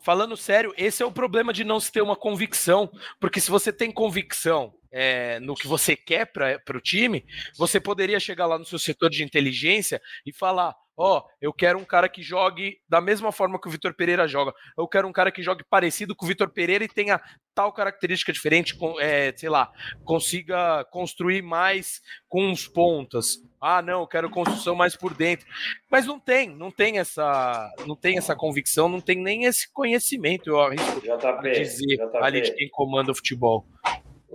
Falando 0.00 0.36
sério, 0.36 0.74
esse 0.76 1.02
é 1.02 1.06
o 1.06 1.12
problema 1.12 1.52
de 1.52 1.64
não 1.64 1.78
se 1.78 1.90
ter 1.92 2.02
uma 2.02 2.16
convicção. 2.16 2.90
Porque 3.20 3.40
se 3.40 3.50
você 3.50 3.72
tem 3.72 3.90
convicção 3.92 4.74
é, 4.90 5.38
no 5.40 5.54
que 5.54 5.66
você 5.66 5.96
quer 5.96 6.26
para 6.26 6.76
o 6.76 6.80
time, 6.80 7.24
você 7.56 7.80
poderia 7.80 8.20
chegar 8.20 8.46
lá 8.46 8.58
no 8.58 8.64
seu 8.64 8.78
setor 8.78 9.10
de 9.10 9.22
inteligência 9.22 10.00
e 10.24 10.32
falar: 10.32 10.74
Ó, 11.00 11.18
oh, 11.18 11.30
eu 11.40 11.52
quero 11.52 11.78
um 11.78 11.84
cara 11.84 12.08
que 12.08 12.24
jogue 12.24 12.80
da 12.88 13.00
mesma 13.00 13.30
forma 13.30 13.60
que 13.60 13.68
o 13.68 13.70
Vitor 13.70 13.94
Pereira 13.94 14.26
joga. 14.26 14.52
Eu 14.76 14.88
quero 14.88 15.06
um 15.06 15.12
cara 15.12 15.30
que 15.30 15.44
jogue 15.44 15.62
parecido 15.62 16.12
com 16.16 16.24
o 16.24 16.28
Vitor 16.28 16.50
Pereira 16.50 16.82
e 16.82 16.88
tenha 16.88 17.20
tal 17.54 17.72
característica 17.72 18.32
diferente, 18.32 18.74
com, 18.74 18.98
é, 19.00 19.32
sei 19.36 19.48
lá, 19.48 19.70
consiga 20.04 20.84
construir 20.90 21.40
mais 21.40 22.02
com 22.28 22.50
os 22.50 22.66
pontas. 22.66 23.38
Ah, 23.60 23.80
não, 23.80 24.00
eu 24.00 24.08
quero 24.08 24.28
construção 24.28 24.74
mais 24.74 24.96
por 24.96 25.14
dentro. 25.14 25.46
Mas 25.88 26.04
não 26.04 26.18
tem, 26.18 26.48
não 26.48 26.72
tem 26.72 26.98
essa, 26.98 27.72
não 27.86 27.94
tem 27.94 28.18
essa 28.18 28.34
convicção, 28.34 28.88
não 28.88 29.00
tem 29.00 29.22
nem 29.22 29.44
esse 29.44 29.72
conhecimento, 29.72 30.50
eu 30.50 30.60
arrisco 30.60 31.00
JP, 31.00 31.50
dizer 31.52 31.96
JP. 31.96 32.16
ali 32.16 32.40
de 32.40 32.52
quem 32.54 32.68
comanda 32.70 33.12
o 33.12 33.14
futebol. 33.14 33.64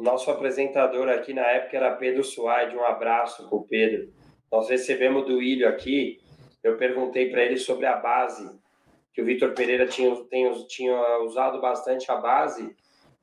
O 0.04 0.06
nosso 0.06 0.30
apresentador 0.30 1.08
aqui 1.08 1.34
na 1.34 1.44
época 1.44 1.78
era 1.78 1.96
Pedro 1.96 2.26
Suaide, 2.26 2.76
um 2.76 2.84
abraço 2.84 3.48
pro 3.48 3.64
Pedro. 3.64 4.12
Nós 4.52 4.68
recebemos 4.68 5.26
do 5.26 5.42
Ilho 5.42 5.66
aqui, 5.66 6.20
eu 6.62 6.76
perguntei 6.76 7.32
para 7.32 7.42
ele 7.42 7.56
sobre 7.56 7.86
a 7.86 7.96
base, 7.96 8.52
que 9.14 9.22
o 9.22 9.26
Vitor 9.26 9.54
Pereira 9.54 9.88
tinha, 9.88 10.14
tinha 10.68 11.20
usado 11.20 11.62
bastante 11.62 12.12
a 12.12 12.18
base. 12.18 12.76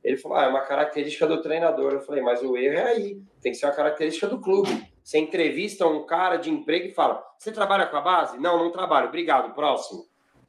Ele 0.03 0.17
falou: 0.17 0.39
ah, 0.39 0.45
é 0.45 0.49
uma 0.49 0.63
característica 0.63 1.27
do 1.27 1.43
treinador. 1.43 1.93
Eu 1.93 2.01
falei: 2.01 2.23
mas 2.23 2.43
o 2.43 2.57
erro 2.57 2.79
é 2.79 2.85
aí, 2.85 3.21
tem 3.43 3.53
que 3.53 3.59
ser 3.59 3.67
uma 3.67 3.75
característica 3.75 4.27
do 4.27 4.41
clube. 4.41 4.71
Você 5.05 5.19
entrevista 5.19 5.87
um 5.87 6.07
cara 6.07 6.39
de 6.39 6.49
emprego 6.49 6.87
e 6.87 6.95
fala: 6.95 7.23
você 7.39 7.53
trabalha 7.53 7.89
com 7.89 7.97
a 7.99 8.01
base? 8.01 8.41
Não, 8.41 8.57
não 8.57 8.73
trabalho, 8.73 9.09
obrigado, 9.09 9.55
próximo. 9.55 10.07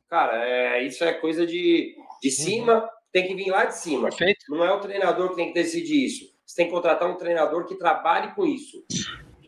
Cara, 0.08 0.48
é, 0.48 0.82
isso 0.82 1.04
é 1.04 1.12
coisa 1.12 1.46
de, 1.46 1.94
de 2.22 2.30
uhum. 2.30 2.34
cima, 2.34 2.90
tem 3.12 3.28
que 3.28 3.36
vir 3.36 3.50
lá 3.50 3.66
de 3.66 3.78
cima. 3.78 4.10
Perfeito. 4.10 4.46
Não 4.50 4.64
é 4.64 4.72
o 4.72 4.80
treinador 4.80 5.30
que 5.30 5.36
tem 5.36 5.48
que 5.48 5.54
decidir 5.54 6.06
isso. 6.06 6.26
Você 6.46 6.56
tem 6.56 6.66
que 6.66 6.72
contratar 6.72 7.10
um 7.10 7.18
treinador 7.18 7.66
que 7.66 7.76
trabalhe 7.76 8.34
com 8.34 8.46
isso. 8.46 8.84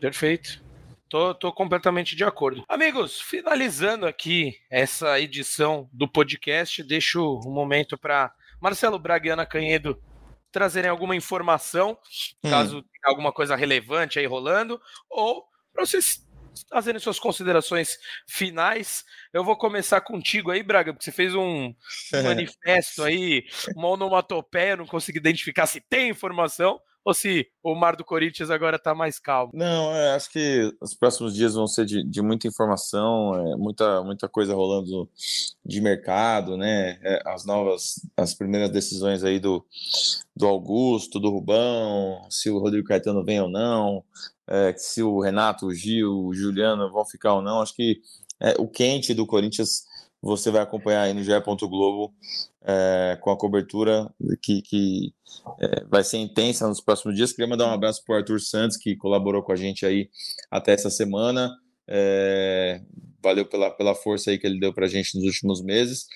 Perfeito. 0.00 0.62
Tô, 1.08 1.34
tô 1.34 1.52
completamente 1.52 2.16
de 2.16 2.24
acordo. 2.24 2.64
Amigos, 2.68 3.20
finalizando 3.20 4.06
aqui 4.06 4.56
essa 4.70 5.20
edição 5.20 5.88
do 5.92 6.08
podcast, 6.08 6.82
deixo 6.82 7.40
um 7.46 7.52
momento 7.52 7.96
para 7.96 8.32
Marcelo 8.60 8.98
Braga 8.98 9.28
e 9.28 9.30
Ana 9.30 9.46
Canhedo 9.46 10.00
trazerem 10.50 10.90
alguma 10.90 11.16
informação, 11.16 11.98
hum. 12.42 12.50
caso 12.50 12.82
tenha 12.82 13.10
alguma 13.10 13.32
coisa 13.32 13.56
relevante 13.56 14.18
aí 14.18 14.26
rolando, 14.26 14.80
ou 15.10 15.44
para 15.72 15.84
vocês 15.84 16.23
fazerem 16.68 17.00
suas 17.00 17.18
considerações 17.18 17.98
finais. 18.26 19.04
Eu 19.32 19.44
vou 19.44 19.56
começar 19.56 20.00
contigo 20.00 20.50
aí, 20.50 20.62
Braga, 20.62 20.92
porque 20.92 21.04
você 21.04 21.12
fez 21.12 21.34
um 21.34 21.74
manifesto 22.24 23.02
aí, 23.02 23.44
uma 23.76 23.88
onomatopeia, 23.88 24.76
não 24.76 24.86
consegui 24.86 25.18
identificar 25.18 25.66
se 25.66 25.80
tem 25.80 26.10
informação 26.10 26.80
ou 27.04 27.12
se 27.12 27.46
o 27.62 27.74
mar 27.74 27.96
do 27.96 28.04
Corinthians 28.04 28.50
agora 28.50 28.76
está 28.76 28.94
mais 28.94 29.18
calmo? 29.18 29.52
Não, 29.54 29.94
é, 29.94 30.14
acho 30.14 30.30
que 30.30 30.74
os 30.80 30.94
próximos 30.94 31.34
dias 31.34 31.54
vão 31.54 31.66
ser 31.66 31.84
de, 31.84 32.02
de 32.02 32.22
muita 32.22 32.48
informação, 32.48 33.34
é, 33.34 33.56
muita, 33.56 34.02
muita 34.02 34.26
coisa 34.26 34.54
rolando 34.54 35.08
de 35.64 35.80
mercado, 35.82 36.56
né? 36.56 36.98
É, 37.02 37.22
as 37.26 37.44
novas, 37.44 38.00
as 38.16 38.32
primeiras 38.32 38.70
decisões 38.70 39.22
aí 39.22 39.38
do, 39.38 39.62
do 40.34 40.46
Augusto, 40.46 41.20
do 41.20 41.30
Rubão, 41.30 42.26
se 42.30 42.48
o 42.48 42.58
Rodrigo 42.58 42.88
Caetano 42.88 43.22
vem 43.22 43.40
ou 43.40 43.50
não, 43.50 44.02
é, 44.48 44.74
se 44.76 45.02
o 45.02 45.20
Renato, 45.20 45.66
o 45.66 45.74
Gil, 45.74 46.26
o 46.26 46.34
Juliano 46.34 46.90
vão 46.90 47.04
ficar 47.04 47.34
ou 47.34 47.42
não. 47.42 47.60
Acho 47.60 47.74
que 47.74 48.00
é, 48.40 48.54
o 48.58 48.68
quente 48.68 49.14
do 49.14 49.26
Corinthians 49.26 49.84
você 50.20 50.50
vai 50.50 50.62
acompanhar 50.62 51.02
aí 51.02 51.12
no 51.12 51.22
GE. 51.22 51.32
Globo 51.68 52.14
é, 52.62 53.18
com 53.20 53.30
a 53.30 53.36
cobertura 53.36 54.10
que, 54.42 54.62
que 54.62 55.14
é, 55.60 55.84
vai 55.84 56.02
ser 56.02 56.18
intensa 56.18 56.66
nos 56.66 56.80
próximos 56.80 57.14
dias. 57.14 57.32
Queria 57.32 57.48
mandar 57.48 57.66
um 57.66 57.74
abraço 57.74 58.02
para 58.04 58.14
o 58.14 58.18
Arthur 58.18 58.40
Santos, 58.40 58.76
que 58.76 58.96
colaborou 58.96 59.42
com 59.42 59.52
a 59.52 59.56
gente 59.56 59.84
aí 59.84 60.08
até 60.50 60.72
essa 60.72 60.90
semana. 60.90 61.54
É, 61.86 62.80
valeu 63.22 63.46
pela, 63.46 63.70
pela 63.70 63.94
força 63.94 64.30
aí 64.30 64.38
que 64.38 64.46
ele 64.46 64.58
deu 64.58 64.72
para 64.72 64.86
a 64.86 64.88
gente 64.88 65.14
nos 65.16 65.26
últimos 65.26 65.62
meses. 65.62 66.06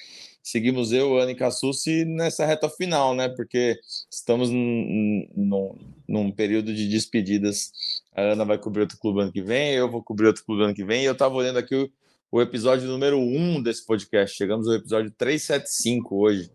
Seguimos 0.43 0.93
eu, 0.93 1.19
Ana 1.19 1.33
e 1.33 1.35
Cassucci 1.35 2.05
nessa 2.05 2.47
reta 2.47 2.69
final, 2.71 3.15
né? 3.15 3.29
Porque 3.29 3.79
estamos 4.11 4.51
num, 4.51 5.77
num 6.09 6.31
período 6.31 6.73
de 6.75 6.89
despedidas. 6.89 8.03
A 8.15 8.33
Ana 8.33 8.45
vai 8.45 8.59
cobrir 8.59 8.83
outro 8.83 8.99
clube 8.99 9.21
ano 9.21 9.33
que 9.33 9.43
vem, 9.43 9.75
eu 9.75 9.91
vou 9.91 10.03
cobrir 10.03 10.27
outro 10.27 10.45
clube 10.45 10.65
ano 10.65 10.75
que 10.75 10.85
vem. 10.85 11.03
E 11.03 11.07
eu 11.07 11.13
estava 11.13 11.35
olhando 11.35 11.59
aqui 11.59 11.75
o, 11.75 11.91
o 12.31 12.41
episódio 12.41 12.89
número 12.89 13.19
1 13.19 13.57
um 13.57 13.63
desse 13.63 13.85
podcast. 13.85 14.37
Chegamos 14.37 14.67
ao 14.67 14.75
episódio 14.75 15.11
375 15.11 16.17
hoje. 16.17 16.51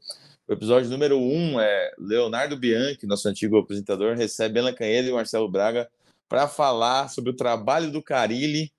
O 0.47 0.53
episódio 0.53 0.89
número 0.89 1.17
1 1.17 1.21
um 1.21 1.59
é 1.59 1.91
Leonardo 1.97 2.57
Bianchi, 2.57 3.05
nosso 3.05 3.29
antigo 3.29 3.57
apresentador, 3.57 4.15
recebe 4.17 4.59
Ana 4.59 4.73
Canhedo 4.73 5.09
e 5.09 5.13
Marcelo 5.13 5.49
Braga 5.49 5.89
para 6.27 6.47
falar 6.47 7.09
sobre 7.09 7.29
o 7.29 7.35
trabalho 7.35 7.91
do 7.91 8.01
Carilli 8.01 8.71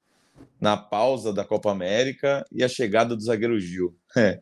na 0.60 0.76
pausa 0.76 1.32
da 1.32 1.44
Copa 1.44 1.70
América 1.70 2.44
e 2.52 2.62
a 2.62 2.68
chegada 2.68 3.14
do 3.14 3.22
zagueiro 3.22 3.58
Gil. 3.60 3.96
É, 4.16 4.38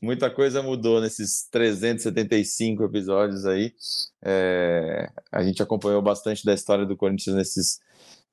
muita 0.00 0.30
coisa 0.30 0.62
mudou 0.62 1.00
nesses 1.00 1.48
375 1.50 2.84
episódios 2.84 3.44
aí. 3.44 3.72
É, 4.24 5.10
a 5.32 5.42
gente 5.42 5.60
acompanhou 5.62 6.00
bastante 6.00 6.44
da 6.44 6.54
história 6.54 6.86
do 6.86 6.96
Corinthians 6.96 7.36
nesses 7.36 7.80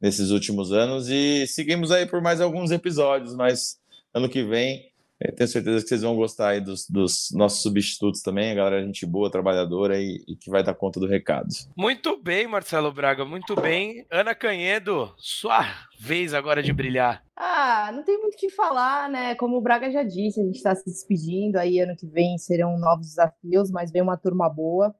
nesses 0.04 0.32
últimos 0.32 0.74
anos 0.74 1.08
e 1.08 1.48
seguimos 1.48 1.90
aí 1.90 2.06
por 2.06 2.22
mais 2.22 2.42
alguns 2.42 2.72
episódios, 2.72 3.34
mas 3.34 3.78
ano 4.14 4.28
que 4.28 4.44
vem 4.44 4.93
tenho 5.32 5.48
certeza 5.48 5.82
que 5.82 5.88
vocês 5.88 6.02
vão 6.02 6.16
gostar 6.16 6.50
aí 6.50 6.62
dos, 6.62 6.88
dos, 6.90 7.30
nossos 7.34 7.62
substitutos 7.62 8.22
também, 8.22 8.52
a 8.52 8.56
galera 8.56 8.86
gente 8.86 9.06
boa, 9.06 9.32
trabalhadora 9.32 10.00
e, 10.00 10.24
e, 10.28 10.36
que 10.36 10.50
vai 10.50 10.64
dar 10.64 10.74
conta 10.74 11.00
do 11.00 11.08
recado. 11.08 11.48
Muito 11.76 12.22
bem, 12.22 12.48
Marcelo 12.48 12.92
Braga, 12.92 13.24
muito 13.24 13.56
bem. 13.56 14.06
Ana 14.12 14.36
Canhedo, 14.36 15.14
sua 15.18 15.66
vez 16.00 16.34
agora 16.34 16.62
de 16.62 16.74
brilhar. 16.74 17.24
Ah, 17.36 17.92
não 17.94 18.04
tem 18.04 18.20
muito 18.20 18.36
o 18.36 18.38
que 18.38 18.50
falar, 18.50 19.10
né? 19.10 19.36
Como 19.36 19.58
o 19.58 19.62
Braga 19.62 19.92
já 19.92 20.04
disse, 20.04 20.42
a 20.42 20.44
gente 20.44 20.58
está 20.58 20.76
se 20.76 20.86
despedindo, 20.86 21.58
aí 21.58 21.80
ano 21.80 21.96
que 21.96 22.06
vem 22.06 22.38
serão 22.38 22.78
novos 22.78 23.08
desafios, 23.08 23.72
mas 23.72 23.92
vem 23.92 24.02
uma 24.02 24.18
turma 24.18 24.50
boa. 24.50 24.94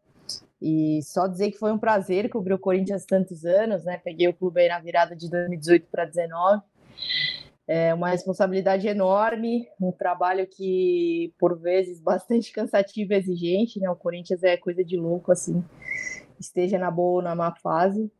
E 0.62 1.02
só 1.04 1.28
dizer 1.28 1.52
que 1.52 1.58
foi 1.58 1.74
um 1.74 1.78
prazer 1.78 2.30
cobrir 2.30 2.54
o 2.54 2.60
Corinthians 2.60 3.06
tantos 3.06 3.44
anos, 3.44 3.84
né? 3.84 3.98
Peguei 3.98 4.30
o 4.30 4.34
clube 4.34 4.62
aí 4.62 4.70
na 4.70 4.80
virada 4.80 5.14
de 5.14 5.30
2018 5.30 5.88
para 5.92 6.06
2019. 6.06 6.64
É 7.68 7.94
uma 7.94 8.10
responsabilidade 8.10 8.88
enorme, 8.88 9.68
um 9.80 9.92
trabalho 9.92 10.46
que, 10.46 11.34
por 11.40 11.58
vezes, 11.60 12.00
bastante 12.02 12.52
cansativo 12.52 13.14
e 13.14 13.16
exigente, 13.16 13.80
né? 13.80 13.90
O 13.90 13.96
Corinthians 13.96 14.44
é 14.44 14.58
coisa 14.58 14.84
de 14.84 14.98
louco, 14.98 15.32
assim, 15.32 15.64
esteja 16.40 16.78
na 16.78 16.92
boa 16.92 17.18
ou 17.18 17.22
na 17.22 17.36
má 17.36 17.56
fase. 17.56 18.12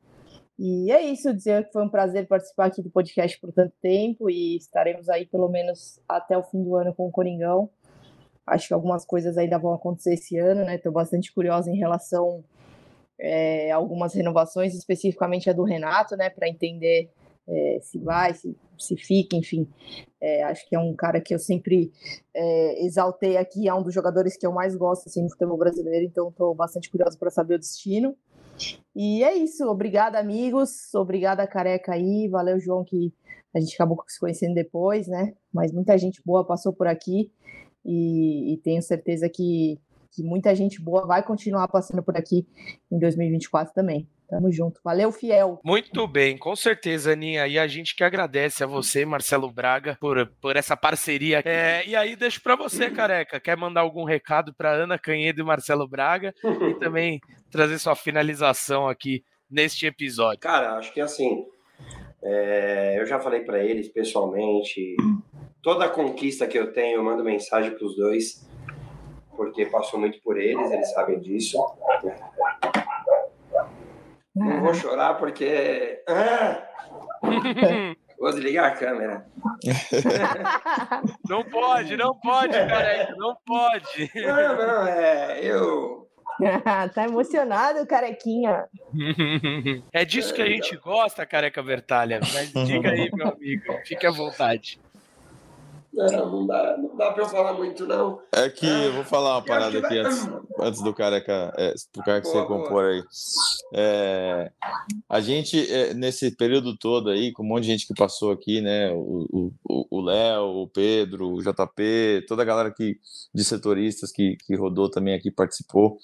E 0.58 0.92
é 0.92 1.02
isso, 1.02 1.34
dizer 1.34 1.66
que 1.66 1.74
foi 1.74 1.84
um 1.84 1.90
prazer 1.90 2.28
participar 2.28 2.68
aqui 2.68 2.82
do 2.82 2.90
podcast 2.90 3.40
por 3.40 3.52
tanto 3.52 3.74
tempo 3.82 4.30
e 4.30 4.56
estaremos 4.56 5.10
aí 5.10 5.26
pelo 5.26 5.50
menos 5.50 6.00
até 6.08 6.38
o 6.38 6.44
fim 6.44 6.64
do 6.64 6.76
ano 6.76 6.94
com 6.94 7.08
o 7.08 7.12
Coringão. 7.12 7.70
Acho 8.46 8.68
que 8.68 8.74
algumas 8.74 9.04
coisas 9.06 9.38
ainda 9.38 9.58
vão 9.58 9.74
acontecer 9.74 10.14
esse 10.14 10.38
ano, 10.38 10.64
né? 10.64 10.76
Estou 10.76 10.92
bastante 10.92 11.34
curiosa 11.34 11.72
em 11.72 11.78
relação 11.78 12.44
é, 13.20 13.72
algumas 13.72 14.14
renovações, 14.14 14.76
especificamente 14.76 15.50
a 15.50 15.54
do 15.54 15.64
Renato, 15.64 16.16
né? 16.16 16.30
Para 16.30 16.50
entender 16.50 17.10
é, 17.48 17.80
se 17.82 18.00
vai, 18.00 18.34
se, 18.34 18.56
se 18.78 18.96
fica, 18.96 19.36
enfim. 19.36 19.68
É, 20.22 20.44
acho 20.44 20.68
que 20.68 20.76
é 20.76 20.80
um 20.80 20.94
cara 20.96 21.20
que 21.20 21.34
eu 21.34 21.40
sempre 21.40 21.92
é, 22.34 22.86
exaltei 22.86 23.38
aqui, 23.38 23.68
é 23.68 23.74
um 23.74 23.84
dos 23.84 23.94
jogadores 23.94 24.38
que 24.38 24.46
eu 24.46 24.52
mais 24.52 24.76
gosto 24.76 25.08
assim, 25.08 25.24
no 25.24 25.30
futebol 25.30 25.58
brasileiro, 25.58 26.06
então 26.06 26.30
estou 26.30 26.54
bastante 26.56 26.90
curiosa 26.90 27.18
para 27.18 27.30
saber 27.30 27.56
o 27.56 27.60
destino. 27.60 28.16
E 28.96 29.24
é 29.24 29.36
isso, 29.36 29.68
obrigada, 29.68 30.20
amigos, 30.20 30.94
obrigada, 30.94 31.48
careca 31.48 31.94
aí, 31.94 32.28
valeu, 32.28 32.60
João, 32.60 32.84
que 32.84 33.12
a 33.54 33.60
gente 33.60 33.74
acabou 33.74 34.04
se 34.08 34.20
conhecendo 34.20 34.54
depois, 34.54 35.08
né? 35.08 35.34
Mas 35.52 35.72
muita 35.72 35.98
gente 35.98 36.22
boa 36.26 36.46
passou 36.46 36.72
por 36.74 36.88
aqui 36.88 37.32
e, 37.86 38.54
e 38.54 38.58
tenho 38.58 38.82
certeza 38.82 39.28
que, 39.30 39.80
que 40.12 40.24
muita 40.24 40.56
gente 40.56 40.82
boa 40.82 41.06
vai 41.06 41.24
continuar 41.24 41.68
passando 41.68 42.02
por 42.02 42.16
aqui 42.16 42.48
em 42.92 42.98
2024 42.98 43.74
também. 43.74 44.08
Tamo 44.30 44.52
junto. 44.52 44.80
Valeu, 44.84 45.12
fiel. 45.12 45.60
Muito 45.64 46.08
bem, 46.08 46.38
com 46.38 46.56
certeza, 46.56 47.14
Aninha. 47.14 47.48
E 47.48 47.60
a 47.60 47.68
gente 47.68 47.96
que 47.96 48.04
agradece 48.04 48.64
a 48.64 48.68
você, 48.68 49.06
Marcelo 49.06 49.52
Braga, 49.52 49.98
por, 50.00 50.28
por 50.42 50.56
essa 50.56 50.76
parceria. 50.76 51.42
É, 51.46 51.86
e 51.86 51.96
aí, 51.96 52.16
deixo 52.16 52.42
para 52.42 52.56
você, 52.56 52.90
careca. 52.90 53.40
Quer 53.40 53.56
mandar 53.56 53.82
algum 53.82 54.04
recado 54.04 54.54
para 54.54 54.72
Ana 54.72 54.98
Canhedo 54.98 55.42
e 55.42 55.44
Marcelo 55.44 55.88
Braga? 55.88 56.34
E 56.44 56.74
também 56.80 57.20
trazer 57.52 57.78
sua 57.78 57.96
finalização 57.96 58.88
aqui 58.88 59.24
neste 59.50 59.86
episódio. 59.86 60.40
Cara, 60.40 60.78
acho 60.78 60.94
que 60.94 61.02
assim. 61.02 61.46
É, 62.24 62.96
eu 63.00 63.06
já 63.06 63.20
falei 63.20 63.42
para 63.42 63.62
eles 63.64 63.90
pessoalmente 63.90 64.96
toda 65.62 65.86
a 65.86 65.90
conquista 65.90 66.48
que 66.48 66.58
eu 66.58 66.72
tenho, 66.72 66.98
eu 66.98 67.04
mando 67.04 67.24
mensagem 67.24 67.72
para 67.72 67.86
os 67.86 67.96
dois, 67.96 68.48
porque 69.36 69.66
passou 69.66 70.00
muito 70.00 70.22
por 70.22 70.40
eles, 70.40 70.72
eles 70.72 70.92
sabem 70.92 71.20
disso. 71.20 71.58
Não 74.36 74.62
vou 74.62 74.74
chorar 74.74 75.16
porque. 75.16 76.02
Ah! 76.08 76.64
Vou 78.20 78.32
desligar 78.32 78.72
a 78.72 78.76
câmera. 78.76 79.26
Não 81.28 81.44
pode, 81.44 81.98
não 81.98 82.18
pode, 82.20 82.54
careca, 82.54 83.16
não 83.18 83.36
pode. 83.46 84.12
Não, 84.16 84.58
não, 84.58 84.88
é. 84.88 85.40
Eu. 85.44 86.08
tá 86.96 87.04
emocionado, 87.04 87.86
carequinha. 87.86 88.66
É 89.92 90.06
disso 90.06 90.34
que 90.34 90.42
a 90.42 90.48
gente 90.48 90.76
gosta, 90.78 91.26
careca 91.26 91.62
Bertalha. 91.62 92.20
Mas 92.34 92.52
diga 92.66 92.92
aí, 92.92 93.10
meu 93.14 93.28
amigo, 93.28 93.74
fique 93.86 94.08
à 94.08 94.12
vontade. 94.12 94.80
Não, 95.94 96.32
não 96.32 96.48
dá, 96.48 96.76
não 96.76 96.96
dá 96.98 97.12
pra 97.12 97.24
eu 97.24 97.30
falar 97.30 97.54
muito, 97.54 97.86
não. 97.86 98.20
É 98.32 98.50
que 98.50 98.66
eu 98.66 98.94
vou 98.94 99.04
falar 99.04 99.36
uma 99.36 99.46
parada 99.46 99.78
aqui 99.78 100.00
antes, 100.00 100.28
antes 100.60 100.82
do 100.82 100.92
careca, 100.92 101.54
é, 101.56 101.76
pro 101.92 102.04
cara 102.04 102.20
que 102.20 102.28
você 102.28 102.46
compor 102.46 102.86
aí. 102.86 103.04
É, 103.76 104.52
a 105.08 105.22
gente, 105.22 105.72
é, 105.72 105.94
nesse 105.94 106.36
período 106.36 106.76
todo 106.76 107.12
aí, 107.12 107.32
com 107.32 107.44
um 107.44 107.46
monte 107.46 107.66
de 107.66 107.72
gente 107.72 107.88
que 107.88 107.94
passou 107.94 108.32
aqui, 108.32 108.60
né? 108.60 108.92
O 108.92 110.02
Léo, 110.02 110.64
o 110.64 110.68
Pedro, 110.68 111.32
o 111.32 111.42
JP, 111.44 112.26
toda 112.28 112.42
a 112.42 112.46
galera 112.46 112.72
que, 112.72 112.98
de 113.34 113.44
setoristas 113.44 114.12
que, 114.12 114.36
que 114.48 114.56
rodou 114.56 114.90
também 114.90 115.14
aqui, 115.14 115.30
participou. 115.30 116.00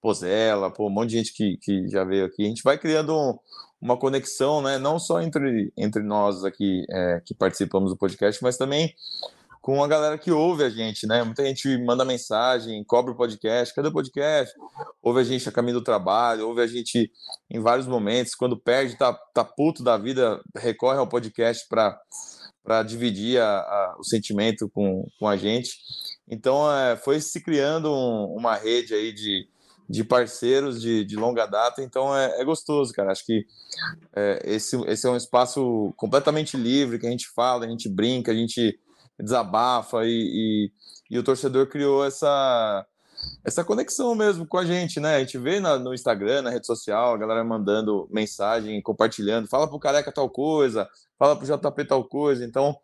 Pozella, 0.00 0.70
pô, 0.70 0.86
um 0.86 0.90
monte 0.90 1.10
de 1.10 1.16
gente 1.16 1.32
que, 1.32 1.56
que 1.56 1.88
já 1.88 2.04
veio 2.04 2.26
aqui. 2.26 2.44
A 2.44 2.48
gente 2.48 2.62
vai 2.62 2.78
criando 2.78 3.16
um, 3.16 3.36
uma 3.84 3.98
conexão, 3.98 4.62
né, 4.62 4.78
não 4.78 4.98
só 4.98 5.20
entre, 5.20 5.70
entre 5.76 6.02
nós 6.02 6.42
aqui 6.42 6.86
é, 6.90 7.20
que 7.22 7.34
participamos 7.34 7.90
do 7.90 7.98
podcast, 7.98 8.42
mas 8.42 8.56
também 8.56 8.94
com 9.60 9.84
a 9.84 9.86
galera 9.86 10.16
que 10.16 10.30
ouve 10.30 10.64
a 10.64 10.70
gente, 10.70 11.06
né? 11.06 11.22
Muita 11.22 11.44
gente 11.44 11.76
manda 11.78 12.04
mensagem, 12.04 12.82
cobra 12.84 13.12
o 13.12 13.16
podcast, 13.16 13.74
cadê 13.74 13.88
o 13.88 13.92
podcast? 13.92 14.54
Ouve 15.02 15.20
a 15.20 15.24
gente 15.24 15.48
a 15.48 15.52
caminho 15.52 15.78
do 15.78 15.84
trabalho, 15.84 16.48
ouve 16.48 16.62
a 16.62 16.66
gente 16.66 17.10
em 17.50 17.60
vários 17.60 17.86
momentos, 17.86 18.34
quando 18.34 18.58
perde, 18.58 18.96
tá, 18.96 19.12
tá 19.34 19.44
puto 19.44 19.82
da 19.82 19.96
vida, 19.98 20.40
recorre 20.56 20.98
ao 20.98 21.08
podcast 21.08 21.66
para 21.68 22.82
dividir 22.82 23.40
a, 23.40 23.58
a, 23.58 23.96
o 23.98 24.04
sentimento 24.04 24.68
com, 24.70 25.06
com 25.18 25.28
a 25.28 25.36
gente. 25.36 25.78
Então, 26.28 26.70
é, 26.74 26.96
foi 26.96 27.20
se 27.20 27.42
criando 27.42 27.90
um, 27.90 28.34
uma 28.36 28.56
rede 28.56 28.94
aí 28.94 29.12
de, 29.12 29.48
de 29.88 30.02
parceiros 30.02 30.80
de, 30.80 31.04
de 31.04 31.16
longa 31.16 31.46
data, 31.46 31.82
então 31.82 32.16
é, 32.16 32.40
é 32.40 32.44
gostoso, 32.44 32.92
cara. 32.92 33.12
Acho 33.12 33.24
que 33.24 33.46
é, 34.14 34.42
esse, 34.44 34.76
esse 34.86 35.06
é 35.06 35.10
um 35.10 35.16
espaço 35.16 35.92
completamente 35.96 36.56
livre, 36.56 36.98
que 36.98 37.06
a 37.06 37.10
gente 37.10 37.28
fala, 37.28 37.66
a 37.66 37.68
gente 37.68 37.88
brinca, 37.88 38.32
a 38.32 38.34
gente 38.34 38.78
desabafa 39.20 40.04
e, 40.04 40.10
e, 40.10 40.72
e 41.10 41.18
o 41.18 41.22
torcedor 41.22 41.68
criou 41.68 42.04
essa, 42.04 42.84
essa 43.44 43.62
conexão 43.62 44.14
mesmo 44.14 44.46
com 44.46 44.58
a 44.58 44.64
gente, 44.64 44.98
né? 44.98 45.16
A 45.16 45.20
gente 45.20 45.38
vê 45.38 45.60
na, 45.60 45.78
no 45.78 45.94
Instagram, 45.94 46.42
na 46.42 46.50
rede 46.50 46.66
social, 46.66 47.14
a 47.14 47.18
galera 47.18 47.44
mandando 47.44 48.08
mensagem, 48.10 48.80
compartilhando, 48.82 49.48
fala 49.48 49.68
pro 49.68 49.78
careca 49.78 50.10
tal 50.10 50.28
coisa, 50.28 50.88
fala 51.18 51.36
pro 51.36 51.46
JP 51.46 51.84
tal 51.84 52.04
coisa. 52.04 52.44
Então, 52.44 52.76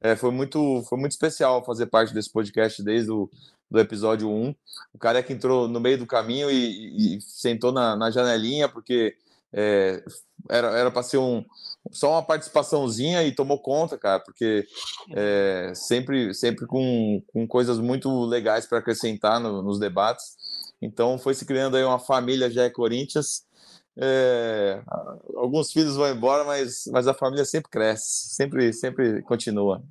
é, 0.00 0.16
foi, 0.16 0.30
muito, 0.30 0.82
foi 0.88 0.98
muito 0.98 1.12
especial 1.12 1.64
fazer 1.64 1.86
parte 1.86 2.14
desse 2.14 2.30
podcast 2.32 2.82
desde 2.82 3.10
o 3.10 3.28
do 3.70 3.78
episódio 3.78 4.30
1. 4.30 4.54
O 4.94 4.98
careca 4.98 5.32
entrou 5.32 5.68
no 5.68 5.80
meio 5.80 5.98
do 5.98 6.06
caminho 6.06 6.50
e, 6.50 7.16
e 7.16 7.20
sentou 7.20 7.70
na, 7.70 7.94
na, 7.96 8.10
janelinha, 8.10 8.68
porque 8.68 9.14
é, 9.52 10.02
era 10.48 10.90
para 10.90 11.02
ser 11.02 11.18
um, 11.18 11.44
só 11.90 12.12
uma 12.12 12.22
participaçãozinha 12.22 13.22
e 13.24 13.34
tomou 13.34 13.58
conta, 13.58 13.98
cara, 13.98 14.20
porque 14.20 14.66
é, 15.14 15.72
sempre, 15.74 16.34
sempre 16.34 16.66
com, 16.66 17.22
com 17.32 17.46
coisas 17.46 17.78
muito 17.78 18.24
legais 18.24 18.66
para 18.66 18.78
acrescentar 18.78 19.40
no, 19.40 19.62
nos 19.62 19.78
debates. 19.78 20.36
Então 20.80 21.18
foi 21.18 21.34
se 21.34 21.44
criando 21.44 21.76
aí 21.76 21.84
uma 21.84 21.98
família 21.98 22.50
já 22.50 22.64
é 22.64 22.70
Corinthians. 22.70 23.46
É, 24.00 24.80
alguns 25.34 25.72
filhos 25.72 25.96
vão 25.96 26.08
embora, 26.08 26.44
mas, 26.44 26.88
mas 26.92 27.08
a 27.08 27.14
família 27.14 27.44
sempre 27.44 27.68
cresce, 27.68 28.34
sempre, 28.34 28.72
sempre 28.72 29.22
continua. 29.22 29.82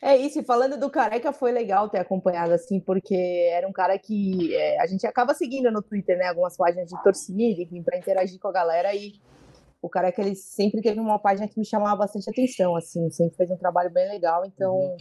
É 0.00 0.16
isso, 0.16 0.40
e 0.40 0.44
falando 0.44 0.78
do 0.78 0.90
Careca, 0.90 1.32
foi 1.32 1.52
legal 1.52 1.88
ter 1.88 1.98
acompanhado, 1.98 2.52
assim, 2.52 2.80
porque 2.80 3.14
era 3.52 3.68
um 3.68 3.72
cara 3.72 3.98
que 3.98 4.54
é, 4.54 4.80
a 4.80 4.86
gente 4.86 5.06
acaba 5.06 5.34
seguindo 5.34 5.70
no 5.70 5.82
Twitter, 5.82 6.16
né, 6.16 6.26
algumas 6.28 6.56
páginas 6.56 6.88
de 6.88 7.02
torcida, 7.02 7.62
enfim, 7.62 7.82
para 7.82 7.98
interagir 7.98 8.40
com 8.40 8.48
a 8.48 8.52
galera, 8.52 8.94
e 8.94 9.20
o 9.80 9.88
Careca, 9.88 10.20
ele 10.22 10.34
sempre 10.34 10.80
teve 10.80 10.98
uma 10.98 11.18
página 11.18 11.46
que 11.46 11.58
me 11.58 11.64
chamava 11.64 11.96
bastante 11.96 12.28
atenção, 12.30 12.74
assim, 12.74 13.08
sempre 13.10 13.36
fez 13.36 13.50
um 13.50 13.56
trabalho 13.56 13.90
bem 13.90 14.08
legal, 14.08 14.44
então 14.44 14.74
uhum. 14.74 14.96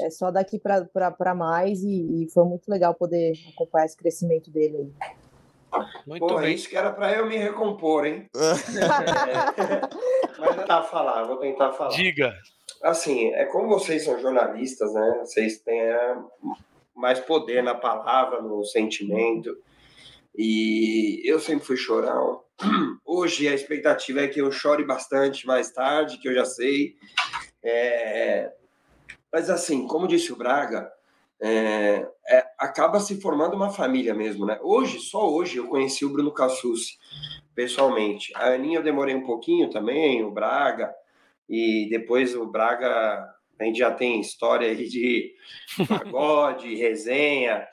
é 0.00 0.10
só 0.10 0.30
daqui 0.30 0.58
para 0.58 1.34
mais, 1.34 1.82
e, 1.82 2.22
e, 2.22 2.28
foi 2.30 2.44
muito 2.44 2.68
legal 2.68 2.94
poder 2.94 3.32
acompanhar 3.52 3.86
esse 3.86 3.96
crescimento 3.96 4.50
dele 4.50 4.76
aí. 4.76 5.18
Muito 6.06 6.26
Pô, 6.26 6.38
bem. 6.38 6.54
isso 6.54 6.68
que 6.68 6.76
era 6.76 6.92
para 6.92 7.12
eu 7.12 7.26
me 7.26 7.36
recompor, 7.36 8.06
hein? 8.06 8.28
é. 8.36 9.80
Mas 10.38 10.56
tentar 10.56 10.82
falar, 10.82 11.24
vou 11.24 11.36
tentar 11.36 11.72
falar. 11.72 11.90
Diga 11.90 12.34
assim, 12.82 13.32
é 13.34 13.44
como 13.46 13.68
vocês 13.68 14.04
são 14.04 14.20
jornalistas, 14.20 14.92
né? 14.94 15.18
Vocês 15.20 15.58
têm 15.60 15.80
é, 15.80 16.16
mais 16.94 17.20
poder 17.20 17.62
na 17.62 17.74
palavra, 17.74 18.40
no 18.40 18.64
sentimento. 18.64 19.56
E 20.36 21.20
eu 21.24 21.38
sempre 21.38 21.66
fui 21.66 21.76
chorão. 21.76 22.42
Hoje 23.04 23.48
a 23.48 23.54
expectativa 23.54 24.20
é 24.20 24.28
que 24.28 24.40
eu 24.40 24.50
chore 24.52 24.84
bastante 24.84 25.46
mais 25.46 25.70
tarde, 25.70 26.18
que 26.18 26.28
eu 26.28 26.34
já 26.34 26.44
sei. 26.44 26.94
É... 27.62 28.52
Mas 29.32 29.50
assim, 29.50 29.86
como 29.86 30.08
disse 30.08 30.32
o 30.32 30.36
Braga, 30.36 30.90
é... 31.42 32.06
É... 32.28 32.46
acaba 32.58 33.00
se 33.00 33.20
formando 33.20 33.54
uma 33.54 33.70
família 33.70 34.14
mesmo, 34.14 34.46
né? 34.46 34.58
Hoje, 34.62 35.00
só 35.00 35.30
hoje, 35.30 35.58
eu 35.58 35.68
conheci 35.68 36.04
o 36.04 36.10
Bruno 36.10 36.32
Cassucci 36.32 36.98
pessoalmente. 37.54 38.32
A 38.34 38.54
Aninha 38.54 38.78
eu 38.78 38.82
demorei 38.82 39.14
um 39.14 39.24
pouquinho 39.24 39.68
também, 39.70 40.24
o 40.24 40.30
Braga. 40.30 40.94
E 41.48 41.88
depois 41.90 42.34
o 42.34 42.46
Braga, 42.46 43.28
a 43.58 43.64
gente 43.64 43.78
já 43.78 43.90
tem 43.90 44.20
história 44.20 44.68
aí 44.68 44.88
de 44.88 45.34
pagode, 45.88 46.74
resenha. 46.74 47.66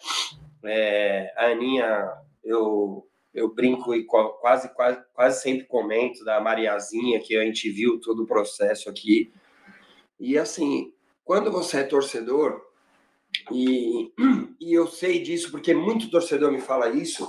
É, 0.65 1.31
a 1.37 1.45
Aninha, 1.45 2.11
eu, 2.43 3.07
eu 3.33 3.53
brinco 3.53 3.93
e 3.93 4.03
quase, 4.03 4.73
quase, 4.73 4.99
quase 5.13 5.41
sempre 5.41 5.65
comento 5.67 6.25
da 6.25 6.41
Mariazinha, 6.41 7.19
que 7.19 7.37
a 7.37 7.43
gente 7.43 7.69
viu 7.69 7.99
todo 7.99 8.23
o 8.23 8.27
processo 8.27 8.89
aqui. 8.89 9.31
E 10.19 10.37
assim, 10.37 10.91
quando 11.23 11.51
você 11.51 11.81
é 11.81 11.83
torcedor, 11.83 12.59
e, 13.51 14.11
e 14.59 14.73
eu 14.73 14.87
sei 14.87 15.21
disso 15.21 15.51
porque 15.51 15.73
muito 15.73 16.09
torcedor 16.09 16.51
me 16.51 16.61
fala 16.61 16.89
isso, 16.89 17.27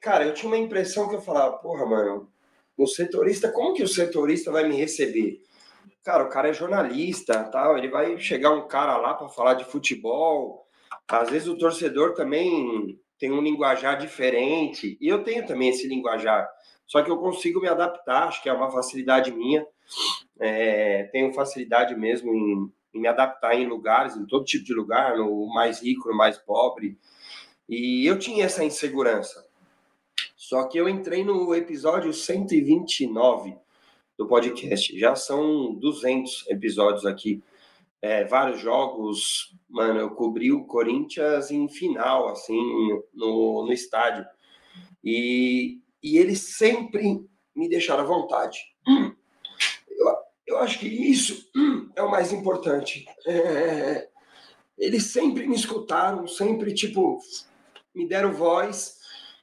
cara, 0.00 0.24
eu 0.24 0.34
tinha 0.34 0.48
uma 0.50 0.58
impressão 0.58 1.08
que 1.08 1.14
eu 1.14 1.20
falava, 1.20 1.58
porra, 1.58 1.86
mano, 1.86 2.28
o 2.76 2.86
setorista, 2.86 3.50
como 3.50 3.74
que 3.74 3.82
o 3.82 3.88
setorista 3.88 4.52
vai 4.52 4.68
me 4.68 4.76
receber? 4.76 5.40
Cara, 6.04 6.24
o 6.24 6.28
cara 6.28 6.48
é 6.48 6.52
jornalista, 6.52 7.44
tal, 7.44 7.76
ele 7.76 7.88
vai 7.88 8.18
chegar 8.18 8.52
um 8.52 8.66
cara 8.68 8.96
lá 8.96 9.14
para 9.14 9.28
falar 9.28 9.54
de 9.54 9.64
futebol. 9.64 10.66
Às 11.08 11.28
vezes 11.28 11.48
o 11.48 11.58
torcedor 11.58 12.14
também 12.14 12.98
tem 13.18 13.32
um 13.32 13.42
linguajar 13.42 13.98
diferente, 13.98 14.96
e 15.00 15.08
eu 15.08 15.24
tenho 15.24 15.46
também 15.46 15.70
esse 15.70 15.88
linguajar. 15.88 16.48
Só 16.86 17.02
que 17.02 17.10
eu 17.10 17.18
consigo 17.18 17.60
me 17.60 17.68
adaptar, 17.68 18.28
acho 18.28 18.42
que 18.42 18.48
é 18.48 18.52
uma 18.52 18.70
facilidade 18.70 19.32
minha. 19.32 19.66
É, 20.40 21.04
tenho 21.12 21.34
facilidade 21.34 21.94
mesmo 21.96 22.32
em, 22.32 22.72
em 22.94 23.00
me 23.00 23.08
adaptar 23.08 23.54
em 23.54 23.66
lugares, 23.66 24.16
em 24.16 24.26
todo 24.26 24.44
tipo 24.44 24.64
de 24.64 24.74
lugar, 24.74 25.16
no 25.16 25.46
mais 25.52 25.82
rico, 25.82 26.08
no 26.08 26.16
mais 26.16 26.38
pobre. 26.38 26.98
E 27.68 28.06
eu 28.06 28.18
tinha 28.18 28.44
essa 28.44 28.64
insegurança. 28.64 29.46
Só 30.36 30.64
que 30.66 30.78
eu 30.78 30.88
entrei 30.88 31.24
no 31.24 31.54
episódio 31.54 32.12
129 32.12 33.56
do 34.16 34.26
podcast. 34.26 34.98
Já 34.98 35.14
são 35.14 35.74
200 35.74 36.46
episódios 36.48 37.04
aqui. 37.04 37.42
É, 38.00 38.24
vários 38.24 38.60
jogos, 38.60 39.54
mano, 39.68 39.98
eu 40.00 40.10
cobri 40.10 40.52
o 40.52 40.64
Corinthians 40.64 41.50
em 41.50 41.68
final, 41.68 42.28
assim, 42.28 42.58
no, 43.12 43.66
no 43.66 43.72
estádio. 43.72 44.24
E, 45.04 45.80
e 46.02 46.16
eles 46.16 46.56
sempre 46.56 47.24
me 47.54 47.68
deixaram 47.68 48.04
à 48.04 48.06
vontade. 48.06 48.58
Eu, 48.86 49.16
eu 50.58 50.64
acho 50.64 50.78
que 50.78 50.86
isso 50.86 51.48
é 51.94 52.02
o 52.02 52.10
mais 52.10 52.32
importante. 52.32 53.06
É, 53.26 54.08
eles 54.76 55.04
sempre 55.04 55.46
me 55.46 55.54
escutaram, 55.54 56.26
sempre, 56.26 56.74
tipo, 56.74 57.18
me 57.94 58.06
deram 58.06 58.32
voz. 58.32 58.98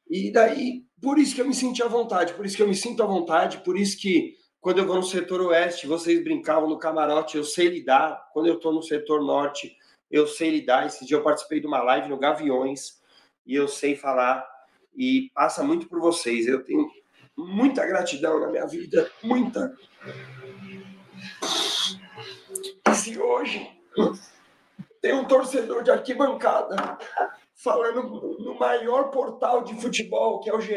E 0.10 0.32
daí 0.32 0.86
por 1.02 1.18
isso 1.20 1.36
que 1.36 1.42
eu 1.42 1.48
me 1.48 1.54
senti 1.54 1.84
à 1.84 1.88
vontade, 1.88 2.34
por 2.34 2.46
isso 2.46 2.56
que 2.56 2.64
eu 2.64 2.68
me 2.68 2.76
sinto 2.76 3.04
à 3.04 3.06
vontade, 3.06 3.60
por 3.60 3.78
isso 3.78 3.98
que 3.98 4.36
quando 4.60 4.80
eu 4.80 4.88
vou 4.88 4.96
no 4.96 5.04
setor 5.04 5.42
oeste, 5.42 5.86
vocês 5.86 6.24
brincavam 6.24 6.68
no 6.68 6.80
camarote, 6.80 7.38
eu 7.38 7.44
sei 7.44 7.68
lidar. 7.68 8.30
Quando 8.34 8.48
eu 8.48 8.56
estou 8.56 8.74
no 8.74 8.82
setor 8.82 9.22
norte, 9.22 9.78
eu 10.10 10.26
sei 10.26 10.50
lidar. 10.50 10.88
Esse 10.88 11.06
dia 11.06 11.18
eu 11.18 11.24
participei 11.24 11.60
de 11.60 11.68
uma 11.68 11.84
live 11.84 12.10
no 12.10 12.18
Gaviões 12.18 13.00
e 13.46 13.54
eu 13.54 13.68
sei 13.68 13.96
falar. 13.96 14.44
E 14.96 15.30
passa 15.36 15.64
muito 15.64 15.88
por 15.88 16.00
vocês. 16.00 16.48
Eu 16.48 16.64
tenho 16.64 16.90
muita 17.38 17.86
gratidão 17.86 18.40
na 18.40 18.48
minha 18.48 18.66
vida, 18.66 19.08
muita. 19.22 19.72
E 22.88 22.96
se 22.96 23.20
hoje 23.20 23.70
tem 25.02 25.14
um 25.14 25.26
torcedor 25.26 25.84
de 25.84 25.92
arquibancada 25.92 26.98
falando 27.54 28.38
no 28.40 28.58
maior 28.60 29.10
portal 29.12 29.64
de 29.64 29.80
futebol, 29.80 30.40
que 30.40 30.50
é 30.50 30.54
o 30.54 30.62
GE. 30.62 30.74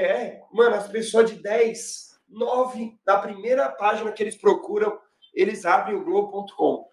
Mano, 0.53 0.77
as 0.77 0.89
pessoas 0.89 1.31
de 1.31 1.37
10, 1.43 2.21
9, 2.29 2.99
na 3.07 3.19
primeira 3.19 3.69
página 3.69 4.13
que 4.13 4.23
eles 4.23 4.37
procuram, 4.37 4.99
eles 5.35 5.65
abrem 5.65 5.97
o 5.97 6.05
Globo.com. 6.05 6.89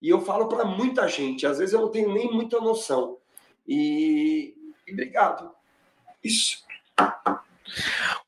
E 0.00 0.08
eu 0.08 0.20
falo 0.20 0.48
para 0.48 0.64
muita 0.64 1.08
gente, 1.08 1.46
às 1.46 1.58
vezes 1.58 1.74
eu 1.74 1.80
não 1.80 1.90
tenho 1.90 2.12
nem 2.12 2.30
muita 2.30 2.60
noção. 2.60 3.18
E, 3.66 4.54
e 4.86 4.92
obrigado. 4.92 5.50
Isso. 6.22 6.64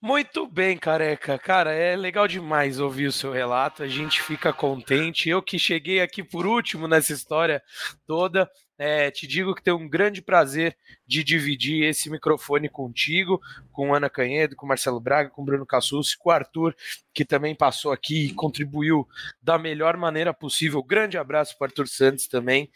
Muito 0.00 0.46
bem, 0.46 0.76
careca. 0.76 1.38
Cara, 1.38 1.72
é 1.72 1.96
legal 1.96 2.26
demais 2.26 2.78
ouvir 2.78 3.06
o 3.06 3.12
seu 3.12 3.32
relato. 3.32 3.82
A 3.82 3.88
gente 3.88 4.22
fica 4.22 4.52
contente. 4.52 5.28
Eu 5.28 5.42
que 5.42 5.58
cheguei 5.58 6.00
aqui 6.00 6.22
por 6.22 6.46
último 6.46 6.88
nessa 6.88 7.12
história 7.12 7.62
toda, 8.06 8.50
é, 8.78 9.10
te 9.10 9.26
digo 9.26 9.54
que 9.54 9.62
tenho 9.62 9.76
um 9.76 9.88
grande 9.88 10.22
prazer 10.22 10.76
de 11.10 11.24
dividir 11.24 11.82
esse 11.82 12.08
microfone 12.08 12.68
contigo, 12.68 13.40
com 13.72 13.92
Ana 13.92 14.08
Canhedo, 14.08 14.54
com 14.54 14.64
Marcelo 14.64 15.00
Braga, 15.00 15.28
com 15.28 15.44
Bruno 15.44 15.66
Cassus, 15.66 16.14
com 16.14 16.28
o 16.28 16.32
Arthur, 16.32 16.72
que 17.12 17.24
também 17.24 17.52
passou 17.52 17.90
aqui 17.90 18.26
e 18.26 18.32
contribuiu 18.32 19.08
da 19.42 19.58
melhor 19.58 19.96
maneira 19.96 20.32
possível. 20.32 20.80
Grande 20.84 21.18
abraço 21.18 21.58
para 21.58 21.66
Arthur 21.66 21.88
Santos 21.88 22.28
também. 22.28 22.70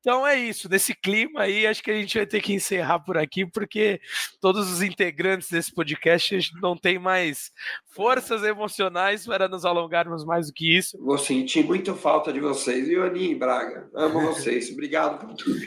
Então 0.00 0.26
é 0.26 0.36
isso, 0.36 0.68
nesse 0.68 0.96
clima 0.96 1.42
aí, 1.42 1.64
acho 1.64 1.80
que 1.80 1.92
a 1.92 1.94
gente 1.94 2.16
vai 2.16 2.26
ter 2.26 2.40
que 2.40 2.52
encerrar 2.52 2.98
por 2.98 3.16
aqui, 3.16 3.46
porque 3.46 4.00
todos 4.40 4.68
os 4.68 4.82
integrantes 4.82 5.48
desse 5.48 5.72
podcast 5.72 6.50
não 6.60 6.76
têm 6.76 6.98
mais 6.98 7.52
forças 7.94 8.42
emocionais 8.42 9.24
para 9.24 9.46
nos 9.46 9.64
alongarmos 9.64 10.24
mais 10.24 10.48
do 10.48 10.52
que 10.52 10.76
isso. 10.76 10.98
Vou 10.98 11.18
sentir 11.18 11.64
muito 11.64 11.94
falta 11.94 12.32
de 12.32 12.40
vocês, 12.40 12.88
viu, 12.88 13.04
Aninha 13.04 13.30
e 13.30 13.34
Braga? 13.36 13.88
Amo 13.94 14.20
vocês. 14.34 14.70
Obrigado 14.72 15.24
por 15.24 15.34
tudo. 15.36 15.60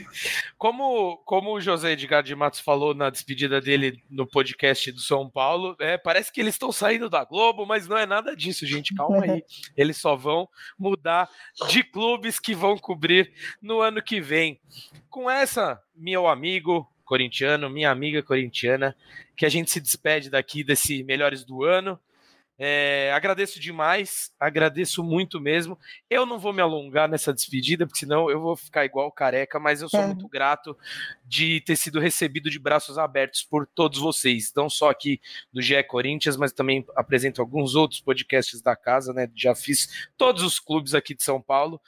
Como, 0.57 1.17
como 1.25 1.53
o 1.53 1.61
José 1.61 1.95
Edgar 2.09 2.23
de 2.23 2.35
Matos 2.35 2.59
falou 2.59 2.95
na 2.95 3.11
despedida 3.11 3.61
dele 3.61 4.01
no 4.09 4.25
podcast 4.25 4.91
do 4.91 4.99
São 4.99 5.29
Paulo, 5.29 5.75
é, 5.79 5.95
parece 5.95 6.33
que 6.33 6.41
eles 6.41 6.55
estão 6.55 6.71
saindo 6.71 7.07
da 7.07 7.23
Globo, 7.23 7.67
mas 7.67 7.87
não 7.87 7.95
é 7.95 8.07
nada 8.07 8.35
disso, 8.35 8.65
gente. 8.65 8.95
Calma 8.95 9.23
aí. 9.23 9.43
Eles 9.77 9.97
só 9.97 10.15
vão 10.15 10.49
mudar 10.77 11.29
de 11.69 11.83
clubes 11.83 12.39
que 12.39 12.55
vão 12.55 12.77
cobrir 12.77 13.31
no 13.61 13.79
ano 13.79 14.01
que 14.01 14.19
vem. 14.19 14.59
Com 15.07 15.29
essa, 15.29 15.79
meu 15.95 16.27
amigo 16.27 16.91
corintiano, 17.05 17.69
minha 17.69 17.91
amiga 17.91 18.23
corintiana, 18.23 18.95
que 19.37 19.45
a 19.45 19.49
gente 19.49 19.69
se 19.69 19.79
despede 19.79 20.31
daqui 20.31 20.63
desse 20.63 21.03
Melhores 21.03 21.45
do 21.45 21.63
Ano. 21.63 21.99
É, 22.61 23.09
agradeço 23.13 23.57
demais, 23.57 24.33
agradeço 24.37 25.01
muito 25.01 25.39
mesmo. 25.39 25.79
Eu 26.09 26.25
não 26.25 26.37
vou 26.37 26.51
me 26.51 26.61
alongar 26.61 27.07
nessa 27.07 27.33
despedida, 27.33 27.87
porque 27.87 28.01
senão 28.01 28.29
eu 28.29 28.41
vou 28.41 28.57
ficar 28.57 28.83
igual 28.83 29.09
careca, 29.13 29.57
mas 29.57 29.81
eu 29.81 29.87
sou 29.87 30.01
é. 30.01 30.07
muito 30.07 30.27
grato 30.27 30.77
de 31.23 31.61
ter 31.61 31.77
sido 31.77 32.01
recebido 32.01 32.49
de 32.49 32.59
braços 32.59 32.97
abertos 32.97 33.43
por 33.43 33.65
todos 33.65 33.97
vocês, 33.99 34.51
não 34.53 34.69
só 34.69 34.89
aqui 34.89 35.21
do 35.53 35.61
GE 35.61 35.81
Corinthians, 35.83 36.35
mas 36.35 36.51
também 36.51 36.85
apresento 36.97 37.39
alguns 37.39 37.75
outros 37.75 38.01
podcasts 38.01 38.61
da 38.61 38.75
casa, 38.75 39.13
né? 39.13 39.31
Já 39.33 39.55
fiz 39.55 40.09
todos 40.17 40.43
os 40.43 40.59
clubes 40.59 40.93
aqui 40.93 41.15
de 41.15 41.23
São 41.23 41.41
Paulo 41.41 41.79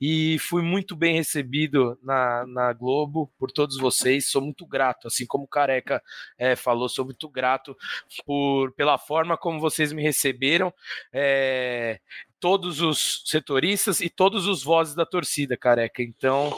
e 0.00 0.38
fui 0.38 0.62
muito 0.62 0.94
bem 0.94 1.16
recebido 1.16 1.98
na, 2.00 2.46
na 2.46 2.72
Globo 2.72 3.32
por 3.36 3.50
todos 3.50 3.76
vocês. 3.76 4.30
Sou 4.30 4.40
muito 4.40 4.64
grato, 4.64 5.08
assim 5.08 5.26
como 5.26 5.42
o 5.42 5.48
Careca 5.48 6.00
é, 6.38 6.54
falou, 6.54 6.88
sou 6.88 7.04
muito 7.04 7.28
grato 7.28 7.76
por 8.24 8.70
pela 8.74 8.96
forma 8.96 9.36
como 9.36 9.58
vocês 9.58 9.92
me 9.92 10.00
receberam 10.00 10.19
receberam 10.20 10.72
é, 11.12 11.98
todos 12.38 12.80
os 12.80 13.22
setoristas 13.24 14.00
e 14.00 14.10
todos 14.10 14.46
os 14.46 14.62
vozes 14.62 14.94
da 14.94 15.06
torcida, 15.06 15.56
careca. 15.56 16.02
Então, 16.02 16.52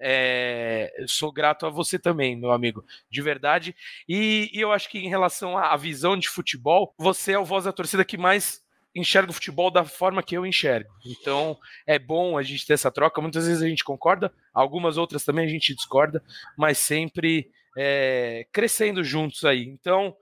é, 0.00 0.92
sou 1.06 1.30
grato 1.30 1.66
a 1.66 1.70
você 1.70 1.98
também, 1.98 2.34
meu 2.34 2.50
amigo, 2.50 2.84
de 3.10 3.20
verdade. 3.20 3.76
E, 4.08 4.50
e, 4.52 4.60
eu 4.60 4.72
acho 4.72 4.88
que 4.88 4.98
em 4.98 5.08
relação 5.08 5.58
à 5.58 5.76
visão 5.76 6.16
de 6.16 6.28
futebol, 6.28 6.94
você 6.98 7.32
é 7.32 7.38
o 7.38 7.44
voz 7.44 7.64
da 7.64 7.72
torcida 7.72 8.04
que 8.04 8.16
mais 8.16 8.62
enxerga 8.94 9.30
o 9.30 9.34
futebol 9.34 9.70
da 9.70 9.84
forma 9.84 10.22
que 10.22 10.36
eu 10.36 10.44
enxergo. 10.44 10.90
Então 11.06 11.56
é 11.86 11.98
bom 11.98 12.36
a 12.36 12.42
gente 12.42 12.66
ter 12.66 12.74
essa 12.74 12.90
troca. 12.90 13.22
Muitas 13.22 13.46
vezes 13.46 13.62
a 13.62 13.68
gente 13.68 13.84
concorda, 13.84 14.32
algumas 14.52 14.98
outras 14.98 15.24
também 15.24 15.46
a 15.46 15.48
gente 15.48 15.74
discorda, 15.74 16.22
mas 16.58 16.76
sempre 16.76 17.50
é, 17.76 18.46
crescendo 18.52 19.02
juntos 19.02 19.44
aí. 19.44 19.64
Então, 19.64 20.16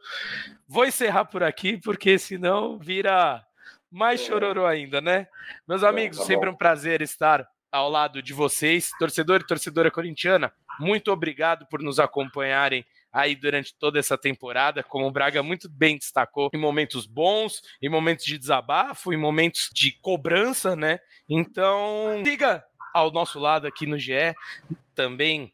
vou 0.69 0.85
encerrar 0.85 1.25
por 1.25 1.43
aqui, 1.43 1.77
porque 1.79 2.19
senão 2.19 2.79
vira 2.79 3.45
mais 3.91 4.21
chororô 4.21 4.67
ainda, 4.67 5.01
né? 5.01 5.27
Meus 5.67 5.83
amigos, 5.83 6.19
tá 6.19 6.25
sempre 6.25 6.49
um 6.49 6.55
prazer 6.55 7.03
estar 7.03 7.47
ao 7.73 7.89
lado 7.89 8.23
de 8.23 8.33
vocês, 8.33 8.91
torcedor 8.99 9.41
e 9.41 9.47
torcedora 9.47 9.91
corintiana. 9.91 10.53
Muito 10.79 11.13
obrigado 11.13 11.67
por 11.67 11.83
nos 11.83 11.99
acompanharem 11.99 12.85
aí 13.13 13.35
durante 13.35 13.75
toda 13.75 13.99
essa 13.99 14.17
temporada, 14.17 14.83
como 14.83 15.07
o 15.07 15.11
Braga 15.11 15.43
muito 15.43 15.69
bem 15.69 15.99
destacou, 15.99 16.49
em 16.55 16.59
momentos 16.59 17.07
bons, 17.07 17.61
em 17.83 17.89
momentos 17.89 18.25
de 18.25 18.39
desabafo, 18.39 19.13
em 19.13 19.17
momentos 19.17 19.69
de 19.73 19.93
cobrança, 20.01 20.77
né? 20.77 21.01
Então, 21.29 22.23
siga 22.25 22.65
ao 22.95 23.11
nosso 23.11 23.39
lado 23.39 23.67
aqui 23.67 23.87
no 23.87 23.99
GE, 23.99 24.35
também, 24.95 25.53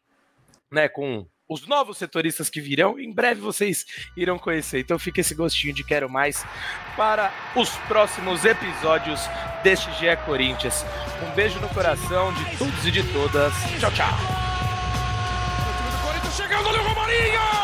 né, 0.71 0.89
com 0.89 1.27
os 1.49 1.67
novos 1.67 1.99
setoristas 1.99 2.51
que 2.51 2.61
virão. 2.61 2.99
Em 2.99 3.13
breve 3.13 3.41
vocês 3.41 3.85
irão 4.17 4.39
conhecer. 4.39 4.81
Então 4.81 4.99
fica 4.99 5.21
esse 5.21 5.35
gostinho 5.35 5.75
de 5.75 5.85
quero 5.85 6.09
mais 6.09 6.45
para 6.97 7.33
os 7.55 7.71
próximos 7.89 8.45
episódios 8.45 9.21
deste 9.63 9.91
GE 9.93 10.17
Corinthians. 10.25 10.85
Um 11.27 11.35
beijo 11.35 11.59
no 11.61 11.69
coração 11.69 12.33
de 12.33 12.57
todos 12.57 12.87
e 12.87 12.91
de 12.91 13.03
todas. 13.13 13.53
Tchau, 13.81 13.93
tchau. 13.93 14.15
O 15.69 15.77
time 15.77 15.91
do 15.91 16.07
Corinthians 16.07 16.37
chegando 16.37 16.69
o 16.69 16.83
Romarinho! 16.83 17.56